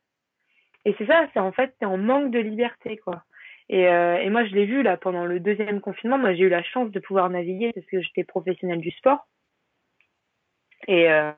Et 0.84 0.94
c'est 0.98 1.06
ça, 1.06 1.26
c'est 1.32 1.40
en 1.40 1.52
fait, 1.52 1.74
t'es 1.80 1.86
en 1.86 1.98
manque 1.98 2.30
de 2.30 2.38
liberté, 2.38 2.98
quoi. 2.98 3.22
Et, 3.68 3.88
euh, 3.88 4.16
et 4.16 4.30
moi, 4.30 4.44
je 4.46 4.54
l'ai 4.54 4.64
vu 4.64 4.82
là 4.82 4.96
pendant 4.96 5.26
le 5.26 5.40
deuxième 5.40 5.80
confinement. 5.80 6.18
Moi, 6.18 6.34
j'ai 6.34 6.44
eu 6.44 6.48
la 6.48 6.62
chance 6.62 6.90
de 6.90 7.00
pouvoir 7.00 7.28
naviguer 7.30 7.72
parce 7.74 7.86
que 7.86 8.00
j'étais 8.00 8.24
professionnelle 8.24 8.80
du 8.80 8.90
sport. 8.92 9.26
Et, 10.86 11.10
euh, 11.10 11.32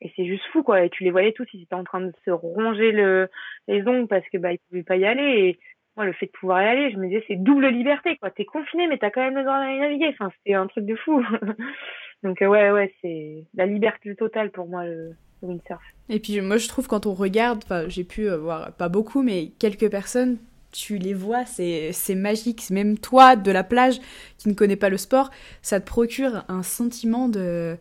et 0.00 0.12
c'est 0.16 0.26
juste 0.26 0.44
fou, 0.52 0.62
quoi. 0.62 0.84
Et 0.84 0.90
tu 0.90 1.04
les 1.04 1.10
voyais 1.10 1.32
tous, 1.32 1.46
ils 1.52 1.62
étaient 1.62 1.74
en 1.74 1.84
train 1.84 2.00
de 2.00 2.12
se 2.24 2.30
ronger 2.30 2.92
le, 2.92 3.28
les 3.68 3.86
ongles 3.86 4.08
parce 4.08 4.26
que 4.30 4.38
bah 4.38 4.52
ils 4.52 4.58
pouvaient 4.70 4.82
pas 4.82 4.96
y 4.96 5.04
aller. 5.04 5.58
Moi, 5.96 6.06
le 6.06 6.12
fait 6.12 6.26
de 6.26 6.32
pouvoir 6.32 6.62
y 6.62 6.66
aller, 6.66 6.90
je 6.90 6.96
me 6.96 7.06
disais, 7.06 7.24
c'est 7.28 7.36
double 7.36 7.68
liberté, 7.68 8.16
quoi. 8.16 8.30
T'es 8.30 8.44
confiné, 8.44 8.86
mais 8.86 8.98
t'as 8.98 9.10
quand 9.10 9.20
même 9.20 9.36
le 9.36 9.42
droit 9.42 9.58
d'aller 9.58 9.78
naviguer. 9.78 10.08
Enfin, 10.08 10.30
c'était 10.38 10.54
un 10.54 10.66
truc 10.66 10.86
de 10.86 10.96
fou. 10.96 11.22
Donc 12.22 12.40
euh, 12.40 12.46
ouais, 12.46 12.70
ouais, 12.70 12.94
c'est 13.02 13.44
la 13.54 13.66
liberté 13.66 14.14
totale 14.14 14.50
pour 14.50 14.68
moi 14.68 14.86
le, 14.86 15.14
windsurf. 15.42 15.82
Et 16.08 16.20
puis 16.20 16.40
moi 16.40 16.56
je 16.56 16.68
trouve 16.68 16.86
quand 16.86 17.06
on 17.06 17.14
regarde, 17.14 17.64
j'ai 17.88 18.04
pu 18.04 18.28
euh, 18.28 18.36
voir 18.36 18.72
pas 18.72 18.88
beaucoup, 18.88 19.22
mais 19.22 19.50
quelques 19.58 19.90
personnes, 19.90 20.38
tu 20.70 20.98
les 20.98 21.14
vois, 21.14 21.44
c'est 21.44 22.14
magique. 22.14 22.70
Même 22.70 22.96
toi 22.96 23.36
de 23.36 23.50
la 23.50 23.64
plage 23.64 23.98
qui 24.38 24.48
ne 24.48 24.54
connais 24.54 24.76
pas 24.76 24.88
le 24.88 24.96
sport, 24.96 25.30
ça 25.62 25.80
te 25.80 25.86
procure 25.86 26.44
un 26.48 26.62
sentiment 26.62 27.28
de 27.28 27.76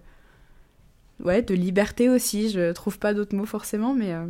ouais 1.24 1.44
de 1.44 1.54
liberté 1.54 2.10
aussi. 2.10 2.50
Je 2.50 2.72
trouve 2.72 2.98
pas 2.98 3.14
d'autres 3.14 3.36
mots 3.36 3.46
forcément, 3.46 3.94
mais 3.94 4.12
euh, 4.12 4.26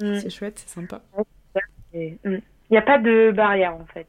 mm. 0.00 0.20
c'est 0.20 0.30
chouette, 0.30 0.62
c'est 0.64 0.74
sympa. 0.74 1.02
Mm. 1.94 2.36
Il 2.70 2.74
n'y 2.74 2.78
a 2.78 2.82
pas 2.82 2.98
de 2.98 3.32
barrière 3.34 3.74
en 3.74 3.86
fait. 3.86 4.08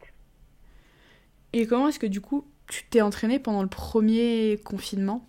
Et 1.54 1.66
comment 1.66 1.88
est-ce 1.88 2.00
que 2.00 2.08
du 2.08 2.22
coup 2.22 2.46
tu 2.70 2.84
t'es 2.86 3.02
entraîné 3.02 3.40
pendant 3.40 3.64
le 3.64 3.70
premier 3.70 4.60
confinement? 4.64 5.28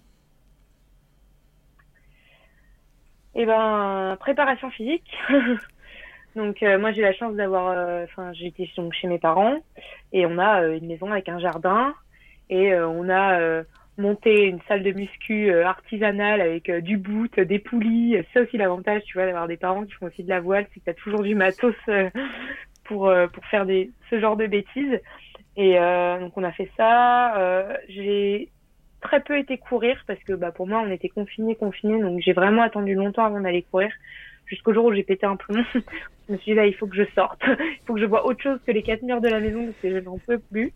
Eh 3.35 3.47
ben, 3.47 4.17
préparation 4.21 4.71
physique. 4.71 5.11
donc 6.37 6.63
euh, 6.63 6.79
moi 6.79 6.93
j'ai 6.93 7.03
la 7.03 7.13
chance 7.13 7.35
d'avoir, 7.35 7.69
euh, 7.69 8.05
enfin 8.05 8.33
j'étais 8.33 8.69
donc 8.77 8.93
chez 8.93 9.09
mes 9.09 9.19
parents 9.19 9.59
et 10.13 10.27
on 10.27 10.39
a 10.39 10.63
euh, 10.63 10.79
une 10.79 10.87
maison 10.87 11.11
avec 11.11 11.29
un 11.29 11.39
jardin 11.39 11.95
et 12.49 12.75
on 12.75 13.09
a 13.09 13.63
monté 13.97 14.47
une 14.47 14.59
salle 14.67 14.83
de 14.83 14.91
muscu 14.91 15.55
artisanale 15.55 16.41
avec 16.41 16.69
du 16.69 16.97
boot, 16.97 17.39
des 17.39 17.61
poulies. 17.61 18.17
C'est 18.33 18.41
aussi 18.41 18.57
l'avantage, 18.57 19.05
tu 19.05 19.17
vois, 19.17 19.25
d'avoir 19.25 19.47
des 19.47 19.57
parents 19.57 19.85
qui 19.85 19.93
font 19.93 20.07
aussi 20.07 20.25
de 20.25 20.29
la 20.29 20.41
voile, 20.41 20.67
c'est 20.75 20.81
que 20.81 20.87
t'as 20.87 20.95
toujours 20.95 21.23
du 21.23 21.37
matos 21.37 21.77
pour 22.91 23.13
pour 23.33 23.45
faire 23.47 23.65
ce 24.11 24.21
genre 24.21 24.37
de 24.37 24.47
bêtises. 24.47 25.01
Et 25.57 25.77
donc 26.21 26.37
on 26.37 26.45
a 26.45 26.53
fait 26.53 26.71
ça. 26.77 27.69
j'ai 27.89 28.51
très 29.01 29.21
peu 29.21 29.39
été 29.39 29.59
courir 29.59 30.03
parce 30.07 30.23
que 30.25 30.33
bah 30.33 30.53
pour 30.53 30.67
moi 30.67 30.83
on 30.85 30.91
était 30.91 31.09
confinés 31.09 31.55
confinés. 31.55 32.01
Donc 32.01 32.21
j'ai 32.21 32.33
vraiment 32.33 32.63
attendu 32.63 32.95
longtemps 32.95 33.25
avant 33.25 33.41
d'aller 33.41 33.63
courir. 33.63 33.91
Jusqu'au 34.47 34.75
jour 34.75 34.87
où 34.87 34.93
j'ai 34.93 35.05
pété 35.05 35.27
un 35.27 35.37
plomb. 35.37 35.65
Je 36.29 36.35
me 36.35 36.39
suis 36.39 36.53
dit 36.53 36.57
là 36.57 36.67
il 36.67 36.75
faut 36.75 36.87
que 36.87 36.97
je 36.97 37.05
sorte. 37.15 37.41
Il 37.49 37.81
faut 37.87 37.95
que 37.95 38.01
je 38.01 38.07
vois 38.07 38.25
autre 38.25 38.41
chose 38.41 38.61
que 38.65 38.71
les 38.71 38.83
quatre 38.83 39.03
murs 39.03 39.21
de 39.21 39.29
la 39.29 39.41
maison 39.41 39.65
parce 39.65 39.79
que 39.79 39.91
je 39.91 39.99
n'en 39.99 40.19
peux 40.19 40.39
plus. 40.39 40.73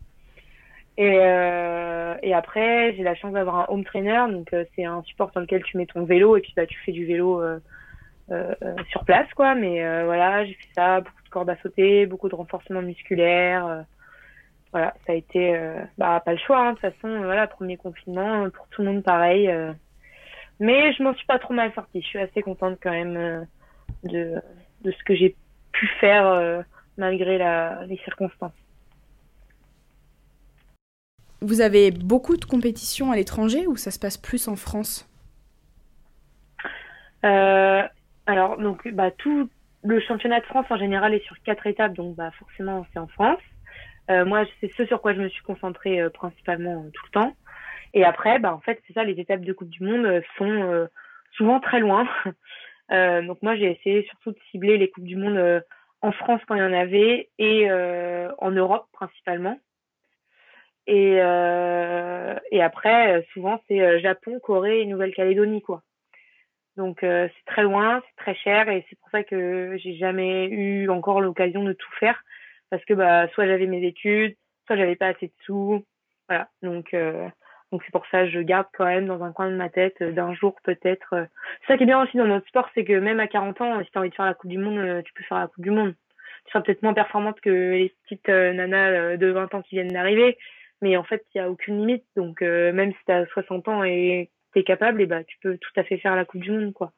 Et 0.97 1.19
euh, 1.19 2.15
après 2.35 2.95
j'ai 2.95 3.03
la 3.03 3.15
chance 3.15 3.33
d'avoir 3.33 3.57
un 3.57 3.67
home 3.69 3.85
trainer. 3.85 4.25
Donc 4.31 4.53
euh, 4.53 4.65
c'est 4.75 4.85
un 4.85 5.03
support 5.03 5.31
sur 5.31 5.41
lequel 5.41 5.62
tu 5.62 5.77
mets 5.77 5.87
ton 5.87 6.05
vélo 6.05 6.37
et 6.37 6.41
puis 6.41 6.53
bah 6.57 6.67
tu 6.67 6.79
fais 6.85 6.93
du 6.93 7.05
vélo 7.05 7.41
euh, 7.41 7.59
euh, 8.31 8.55
euh 8.62 8.75
sur 8.91 9.05
place 9.05 9.33
quoi. 9.35 9.55
Mais 9.55 10.05
voilà 10.05 10.45
j'ai 10.45 10.55
fait 10.55 10.69
ça 10.75 11.01
de 11.01 11.24
cordes 11.35 11.51
à 11.51 11.57
sauter 11.57 12.07
beaucoup 12.07 12.28
de 12.28 12.35
renforcement 12.35 12.82
musculaire 12.82 13.85
voilà, 14.74 14.93
ça 15.07 15.12
a 15.12 15.14
été 15.14 15.57
euh, 15.57 15.85
bah, 15.99 16.20
pas 16.24 16.32
le 16.32 16.39
choix. 16.39 16.59
Hein, 16.59 16.72
de 16.72 16.80
toute 16.80 16.93
façon, 16.93 17.22
voilà, 17.22 17.47
premier 17.47 17.76
confinement, 17.76 18.51
pour 18.51 18.66
tout 18.68 18.82
le 18.82 18.91
monde 18.91 19.05
pareil. 19.05 19.49
Euh. 19.49 19.72
mais 20.59 20.93
je 20.93 21.03
m'en 21.05 21.14
suis 21.14 21.26
pas 21.26 21.39
trop 21.39 21.55
mal 21.55 21.72
sortie. 21.74 22.03
Je 22.03 22.07
suis 22.09 22.18
assez 22.18 22.43
contente 22.43 22.78
quand 22.82 22.91
même 22.91 23.16
euh, 23.16 23.45
de, 24.03 24.35
de 24.82 24.91
ce 24.91 25.05
que 25.05 25.14
j'ai 25.14 25.37
pu 25.70 25.87
faire 26.01 26.64
malgré 26.97 27.39
la, 27.39 27.85
les 27.87 27.99
circonstances. 27.99 28.53
Vous 31.41 31.61
avez 31.61 31.93
beaucoup 31.93 32.37
de 32.37 32.45
compétitions 32.45 33.12
à 33.12 33.16
l'étranger 33.16 33.68
ou 33.68 33.76
ça 33.76 33.93
se 33.93 34.01
passe 34.01 34.16
plus 34.16 34.49
en 34.49 34.57
France? 34.57 35.09
Alors, 37.22 38.57
donc, 38.59 38.89
bah, 38.93 39.11
tout 39.12 39.49
le 39.85 40.01
championnat 40.01 40.41
de 40.41 40.47
France 40.47 40.66
en 40.70 40.76
général 40.76 41.14
est 41.14 41.24
sur 41.24 41.41
quatre 41.43 41.66
étapes, 41.66 41.93
donc 41.95 42.16
bah, 42.16 42.30
forcément, 42.39 42.87
c'est 42.93 42.99
en 42.99 43.07
France. 43.07 43.41
Euh, 44.11 44.24
moi, 44.24 44.45
c'est 44.61 44.72
ce 44.72 44.85
sur 44.87 45.01
quoi 45.01 45.14
je 45.14 45.20
me 45.20 45.28
suis 45.28 45.43
concentrée 45.43 46.01
euh, 46.01 46.11
principalement 46.11 46.85
tout 46.93 47.05
le 47.07 47.11
temps. 47.11 47.32
Et 47.95 48.05
après, 48.05 48.39
bah, 48.39 48.55
en 48.55 48.61
fait, 48.61 48.82
c'est 48.87 48.93
ça, 48.93 49.05
les 49.05 49.18
étapes 49.20 49.43
de 49.43 49.53
Coupe 49.53 49.68
du 49.68 49.85
Monde 49.85 50.22
sont 50.37 50.89
souvent 51.37 51.61
très 51.61 51.78
loin. 51.78 52.09
donc, 52.91 53.41
moi, 53.43 53.55
j'ai 53.55 53.70
essayé 53.70 54.05
surtout 54.05 54.32
de 54.32 54.39
cibler 54.51 54.78
les 54.78 54.91
Coupes 54.91 55.05
du 55.05 55.16
Monde 55.16 55.62
en 56.03 56.11
France 56.11 56.41
quand 56.49 56.57
il 56.57 56.61
y 56.61 56.64
en 56.64 56.72
avait 56.72 57.28
et 57.39 57.70
en 57.70 58.51
Europe 58.51 58.87
principalement. 58.93 59.59
Et, 60.87 61.16
euh, 61.18 62.35
et 62.51 62.62
après, 62.62 63.16
euh, 63.16 63.22
souvent, 63.32 63.61
c'est 63.68 63.80
euh, 63.80 64.01
Japon, 64.01 64.39
Corée 64.41 64.80
et 64.80 64.87
Nouvelle-Calédonie, 64.87 65.62
quoi. 65.62 65.82
Donc, 66.77 66.99
c'est 67.01 67.31
très 67.47 67.62
loin, 67.62 68.03
c'est 68.07 68.22
très 68.22 68.35
cher 68.35 68.68
et 68.68 68.85
c'est 68.89 68.99
pour 68.99 69.11
ça 69.11 69.22
que 69.22 69.77
j'ai 69.79 69.97
jamais 69.97 70.47
eu 70.49 70.89
encore 70.89 71.20
l'occasion 71.20 71.62
de 71.62 71.72
tout 71.72 71.93
faire 72.01 72.22
parce 72.70 72.85
que 72.85 72.95
bah 72.95 73.29
soit 73.29 73.47
j'avais 73.47 73.66
mes 73.66 73.87
études, 73.87 74.35
soit 74.66 74.77
j'avais 74.77 74.97
pas 74.97 75.09
assez 75.09 75.29
de 75.29 75.33
sous, 75.45 75.85
voilà. 76.29 76.49
Donc 76.62 76.95
donc 77.75 77.83
c'est 77.85 77.93
pour 77.93 78.07
ça 78.07 78.22
que 78.22 78.31
je 78.31 78.41
garde 78.41 78.66
quand 78.72 78.85
même 78.85 79.07
dans 79.07 79.22
un 79.22 79.33
coin 79.33 79.51
de 79.51 79.57
ma 79.57 79.68
tête 79.68 80.01
d'un 80.03 80.33
jour 80.35 80.55
peut-être. 80.62 81.27
C'est 81.61 81.72
ça 81.72 81.77
qui 81.77 81.83
est 81.83 81.87
bien 81.87 82.01
aussi 82.03 82.16
dans 82.16 82.27
notre 82.27 82.47
sport, 82.47 82.68
c'est 82.75 82.85
que 82.85 82.93
même 82.93 83.20
à 83.20 83.27
40 83.27 83.61
ans, 83.61 83.83
si 83.85 83.91
tu 83.91 83.99
as 83.99 84.01
envie 84.01 84.11
de 84.11 84.14
faire 84.14 84.27
la 84.27 84.35
Coupe 84.35 84.51
du 84.51 84.59
Monde, 84.59 85.03
tu 85.05 85.12
peux 85.12 85.25
faire 85.25 85.39
la 85.39 85.49
Coupe 85.49 85.64
du 85.64 85.70
Monde. 85.70 85.95
Tu 86.45 86.53
seras 86.53 86.62
peut-être 86.62 86.83
moins 86.83 86.95
performante 86.95 87.41
que 87.41 87.51
les 87.51 87.93
petites 88.05 88.29
nanas 88.29 89.16
de 89.16 89.27
20 89.27 89.55
ans 89.55 89.62
qui 89.62 89.75
viennent 89.75 89.89
d'arriver, 89.89 90.39
mais 90.83 90.97
en 90.97 91.03
fait, 91.03 91.25
il 91.35 91.41
n'y 91.41 91.45
a 91.45 91.51
aucune 91.51 91.79
limite. 91.79 92.05
Donc, 92.14 92.43
euh, 92.43 92.72
même 92.72 92.93
si 92.93 92.99
tu 93.07 93.12
as 93.12 93.27
60 93.27 93.66
ans 93.68 93.83
et 93.83 94.31
tu 94.55 94.61
es 94.61 94.65
capable, 94.65 95.03
et 95.03 95.07
bah, 95.07 95.23
tu 95.25 95.37
peux 95.43 95.59
tout 95.59 95.73
à 95.77 95.85
fait 95.85 95.99
faire 95.99 96.17
la 96.17 96.25
Coupe 96.25 96.41
du 96.41 96.51
Monde. 96.51 96.73
quoi. 96.73 96.93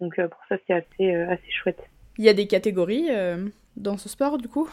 Donc, 0.00 0.18
euh, 0.18 0.28
pour 0.28 0.40
ça, 0.48 0.56
c'est 0.66 0.74
assez, 0.74 1.14
euh, 1.14 1.30
assez 1.30 1.50
chouette. 1.50 1.80
Il 2.18 2.24
y 2.24 2.28
a 2.28 2.34
des 2.34 2.46
catégories 2.46 3.08
dans 3.76 3.96
ce 3.96 4.08
sport, 4.08 4.38
du 4.38 4.48
coup? 4.48 4.68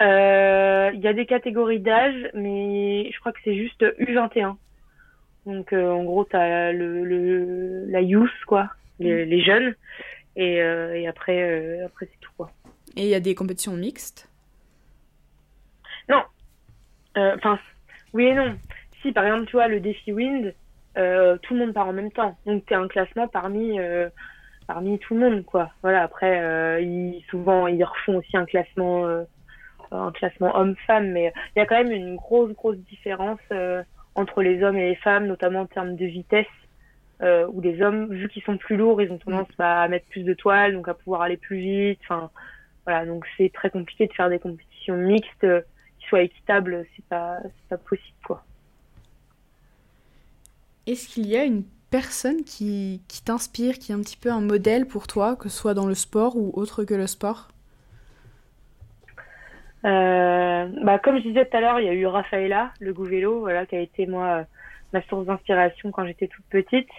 Il 0.00 1.00
y 1.00 1.08
a 1.08 1.12
des 1.12 1.26
catégories 1.26 1.80
d'âge, 1.80 2.30
mais 2.34 3.10
je 3.12 3.18
crois 3.20 3.32
que 3.32 3.38
c'est 3.44 3.56
juste 3.56 3.82
U21. 4.00 4.56
Donc, 5.46 5.72
en 5.72 6.02
gros, 6.02 6.24
tu 6.24 6.34
as 6.36 6.72
le, 6.72 7.04
le, 7.04 7.86
la 7.86 8.00
youth, 8.00 8.30
quoi, 8.46 8.70
les, 8.98 9.24
mm. 9.24 9.28
les 9.28 9.44
jeunes. 9.44 9.74
Et, 10.36 10.54
et 10.56 11.06
après, 11.06 11.82
après 11.82 12.06
c'est 12.06 12.20
tout, 12.20 12.32
quoi. 12.36 12.50
Et 12.96 13.02
il 13.02 13.08
y 13.08 13.14
a 13.14 13.20
des 13.20 13.36
compétitions 13.36 13.76
mixtes? 13.76 14.28
Non, 16.08 16.22
euh, 17.16 17.34
enfin, 17.36 17.58
oui 18.12 18.24
et 18.26 18.34
non. 18.34 18.56
Si 19.04 19.12
par 19.12 19.24
exemple, 19.26 19.46
tu 19.46 19.52
vois, 19.52 19.68
le 19.68 19.80
défi 19.80 20.12
Wind, 20.12 20.54
euh, 20.96 21.36
tout 21.42 21.54
le 21.54 21.60
monde 21.60 21.74
part 21.74 21.88
en 21.88 21.92
même 21.92 22.10
temps. 22.10 22.36
Donc, 22.46 22.64
tu 22.66 22.74
un 22.74 22.88
classement 22.88 23.28
parmi, 23.28 23.78
euh, 23.78 24.08
parmi 24.66 24.98
tout 24.98 25.14
le 25.14 25.20
monde, 25.20 25.44
quoi. 25.44 25.70
Voilà, 25.82 26.02
après, 26.02 26.82
ils, 26.82 27.22
souvent, 27.28 27.66
ils 27.66 27.84
refont 27.84 28.16
aussi 28.16 28.36
un 28.36 28.46
classement, 28.46 29.06
un 29.90 30.12
classement 30.12 30.56
homme-femme, 30.56 31.10
mais 31.10 31.32
il 31.54 31.58
y 31.58 31.62
a 31.62 31.66
quand 31.66 31.76
même 31.76 31.92
une 31.92 32.16
grosse, 32.16 32.52
grosse 32.52 32.78
différence 32.78 33.40
entre 34.14 34.42
les 34.42 34.62
hommes 34.62 34.78
et 34.78 34.88
les 34.88 34.96
femmes, 34.96 35.26
notamment 35.26 35.60
en 35.60 35.66
termes 35.66 35.96
de 35.96 36.06
vitesse. 36.06 36.46
Euh, 37.22 37.46
où 37.52 37.60
les 37.60 37.80
hommes, 37.80 38.12
vu 38.12 38.28
qu'ils 38.28 38.42
sont 38.42 38.56
plus 38.56 38.76
lourds, 38.76 39.00
ils 39.00 39.10
ont 39.12 39.18
tendance 39.18 39.48
bah, 39.56 39.82
à 39.82 39.88
mettre 39.88 40.06
plus 40.08 40.24
de 40.24 40.34
toiles, 40.34 40.72
donc 40.72 40.88
à 40.88 40.94
pouvoir 40.94 41.22
aller 41.22 41.36
plus 41.36 41.58
vite. 41.58 42.00
Enfin, 42.02 42.30
voilà, 42.86 43.06
donc 43.06 43.24
c'est 43.36 43.52
très 43.52 43.70
compliqué 43.70 44.08
de 44.08 44.12
faire 44.12 44.28
des 44.28 44.40
compétitions 44.40 44.96
mixtes 44.96 45.46
soit 46.08 46.22
équitable, 46.22 46.84
c'est 46.94 47.04
pas, 47.06 47.38
pas 47.68 47.78
possible, 47.78 48.16
quoi. 48.24 48.44
Est-ce 50.86 51.08
qu'il 51.08 51.26
y 51.26 51.36
a 51.36 51.44
une 51.44 51.64
personne 51.90 52.44
qui, 52.44 53.00
t'inspire, 53.24 53.78
qui 53.78 53.92
est 53.92 53.94
un 53.94 54.00
petit 54.00 54.16
peu 54.16 54.30
un 54.30 54.40
modèle 54.40 54.86
pour 54.86 55.06
toi, 55.06 55.36
que 55.36 55.48
ce 55.48 55.56
soit 55.56 55.74
dans 55.74 55.86
le 55.86 55.94
sport 55.94 56.36
ou 56.36 56.50
autre 56.54 56.84
que 56.84 56.94
le 56.94 57.06
sport? 57.06 57.48
Euh, 59.84 60.66
bah, 60.82 60.98
comme 60.98 61.18
je 61.18 61.22
disais 61.22 61.44
tout 61.46 61.56
à 61.56 61.60
l'heure, 61.60 61.80
il 61.80 61.86
y 61.86 61.88
a 61.88 61.92
eu 61.92 62.06
Rafaela, 62.06 62.72
le 62.80 62.92
Gouvélo, 62.92 63.40
voilà, 63.40 63.66
qui 63.66 63.76
a 63.76 63.80
été 63.80 64.06
moi 64.06 64.44
ma 64.92 65.02
source 65.02 65.26
d'inspiration 65.26 65.90
quand 65.90 66.06
j'étais 66.06 66.28
toute 66.28 66.44
petite. 66.46 66.90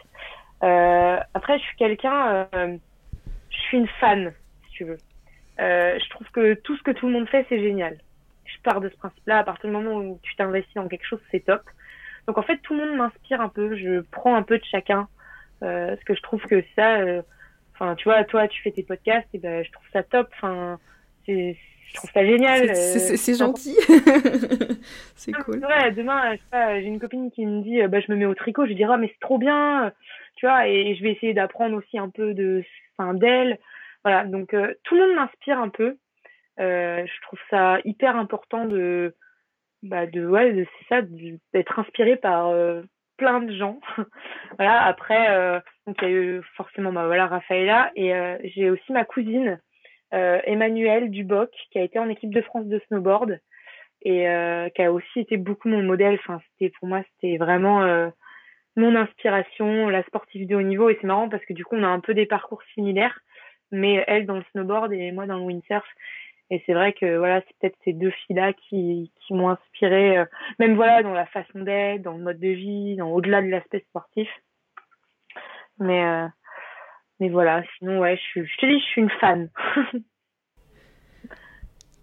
Euh, 0.64 1.18
après, 1.34 1.58
je 1.58 1.64
suis 1.64 1.78
quelqu'un, 1.78 2.48
euh, 2.54 2.78
je 3.50 3.58
suis 3.58 3.78
une 3.78 3.88
fan, 4.00 4.32
si 4.66 4.72
tu 4.72 4.84
veux. 4.86 4.98
je 5.58 6.10
trouve 6.10 6.30
que 6.32 6.54
tout 6.56 6.78
ce 6.78 6.84
que 6.84 6.92
tout 6.92 7.08
le 7.08 7.14
monde 7.14 7.28
fait, 7.28 7.46
c'est 7.50 7.60
génial 7.60 7.98
je 8.46 8.62
pars 8.62 8.82
de 8.82 8.90
ce 8.90 8.96
principe-là. 8.96 9.40
À 9.40 9.44
partir 9.44 9.70
du 9.70 9.76
moment 9.76 9.96
où 9.96 10.20
tu 10.22 10.36
t'investis 10.36 10.74
dans 10.76 10.88
quelque 10.88 11.06
chose, 11.06 11.20
c'est 11.32 11.46
top. 11.46 11.62
Donc 12.28 12.38
en 12.38 12.42
fait, 12.42 12.58
tout 12.58 12.74
le 12.74 12.86
monde 12.86 12.98
m'inspire 12.98 13.42
un 13.42 13.50
peu. 13.50 13.76
Je 13.76 14.02
prends 14.12 14.36
un 14.36 14.44
peu 14.44 14.58
de 14.58 14.64
chacun. 14.64 15.08
Euh, 15.64 15.90
parce 15.90 16.04
que 16.04 16.16
je 16.16 16.22
trouve 16.22 16.42
que 16.44 16.64
ça, 16.76 16.98
euh, 16.98 17.22
enfin, 17.74 17.96
tu 17.96 18.06
vois, 18.06 18.24
toi, 18.26 18.48
tu 18.48 18.62
fais 18.62 18.72
tes 18.72 18.84
podcasts, 18.84 19.28
et 19.34 19.38
ben, 19.38 19.64
je 19.64 19.72
trouve 19.72 19.88
ça 19.94 20.04
top. 20.04 20.28
Enfin, 20.36 20.80
je 21.28 21.54
trouve 21.94 22.12
ça 22.12 22.26
génial. 22.26 22.76
C'est 22.76 23.32
euh, 23.32 23.36
gentil. 23.38 23.76
c'est 25.16 25.32
cool. 25.32 25.66
Ouais, 25.66 25.92
demain, 25.92 26.36
j'ai 26.52 26.88
une 26.88 27.00
copine 27.00 27.32
qui 27.32 27.46
me 27.46 27.62
dit, 27.62 27.82
bah, 27.88 28.00
je 28.02 28.12
me 28.12 28.18
mets 28.18 28.26
au 28.26 28.36
tricot. 28.36 28.64
Je 28.64 28.70
lui 28.70 28.76
dis, 28.76 28.84
ah, 28.84 28.98
mais 28.98 29.08
c'est 29.08 29.22
trop 29.22 29.38
bien, 29.38 29.92
tu 30.36 30.46
vois, 30.46 30.68
et, 30.68 30.96
je 30.96 31.04
vais 31.04 31.14
essayer 31.14 31.34
d'apprendre 31.34 31.78
aussi 31.78 31.98
un 31.98 32.10
peu 32.10 32.34
de, 32.34 32.64
enfin, 32.98 33.14
d'elle. 33.14 33.60
Voilà. 34.04 34.26
Donc, 34.26 34.56
tout 34.84 34.96
le 34.96 35.08
monde 35.08 35.16
m'inspire 35.16 35.60
un 35.60 35.70
peu. 35.70 35.98
Euh, 36.60 37.06
je 37.06 37.22
trouve 37.22 37.40
ça 37.50 37.80
hyper 37.84 38.16
important 38.16 38.66
de, 38.66 39.14
bah 39.84 40.06
de 40.08 40.26
ouais, 40.26 40.68
c'est 40.80 40.96
ça, 40.96 41.02
d'être 41.54 41.80
inspiré 41.80 42.16
par 42.16 42.48
euh, 42.48 42.82
plein 43.18 43.42
de 43.42 43.56
gens. 43.56 43.80
voilà. 44.58 44.84
Après, 44.84 45.30
euh, 45.30 45.60
donc 45.88 45.98
il 46.02 46.08
y 46.08 46.12
a 46.12 46.14
eu 46.14 46.42
forcément 46.56 46.92
bah 46.92 47.06
voilà 47.06 47.28
Rafaela 47.28 47.92
et 47.96 48.14
j'ai 48.56 48.70
aussi 48.70 48.92
ma 48.92 49.06
cousine 49.06 49.60
Emmanuelle 50.12 51.12
Duboc 51.12 51.52
qui 51.72 51.78
a 51.78 51.84
été 51.84 52.00
en 52.00 52.08
équipe 52.08 52.34
de 52.34 52.42
France 52.42 52.68
de 52.68 52.82
snowboard 52.88 53.40
et 54.02 54.26
qui 54.74 54.82
a 54.82 54.92
aussi 54.92 55.20
été 55.20 55.38
beaucoup 55.38 55.68
mon 55.68 55.84
modèle. 55.84 56.16
Enfin, 56.16 56.40
c'était 56.52 56.72
pour 56.80 56.88
moi 56.88 57.04
c'était 57.14 57.38
vraiment 57.38 58.12
mon 58.76 58.96
inspiration, 58.96 59.90
la 59.90 60.04
sportive 60.04 60.48
de 60.48 60.56
haut 60.56 60.62
niveau. 60.62 60.90
Et 60.90 60.98
c'est 61.00 61.08
marrant 61.08 61.30
parce 61.30 61.46
que 61.46 61.54
du 61.54 61.64
coup, 61.64 61.76
on 61.76 61.84
a 61.84 61.88
un 61.88 62.00
peu 62.00 62.14
des 62.14 62.26
parcours 62.26 62.62
similaires, 62.74 63.20
mais 63.72 64.04
elle 64.08 64.26
dans 64.26 64.38
le 64.38 64.44
snowboard 64.52 64.92
et 64.94 65.12
moi 65.12 65.26
dans 65.26 65.38
le 65.38 65.44
windsurf. 65.44 65.86
Et 66.52 66.62
c'est 66.66 66.74
vrai 66.74 66.94
que 66.94 67.18
voilà, 67.18 67.42
c'est 67.42 67.58
peut-être 67.60 67.78
ces 67.84 67.94
deux 67.94 68.12
filles-là 68.12 68.54
qui, 68.54 69.12
qui 69.22 69.34
m'ont 69.34 69.50
inspiré, 69.50 70.20
euh, 70.20 70.26
même 70.60 70.76
voilà, 70.76 71.02
dans 71.02 71.14
la 71.14 71.26
façon 71.26 71.60
d'être, 71.60 72.04
dans 72.04 72.14
le 72.14 72.24
mode 72.24 72.40
de 72.40 72.50
vie, 72.50 72.96
dans 72.96 73.10
au-delà 73.10 73.42
de 73.42 73.48
l'aspect 73.48 73.84
sportif. 73.90 74.30
Mais 75.80 76.06
euh, 76.06 76.28
mais 77.20 77.30
voilà, 77.30 77.64
sinon 77.78 78.00
ouais, 78.00 78.20
je, 78.36 78.44
je 78.44 78.58
te 78.58 78.66
dis, 78.66 78.80
je 78.80 78.86
suis 78.86 79.02
une 79.02 79.10
fan. 79.20 79.50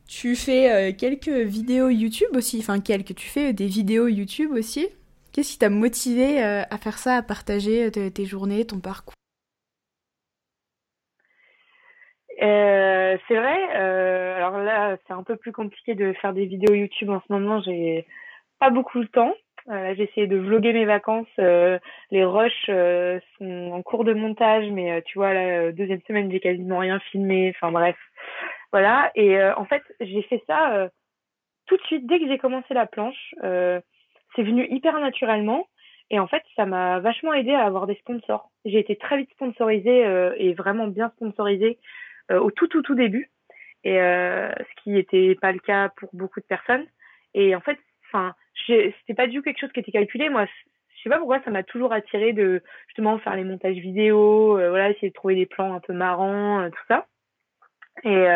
tu 0.09 0.35
fais 0.35 0.71
euh, 0.73 0.93
quelques 0.97 1.29
vidéos 1.29 1.89
YouTube 1.89 2.35
aussi, 2.35 2.59
enfin 2.59 2.81
quelques, 2.81 3.15
tu 3.15 3.29
fais 3.29 3.53
des 3.53 3.69
vidéos 3.69 4.09
YouTube 4.09 4.51
aussi. 4.51 4.89
Qu'est-ce 5.33 5.53
qui 5.53 5.59
t'a 5.59 5.71
motivé 5.71 6.43
à 6.43 6.77
faire 6.77 6.99
ça, 6.99 7.17
à 7.17 7.23
partager 7.23 7.91
tes 7.91 8.25
journées, 8.27 8.67
ton 8.67 8.81
parcours? 8.81 9.15
Euh, 12.43 13.17
c'est 13.29 13.37
vrai. 13.37 13.69
Euh, 13.77 14.37
alors 14.37 14.59
là, 14.59 14.97
c'est 15.07 15.13
un 15.13 15.23
peu 15.23 15.37
plus 15.37 15.53
compliqué 15.53 15.95
de 15.95 16.13
faire 16.15 16.33
des 16.33 16.47
vidéos 16.47 16.75
YouTube 16.75 17.11
en 17.11 17.23
ce 17.27 17.33
moment. 17.33 17.61
J'ai 17.63 18.07
pas 18.59 18.71
beaucoup 18.71 19.01
de 19.01 19.07
temps. 19.07 19.35
Euh, 19.71 19.95
j'ai 19.97 20.05
essayé 20.05 20.27
de 20.27 20.39
vlogger 20.39 20.73
mes 20.73 20.85
vacances. 20.85 21.29
Euh, 21.39 21.79
les 22.11 22.25
rushs 22.25 22.67
euh, 22.69 23.21
sont 23.39 23.71
en 23.73 23.83
cours 23.83 24.03
de 24.05 24.13
montage, 24.13 24.69
mais 24.71 25.03
tu 25.03 25.19
vois, 25.19 25.33
la 25.33 25.71
deuxième 25.71 26.01
semaine, 26.03 26.33
j'ai 26.33 26.41
quasiment 26.41 26.79
rien 26.79 26.99
filmé. 27.11 27.53
Enfin 27.55 27.71
bref, 27.71 27.97
voilà. 28.73 29.13
Et 29.15 29.41
en 29.45 29.65
fait, 29.65 29.83
j'ai 30.01 30.23
fait 30.23 30.43
ça 30.49 30.89
tout 31.67 31.77
de 31.77 31.83
suite 31.83 32.07
dès 32.07 32.19
que 32.19 32.27
j'ai 32.27 32.39
commencé 32.39 32.75
la 32.75 32.87
planche. 32.87 33.35
c'est 33.41 34.43
venu 34.43 34.67
hyper 34.69 34.99
naturellement. 34.99 35.69
Et 36.11 36.19
en 36.19 36.27
fait, 36.27 36.43
ça 36.57 36.67
m'a 36.67 36.99
vachement 36.99 37.33
aidé 37.33 37.53
à 37.53 37.65
avoir 37.65 37.87
des 37.87 37.95
sponsors. 37.95 38.51
J'ai 38.65 38.81
été 38.81 38.97
très 38.97 39.17
vite 39.17 39.31
sponsorisée 39.31 40.05
et 40.37 40.55
vraiment 40.55 40.89
bien 40.89 41.11
sponsorisée 41.17 41.79
euh, 41.79 42.11
au 42.39 42.51
tout 42.51 42.69
tout 42.69 42.83
tout 42.83 42.95
début. 42.95 43.31
Et 43.85 44.01
euh, 44.01 44.51
ce 44.51 44.83
qui 44.83 44.91
n'était 44.91 45.35
pas 45.41 45.53
le 45.53 45.59
cas 45.59 45.91
pour 45.97 46.11
beaucoup 46.13 46.41
de 46.41 46.47
personnes. 46.47 46.87
Et 47.35 47.55
en 47.55 47.61
fait 47.61 47.79
enfin 48.09 48.35
c'était 48.67 49.15
pas 49.15 49.27
du 49.27 49.39
tout 49.39 49.43
quelque 49.43 49.61
chose 49.61 49.73
qui 49.73 49.81
était 49.81 49.93
calculé. 49.93 50.29
Moi 50.29 50.47
je 50.47 51.03
sais 51.03 51.11
pas 51.11 51.19
pourquoi 51.19 51.43
ça 51.43 51.51
m'a 51.51 51.63
toujours 51.63 51.93
attiré 51.93 52.33
de 52.33 52.63
justement 52.89 53.19
faire 53.19 53.35
les 53.35 53.45
montages 53.45 53.77
vidéo 53.77 54.59
euh, 54.59 54.71
voilà 54.71 54.91
essayer 54.91 55.09
de 55.09 55.15
trouver 55.15 55.35
des 55.35 55.47
plans 55.47 55.75
un 55.75 55.81
peu 55.81 55.93
marrants 55.93 56.69
tout 56.71 56.85
ça. 56.89 57.07
Et 58.05 58.27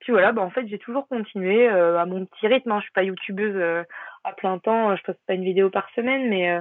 puis 0.00 0.12
voilà 0.12 0.32
bah 0.32 0.42
en 0.42 0.50
fait 0.50 0.66
j'ai 0.66 0.78
toujours 0.78 1.06
continué 1.08 1.68
à 1.68 2.06
mon 2.06 2.24
petit 2.26 2.46
rythme 2.46 2.72
hein. 2.72 2.78
je 2.78 2.84
suis 2.84 2.92
pas 2.92 3.02
youtubeuse 3.02 3.84
à 4.24 4.32
plein 4.32 4.58
temps. 4.58 4.96
Je 4.96 5.02
poste 5.02 5.20
pas 5.26 5.34
une 5.34 5.44
vidéo 5.44 5.70
par 5.70 5.90
semaine 5.90 6.28
mais 6.28 6.60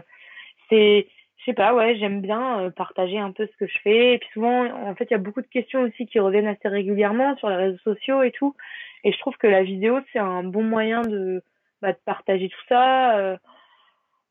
c'est 0.69 1.07
sais 1.49 1.53
pas, 1.55 1.73
ouais, 1.73 1.97
j'aime 1.97 2.21
bien 2.21 2.61
euh, 2.61 2.69
partager 2.69 3.17
un 3.19 3.31
peu 3.31 3.47
ce 3.47 3.57
que 3.57 3.67
je 3.67 3.77
fais. 3.83 4.15
Et 4.15 4.17
puis 4.19 4.29
souvent, 4.33 4.65
en 4.65 4.95
fait, 4.95 5.05
il 5.05 5.11
y 5.11 5.15
a 5.15 5.19
beaucoup 5.19 5.41
de 5.41 5.47
questions 5.47 5.81
aussi 5.81 6.05
qui 6.05 6.19
reviennent 6.19 6.47
assez 6.47 6.67
régulièrement 6.67 7.35
sur 7.37 7.49
les 7.49 7.55
réseaux 7.55 7.79
sociaux 7.83 8.23
et 8.23 8.31
tout. 8.31 8.55
Et 9.03 9.11
je 9.11 9.19
trouve 9.19 9.37
que 9.37 9.47
la 9.47 9.63
vidéo, 9.63 9.99
c'est 10.11 10.19
un 10.19 10.43
bon 10.43 10.63
moyen 10.63 11.01
de, 11.01 11.43
bah, 11.81 11.93
partager 12.05 12.49
tout 12.49 12.65
ça. 12.67 13.17
Euh, 13.17 13.37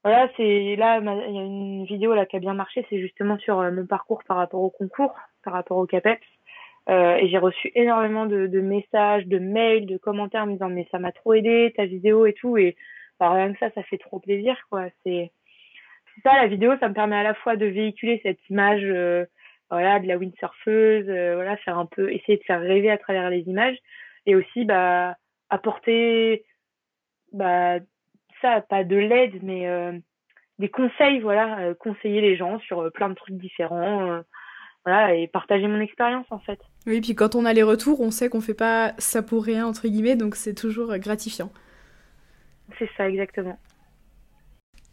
voilà, 0.04 0.28
c'est 0.36 0.76
là, 0.76 1.00
il 1.00 1.34
y 1.34 1.38
a 1.38 1.42
une 1.42 1.84
vidéo 1.84 2.14
là 2.14 2.26
qui 2.26 2.36
a 2.36 2.40
bien 2.40 2.54
marché, 2.54 2.86
c'est 2.88 3.00
justement 3.00 3.38
sur 3.38 3.60
mon 3.72 3.86
parcours 3.86 4.22
par 4.24 4.36
rapport 4.36 4.60
au 4.60 4.70
concours, 4.70 5.14
par 5.44 5.52
rapport 5.52 5.78
au 5.78 5.86
CAPEPS. 5.86 6.26
Euh, 6.88 7.16
et 7.16 7.28
j'ai 7.28 7.38
reçu 7.38 7.70
énormément 7.74 8.24
de, 8.24 8.46
de, 8.46 8.60
messages, 8.60 9.26
de 9.26 9.38
mails, 9.38 9.86
de 9.86 9.98
commentaires 9.98 10.46
me 10.46 10.52
disant 10.52 10.70
mais 10.70 10.88
ça 10.90 10.98
m'a 10.98 11.12
trop 11.12 11.34
aidé 11.34 11.74
ta 11.76 11.84
vidéo 11.84 12.24
et 12.24 12.32
tout 12.32 12.56
et 12.56 12.76
bah, 13.20 13.30
rien 13.30 13.52
que 13.52 13.58
ça 13.58 13.70
ça 13.74 13.82
fait 13.82 13.98
trop 13.98 14.20
plaisir 14.20 14.56
quoi. 14.70 14.86
C'est 15.04 15.30
ça 16.22 16.34
la 16.34 16.46
vidéo 16.46 16.72
ça 16.80 16.88
me 16.88 16.94
permet 16.94 17.16
à 17.16 17.22
la 17.22 17.34
fois 17.34 17.56
de 17.56 17.66
véhiculer 17.66 18.20
cette 18.22 18.38
image 18.48 18.82
euh, 18.84 19.24
voilà 19.70 19.98
de 20.00 20.06
la 20.06 20.16
windsurfeuse, 20.16 21.08
euh, 21.08 21.34
voilà 21.34 21.56
faire 21.58 21.78
un 21.78 21.86
peu 21.86 22.12
essayer 22.12 22.38
de 22.38 22.44
faire 22.44 22.60
rêver 22.60 22.90
à 22.90 22.98
travers 22.98 23.30
les 23.30 23.40
images 23.42 23.76
et 24.26 24.34
aussi 24.34 24.64
bah 24.64 25.16
apporter 25.50 26.44
bah 27.32 27.78
ça 28.42 28.60
pas 28.60 28.84
de 28.84 28.96
l'aide 28.96 29.42
mais 29.42 29.68
euh, 29.68 29.92
des 30.58 30.68
conseils 30.68 31.20
voilà 31.20 31.74
conseiller 31.74 32.20
les 32.20 32.36
gens 32.36 32.58
sur 32.60 32.90
plein 32.92 33.08
de 33.08 33.14
trucs 33.14 33.36
différents 33.36 34.22
voilà, 34.84 35.14
et 35.14 35.26
partager 35.28 35.66
mon 35.66 35.80
expérience 35.80 36.24
en 36.30 36.38
fait. 36.38 36.58
Oui, 36.86 37.02
puis 37.02 37.14
quand 37.14 37.34
on 37.34 37.44
a 37.44 37.52
les 37.52 37.62
retours, 37.62 38.00
on 38.00 38.10
sait 38.10 38.30
qu'on 38.30 38.40
fait 38.40 38.54
pas 38.54 38.94
ça 38.96 39.22
pour 39.22 39.44
rien 39.44 39.66
entre 39.66 39.86
guillemets, 39.86 40.16
donc 40.16 40.34
c'est 40.34 40.54
toujours 40.54 40.96
gratifiant. 40.96 41.52
C'est 42.78 42.88
ça 42.96 43.08
exactement. 43.08 43.58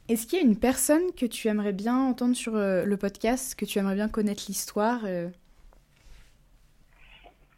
Est-ce 0.07 0.27
qu'il 0.27 0.37
y 0.37 0.41
a 0.43 0.45
une 0.45 0.59
personne 0.59 1.01
que 1.19 1.25
tu 1.25 1.47
aimerais 1.47 1.73
bien 1.73 1.97
entendre 1.97 2.35
sur 2.35 2.55
euh, 2.55 2.85
le 2.85 2.95
podcast, 2.95 3.59
que 3.59 3.65
tu 3.65 3.79
aimerais 3.79 3.95
bien 3.95 4.07
connaître 4.07 4.43
l'histoire 4.47 5.01
euh, 5.05 5.29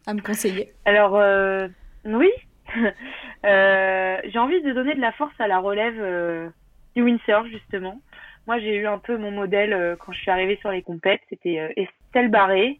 à 0.05 0.13
me 0.13 0.21
conseiller? 0.21 0.71
Alors 0.85 1.17
euh, 1.17 1.67
oui, 2.05 2.29
j'ai 2.73 4.39
envie 4.39 4.61
de 4.61 4.71
donner 4.71 4.95
de 4.95 5.01
la 5.01 5.11
force 5.11 5.33
à 5.39 5.47
la 5.47 5.59
relève 5.59 6.53
du 6.95 7.03
windsurf 7.03 7.47
justement. 7.47 7.99
Moi, 8.47 8.59
j'ai 8.59 8.77
eu 8.77 8.87
un 8.87 8.97
peu 8.97 9.17
mon 9.17 9.31
modèle 9.31 9.97
quand 9.99 10.13
je 10.13 10.19
suis 10.19 10.31
arrivée 10.31 10.55
sur 10.61 10.71
les 10.71 10.81
compètes, 10.81 11.19
c'était 11.29 11.73
Estelle 11.75 12.29
Barré. 12.29 12.79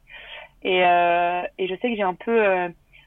Et, 0.63 0.77
et 0.77 1.67
je 1.67 1.75
sais 1.81 1.89
que 1.89 1.95
j'ai 1.97 2.03
un 2.03 2.13
peu 2.13 2.39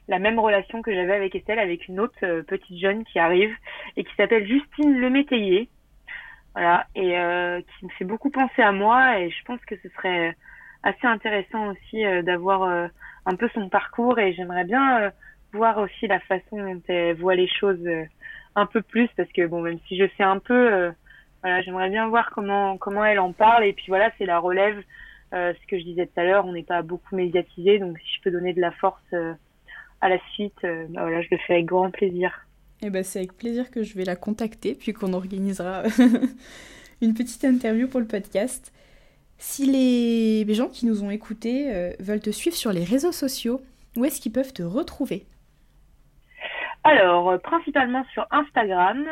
la 0.08 0.18
même 0.18 0.38
relation 0.38 0.82
que 0.82 0.92
j'avais 0.92 1.14
avec 1.14 1.34
Estelle, 1.34 1.58
avec 1.58 1.88
une 1.88 2.00
autre 2.00 2.42
petite 2.42 2.78
jeune 2.78 3.02
qui 3.04 3.18
arrive 3.18 3.54
et 3.96 4.04
qui 4.04 4.14
s'appelle 4.14 4.46
Justine 4.46 5.00
Lemétayer. 5.00 5.70
Voilà, 6.54 6.86
et 6.96 7.16
euh, 7.18 7.60
qui 7.60 7.84
me 7.84 7.90
fait 7.90 8.04
beaucoup 8.04 8.30
penser 8.30 8.62
à 8.62 8.72
moi. 8.72 9.18
Et 9.20 9.30
je 9.30 9.44
pense 9.44 9.60
que 9.66 9.76
ce 9.82 9.88
serait 9.90 10.36
assez 10.82 11.06
intéressant 11.06 11.68
aussi 11.68 12.02
d'avoir 12.24 12.88
un 13.26 13.36
peu 13.36 13.48
son 13.54 13.68
parcours. 13.68 14.18
Et 14.18 14.32
j'aimerais 14.32 14.64
bien 14.64 15.12
voir 15.52 15.78
aussi 15.78 16.06
la 16.06 16.20
façon 16.20 16.56
dont 16.56 16.82
elle 16.88 17.16
voit 17.16 17.34
les 17.34 17.48
choses 17.48 17.86
un 18.56 18.66
peu 18.66 18.82
plus, 18.82 19.08
parce 19.16 19.30
que 19.32 19.46
bon, 19.46 19.62
même 19.62 19.78
si 19.86 19.96
je 19.96 20.06
sais 20.16 20.22
un 20.22 20.38
peu, 20.38 20.90
voilà, 21.42 21.62
j'aimerais 21.62 21.90
bien 21.90 22.08
voir 22.08 22.30
comment 22.30 22.78
comment 22.78 23.04
elle 23.04 23.20
en 23.20 23.32
parle. 23.32 23.64
Et 23.64 23.72
puis 23.72 23.86
voilà, 23.88 24.10
c'est 24.18 24.26
la 24.26 24.38
relève 24.38 24.82
euh, 25.32 25.52
ce 25.60 25.66
que 25.68 25.78
je 25.78 25.84
disais 25.84 26.06
tout 26.06 26.20
à 26.20 26.24
l'heure, 26.24 26.44
on 26.44 26.52
n'est 26.52 26.64
pas 26.64 26.82
beaucoup 26.82 27.14
médiatisé, 27.14 27.78
donc 27.78 27.98
si 27.98 28.16
je 28.16 28.22
peux 28.22 28.30
donner 28.32 28.52
de 28.52 28.60
la 28.60 28.72
force 28.72 29.00
euh, 29.12 29.32
à 30.00 30.08
la 30.08 30.18
suite, 30.32 30.58
euh, 30.64 30.86
bah 30.90 31.02
voilà, 31.02 31.22
je 31.22 31.28
le 31.30 31.38
fais 31.38 31.54
avec 31.54 31.66
grand 31.66 31.90
plaisir. 31.90 32.46
Eh 32.82 32.90
ben, 32.90 33.04
c'est 33.04 33.18
avec 33.18 33.36
plaisir 33.36 33.70
que 33.70 33.82
je 33.82 33.94
vais 33.94 34.04
la 34.04 34.16
contacter, 34.16 34.74
puis 34.74 34.92
qu'on 34.92 35.12
organisera 35.12 35.82
une 37.02 37.14
petite 37.14 37.44
interview 37.44 37.88
pour 37.88 38.00
le 38.00 38.06
podcast. 38.06 38.72
Si 39.38 39.66
les, 39.66 40.54
gens 40.54 40.68
qui 40.68 40.86
nous 40.86 41.02
ont 41.02 41.10
écoutés 41.10 41.94
veulent 41.98 42.20
te 42.20 42.30
suivre 42.30 42.56
sur 42.56 42.72
les 42.72 42.84
réseaux 42.84 43.12
sociaux, 43.12 43.62
où 43.96 44.04
est-ce 44.04 44.20
qu'ils 44.20 44.32
peuvent 44.32 44.52
te 44.52 44.62
retrouver? 44.62 45.24
Alors, 46.84 47.40
principalement 47.40 48.04
sur 48.12 48.26
Instagram, 48.30 49.06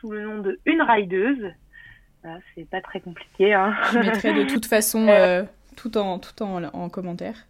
sous 0.00 0.10
le 0.10 0.22
nom 0.22 0.38
de 0.38 0.58
Une 0.66 0.82
Rideuse 0.82 1.52
c'est 2.54 2.68
pas 2.68 2.80
très 2.80 3.00
compliqué. 3.00 3.54
Hein. 3.54 3.74
Je 3.92 3.98
mettrai 3.98 4.32
de 4.32 4.44
toute 4.44 4.66
façon 4.76 5.06
euh, 5.08 5.44
tout, 5.76 5.96
en, 5.96 6.18
tout 6.18 6.42
en, 6.42 6.62
en 6.64 6.88
commentaire. 6.88 7.46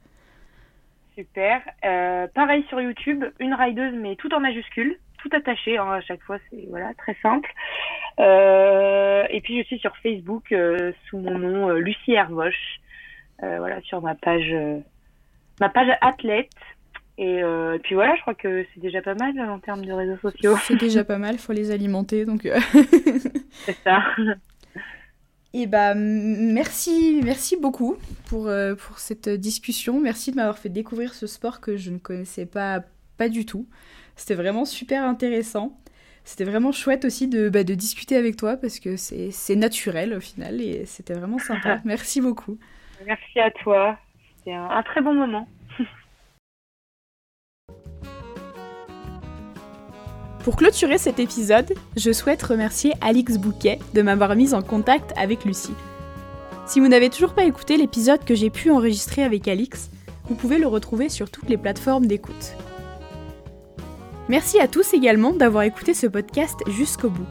Super. 1.16 1.60
Euh, 1.84 2.26
pareil 2.28 2.64
sur 2.68 2.80
YouTube, 2.80 3.24
une 3.40 3.54
rideuse 3.54 3.94
mais 3.94 4.16
tout 4.16 4.32
en 4.32 4.40
majuscule, 4.40 4.96
tout 5.22 5.30
attaché 5.32 5.78
hein, 5.78 5.92
à 5.92 6.00
chaque 6.00 6.22
fois, 6.22 6.38
c'est 6.50 6.66
voilà 6.68 6.92
très 6.94 7.16
simple. 7.22 7.50
Euh, 8.18 9.24
et 9.30 9.40
puis 9.40 9.58
je 9.58 9.66
suis 9.66 9.78
sur 9.78 9.96
Facebook 9.98 10.54
sous 11.08 11.18
mon 11.18 11.38
nom 11.38 11.70
Lucie 11.70 12.12
Hervoche. 12.12 12.80
voilà 13.40 13.80
sur 13.82 14.02
ma 14.02 14.14
page 14.14 14.54
ma 15.60 15.68
page 15.68 15.90
athlète. 16.00 16.50
Et 17.18 17.42
puis 17.82 17.94
voilà, 17.94 18.16
je 18.16 18.22
crois 18.22 18.34
que 18.34 18.64
c'est 18.72 18.80
déjà 18.80 19.02
pas 19.02 19.14
mal 19.14 19.38
en 19.40 19.58
termes 19.58 19.84
de 19.84 19.92
réseaux 19.92 20.16
sociaux. 20.16 20.56
C'est 20.62 20.76
déjà 20.76 21.04
pas 21.04 21.18
mal, 21.18 21.38
faut 21.38 21.52
les 21.52 21.70
alimenter 21.70 22.24
donc. 22.24 22.42
c'est 23.52 23.76
ça. 23.84 24.02
Et 25.52 25.66
bah 25.66 25.94
merci, 25.94 27.20
merci 27.24 27.56
beaucoup 27.56 27.96
pour, 28.26 28.46
euh, 28.46 28.76
pour 28.76 29.00
cette 29.00 29.28
discussion. 29.28 30.00
Merci 30.00 30.30
de 30.30 30.36
m'avoir 30.36 30.58
fait 30.58 30.68
découvrir 30.68 31.12
ce 31.12 31.26
sport 31.26 31.60
que 31.60 31.76
je 31.76 31.90
ne 31.90 31.98
connaissais 31.98 32.46
pas, 32.46 32.84
pas 33.16 33.28
du 33.28 33.44
tout. 33.44 33.66
C'était 34.20 34.34
vraiment 34.34 34.66
super 34.66 35.02
intéressant. 35.02 35.72
C'était 36.24 36.44
vraiment 36.44 36.72
chouette 36.72 37.06
aussi 37.06 37.26
de, 37.26 37.48
bah, 37.48 37.64
de 37.64 37.74
discuter 37.74 38.18
avec 38.18 38.36
toi 38.36 38.58
parce 38.58 38.78
que 38.78 38.96
c'est 38.98 39.56
naturel 39.56 40.12
au 40.12 40.20
final 40.20 40.60
et 40.60 40.84
c'était 40.84 41.14
vraiment 41.14 41.38
sympa. 41.38 41.80
merci 41.86 42.20
beaucoup. 42.20 42.58
Merci 43.06 43.40
à 43.40 43.50
toi. 43.50 43.96
C'était 44.36 44.52
un 44.52 44.82
très 44.82 45.00
bon 45.00 45.14
moment. 45.14 45.48
Pour 50.44 50.56
clôturer 50.56 50.98
cet 50.98 51.18
épisode, 51.18 51.72
je 51.96 52.12
souhaite 52.12 52.42
remercier 52.42 52.92
Alix 53.00 53.38
Bouquet 53.38 53.78
de 53.94 54.02
m'avoir 54.02 54.36
mise 54.36 54.52
en 54.52 54.60
contact 54.60 55.14
avec 55.16 55.46
Lucie. 55.46 55.72
Si 56.66 56.78
vous 56.78 56.88
n'avez 56.88 57.08
toujours 57.08 57.32
pas 57.32 57.44
écouté 57.44 57.78
l'épisode 57.78 58.22
que 58.26 58.34
j'ai 58.34 58.50
pu 58.50 58.70
enregistrer 58.70 59.22
avec 59.22 59.48
Alix, 59.48 59.90
vous 60.24 60.34
pouvez 60.34 60.58
le 60.58 60.66
retrouver 60.66 61.08
sur 61.08 61.30
toutes 61.30 61.48
les 61.48 61.56
plateformes 61.56 62.04
d'écoute. 62.04 62.54
Merci 64.30 64.60
à 64.60 64.68
tous 64.68 64.94
également 64.94 65.32
d'avoir 65.32 65.64
écouté 65.64 65.92
ce 65.92 66.06
podcast 66.06 66.60
jusqu'au 66.68 67.10
bout. 67.10 67.26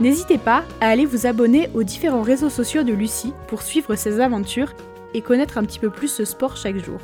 N'hésitez 0.00 0.38
pas 0.38 0.64
à 0.80 0.88
aller 0.88 1.04
vous 1.04 1.26
abonner 1.26 1.68
aux 1.74 1.82
différents 1.82 2.22
réseaux 2.22 2.48
sociaux 2.48 2.84
de 2.84 2.94
Lucie 2.94 3.34
pour 3.48 3.60
suivre 3.60 3.96
ses 3.96 4.18
aventures 4.18 4.72
et 5.12 5.20
connaître 5.20 5.58
un 5.58 5.64
petit 5.64 5.78
peu 5.78 5.90
plus 5.90 6.08
ce 6.08 6.24
sport 6.24 6.56
chaque 6.56 6.82
jour. 6.82 7.00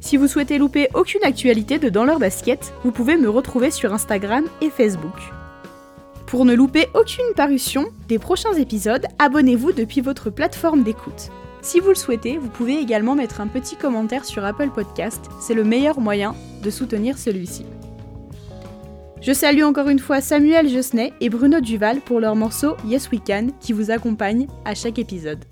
Si 0.00 0.16
vous 0.16 0.26
souhaitez 0.26 0.58
louper 0.58 0.88
aucune 0.94 1.22
actualité 1.22 1.78
de 1.78 1.88
Dans 1.88 2.04
leur 2.04 2.18
basket, 2.18 2.74
vous 2.82 2.90
pouvez 2.90 3.16
me 3.16 3.30
retrouver 3.30 3.70
sur 3.70 3.94
Instagram 3.94 4.46
et 4.60 4.70
Facebook. 4.70 5.20
Pour 6.26 6.44
ne 6.44 6.54
louper 6.54 6.88
aucune 6.92 7.34
parution 7.36 7.86
des 8.08 8.18
prochains 8.18 8.54
épisodes, 8.54 9.06
abonnez-vous 9.20 9.70
depuis 9.70 10.00
votre 10.00 10.30
plateforme 10.30 10.82
d'écoute. 10.82 11.30
Si 11.66 11.80
vous 11.80 11.88
le 11.88 11.96
souhaitez, 11.96 12.38
vous 12.38 12.48
pouvez 12.48 12.78
également 12.78 13.16
mettre 13.16 13.40
un 13.40 13.48
petit 13.48 13.74
commentaire 13.74 14.24
sur 14.24 14.44
Apple 14.44 14.70
Podcast, 14.72 15.24
c'est 15.40 15.52
le 15.52 15.64
meilleur 15.64 15.98
moyen 15.98 16.36
de 16.62 16.70
soutenir 16.70 17.18
celui-ci. 17.18 17.66
Je 19.20 19.32
salue 19.32 19.64
encore 19.64 19.88
une 19.88 19.98
fois 19.98 20.20
Samuel 20.20 20.68
Josnay 20.68 21.12
et 21.20 21.28
Bruno 21.28 21.58
Duval 21.58 22.02
pour 22.02 22.20
leur 22.20 22.36
morceau 22.36 22.76
Yes 22.84 23.10
We 23.10 23.20
Can 23.26 23.48
qui 23.58 23.72
vous 23.72 23.90
accompagne 23.90 24.46
à 24.64 24.76
chaque 24.76 25.00
épisode. 25.00 25.44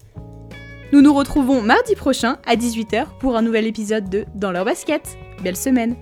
Nous 0.92 1.02
nous 1.02 1.12
retrouvons 1.12 1.60
mardi 1.62 1.96
prochain 1.96 2.38
à 2.46 2.54
18h 2.54 3.06
pour 3.18 3.36
un 3.36 3.42
nouvel 3.42 3.66
épisode 3.66 4.08
de 4.08 4.24
Dans 4.36 4.52
leur 4.52 4.64
basket. 4.64 5.18
Belle 5.42 5.56
semaine 5.56 5.96